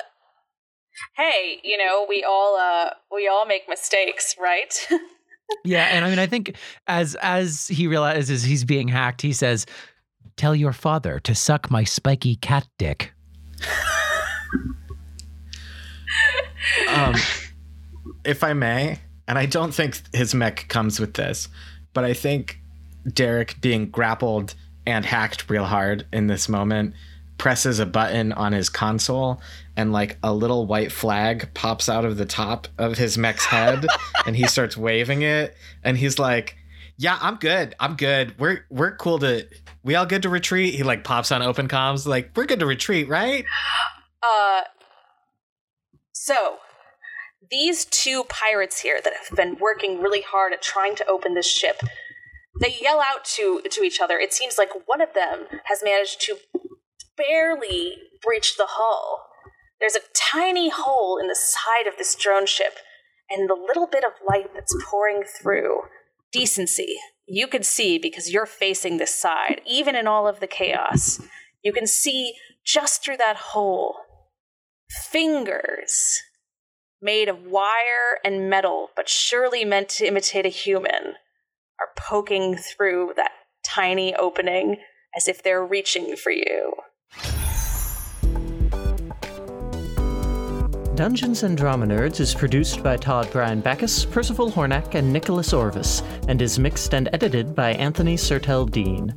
hey, 1.16 1.60
you 1.62 1.76
know 1.78 2.06
we 2.08 2.24
all 2.24 2.56
uh, 2.56 2.90
we 3.10 3.28
all 3.28 3.46
make 3.46 3.68
mistakes, 3.68 4.36
right? 4.40 4.88
Yeah, 5.64 5.84
and 5.84 6.04
I 6.04 6.10
mean, 6.10 6.18
I 6.18 6.26
think 6.26 6.56
as 6.86 7.14
as 7.16 7.68
he 7.68 7.86
realizes 7.86 8.42
he's 8.42 8.64
being 8.64 8.88
hacked, 8.88 9.22
he 9.22 9.32
says, 9.32 9.66
"Tell 10.36 10.54
your 10.54 10.72
father 10.72 11.20
to 11.20 11.34
suck 11.34 11.70
my 11.70 11.84
spiky 11.84 12.36
cat 12.36 12.66
dick." 12.78 13.12
um, 16.88 17.14
if 18.24 18.42
I 18.42 18.52
may, 18.54 19.00
and 19.28 19.38
I 19.38 19.46
don't 19.46 19.72
think 19.72 20.00
his 20.14 20.34
mech 20.34 20.68
comes 20.68 20.98
with 20.98 21.14
this, 21.14 21.48
but 21.92 22.04
I 22.04 22.14
think 22.14 22.60
Derek 23.12 23.60
being 23.60 23.90
grappled 23.90 24.54
and 24.86 25.04
hacked 25.04 25.50
real 25.50 25.64
hard 25.64 26.06
in 26.12 26.26
this 26.26 26.48
moment 26.48 26.94
presses 27.38 27.78
a 27.78 27.86
button 27.86 28.32
on 28.32 28.52
his 28.52 28.68
console 28.68 29.40
and 29.76 29.92
like 29.92 30.18
a 30.22 30.32
little 30.32 30.66
white 30.66 30.92
flag 30.92 31.52
pops 31.54 31.88
out 31.88 32.04
of 32.04 32.16
the 32.16 32.26
top 32.26 32.68
of 32.78 32.98
his 32.98 33.18
mech's 33.18 33.44
head 33.44 33.86
and 34.26 34.36
he 34.36 34.46
starts 34.46 34.76
waving 34.76 35.22
it. 35.22 35.56
And 35.82 35.96
he's 35.96 36.18
like 36.18 36.56
yeah 36.98 37.18
i'm 37.20 37.36
good. 37.36 37.74
I'm 37.80 37.96
good. 37.96 38.38
We're 38.38 38.64
we're 38.70 38.96
cool 38.96 39.18
to 39.20 39.46
we 39.82 39.94
all 39.94 40.06
good 40.06 40.22
to 40.22 40.28
retreat. 40.28 40.74
He 40.74 40.82
like 40.82 41.04
pops 41.04 41.32
on 41.32 41.42
open 41.42 41.68
comms 41.68 42.06
like 42.06 42.30
we're 42.36 42.46
good 42.46 42.60
to 42.60 42.66
retreat 42.66 43.08
right? 43.08 43.44
Uh, 44.22 44.62
so 46.12 46.58
these 47.50 47.84
two 47.84 48.24
pirates 48.28 48.80
here 48.80 49.00
that 49.02 49.12
have 49.12 49.36
been 49.36 49.56
working 49.60 50.00
really 50.00 50.22
hard 50.22 50.52
at 50.52 50.62
trying 50.62 50.94
to 50.96 51.06
open 51.06 51.34
this 51.34 51.46
ship, 51.46 51.80
they 52.60 52.76
yell 52.80 53.00
out 53.00 53.24
to 53.24 53.60
to 53.70 53.82
each 53.82 54.00
other. 54.00 54.18
It 54.18 54.32
seems 54.32 54.56
like 54.56 54.70
one 54.86 55.00
of 55.00 55.12
them 55.14 55.46
has 55.64 55.82
managed 55.82 56.20
to 56.22 56.36
barely 57.16 57.96
breach 58.22 58.56
the 58.56 58.66
hull. 58.68 59.26
There's 59.80 59.96
a 59.96 60.00
tiny 60.14 60.70
hole 60.70 61.18
in 61.20 61.28
the 61.28 61.36
side 61.38 61.86
of 61.86 61.96
this 61.98 62.14
drone 62.14 62.46
ship, 62.46 62.74
and 63.28 63.48
the 63.48 63.54
little 63.54 63.86
bit 63.86 64.04
of 64.04 64.12
light 64.28 64.54
that's 64.54 64.76
pouring 64.84 65.22
through. 65.24 65.80
Decency. 66.30 66.96
You 67.26 67.46
can 67.46 67.62
see 67.62 67.98
because 67.98 68.32
you're 68.32 68.46
facing 68.46 68.98
this 68.98 69.14
side, 69.14 69.60
even 69.66 69.96
in 69.96 70.06
all 70.06 70.28
of 70.28 70.40
the 70.40 70.46
chaos. 70.46 71.20
You 71.62 71.72
can 71.72 71.86
see 71.86 72.34
just 72.64 73.02
through 73.02 73.16
that 73.18 73.36
hole 73.36 73.96
fingers 75.10 76.20
made 77.00 77.28
of 77.28 77.44
wire 77.44 78.18
and 78.24 78.48
metal, 78.48 78.90
but 78.94 79.08
surely 79.08 79.64
meant 79.64 79.88
to 79.88 80.06
imitate 80.06 80.46
a 80.46 80.50
human, 80.50 81.14
are 81.80 81.88
poking 81.98 82.56
through 82.56 83.12
that 83.16 83.32
tiny 83.64 84.14
opening 84.14 84.76
as 85.16 85.26
if 85.26 85.42
they're 85.42 85.64
reaching 85.64 86.14
for 86.16 86.30
you. 86.30 86.72
Dungeons 90.94 91.42
and 91.42 91.56
Drama 91.56 91.86
Nerds 91.86 92.20
is 92.20 92.34
produced 92.34 92.82
by 92.82 92.98
Todd 92.98 93.26
Brian 93.32 93.62
Backus, 93.62 94.04
Percival 94.04 94.50
Hornack, 94.52 94.94
and 94.94 95.10
Nicholas 95.10 95.54
Orvis, 95.54 96.02
and 96.28 96.42
is 96.42 96.58
mixed 96.58 96.92
and 96.92 97.08
edited 97.14 97.54
by 97.54 97.72
Anthony 97.72 98.14
Sertel 98.14 98.70
Dean. 98.70 99.14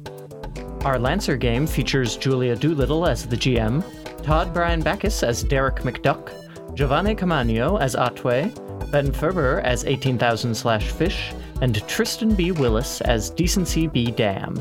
Our 0.86 0.98
Lancer 0.98 1.36
game 1.36 1.68
features 1.68 2.16
Julia 2.16 2.56
Doolittle 2.56 3.06
as 3.06 3.28
the 3.28 3.36
GM, 3.36 3.84
Todd 4.24 4.54
Brian 4.54 4.82
Backus 4.82 5.22
as 5.22 5.44
Derek 5.44 5.80
McDuck, 5.82 6.32
Giovanni 6.76 7.14
Camagno 7.14 7.78
as 7.82 7.94
Atwe, 7.94 8.50
Ben 8.90 9.12
Ferber 9.12 9.60
as 9.66 9.84
18,000 9.84 10.56
slash 10.56 10.92
fish, 10.92 11.34
and 11.60 11.86
Tristan 11.90 12.36
B. 12.36 12.54
Willis 12.54 13.02
as 13.02 13.30
Decency 13.32 13.88
B. 13.88 14.12
Dam. 14.12 14.56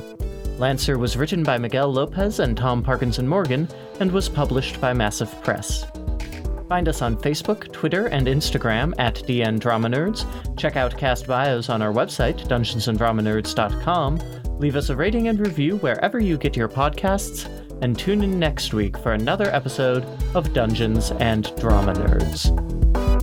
Lancer 0.59 0.99
was 0.99 1.17
written 1.17 1.45
by 1.45 1.59
Miguel 1.59 1.93
Lopez 1.93 2.41
and 2.41 2.57
Tom 2.57 2.83
Parkinson 2.83 3.29
Morgan 3.29 3.69
and 4.01 4.11
was 4.11 4.29
published 4.29 4.81
by 4.81 4.93
Massif 4.93 5.41
Press. 5.45 5.87
Find 6.69 6.89
us 6.89 7.03
on 7.03 7.17
Facebook, 7.17 7.71
Twitter, 7.73 8.07
and 8.07 8.27
Instagram 8.27 8.95
at 8.99 9.17
DN 9.17 9.59
Drama 9.59 9.89
Nerds. 9.89 10.27
Check 10.57 10.77
out 10.77 10.97
cast 10.97 11.27
bios 11.27 11.69
on 11.69 11.83
our 11.83 11.93
website, 11.93 12.47
dungeonsanddramanerds.com. 12.49 14.59
Leave 14.59 14.77
us 14.77 14.89
a 14.89 14.97
rating 14.97 15.29
and 15.29 15.41
review 15.41 15.77
wherever 15.79 16.19
you 16.19 16.39
get 16.39 16.57
your 16.57 16.69
podcasts, 16.69 17.47
and 17.83 17.99
tune 17.99 18.23
in 18.23 18.39
next 18.39 18.73
week 18.73 18.97
for 18.99 19.12
another 19.12 19.55
episode 19.55 20.07
of 20.35 20.53
Dungeons 20.55 21.11
and 21.12 21.55
Drama 21.57 21.93
Nerds. 21.93 23.14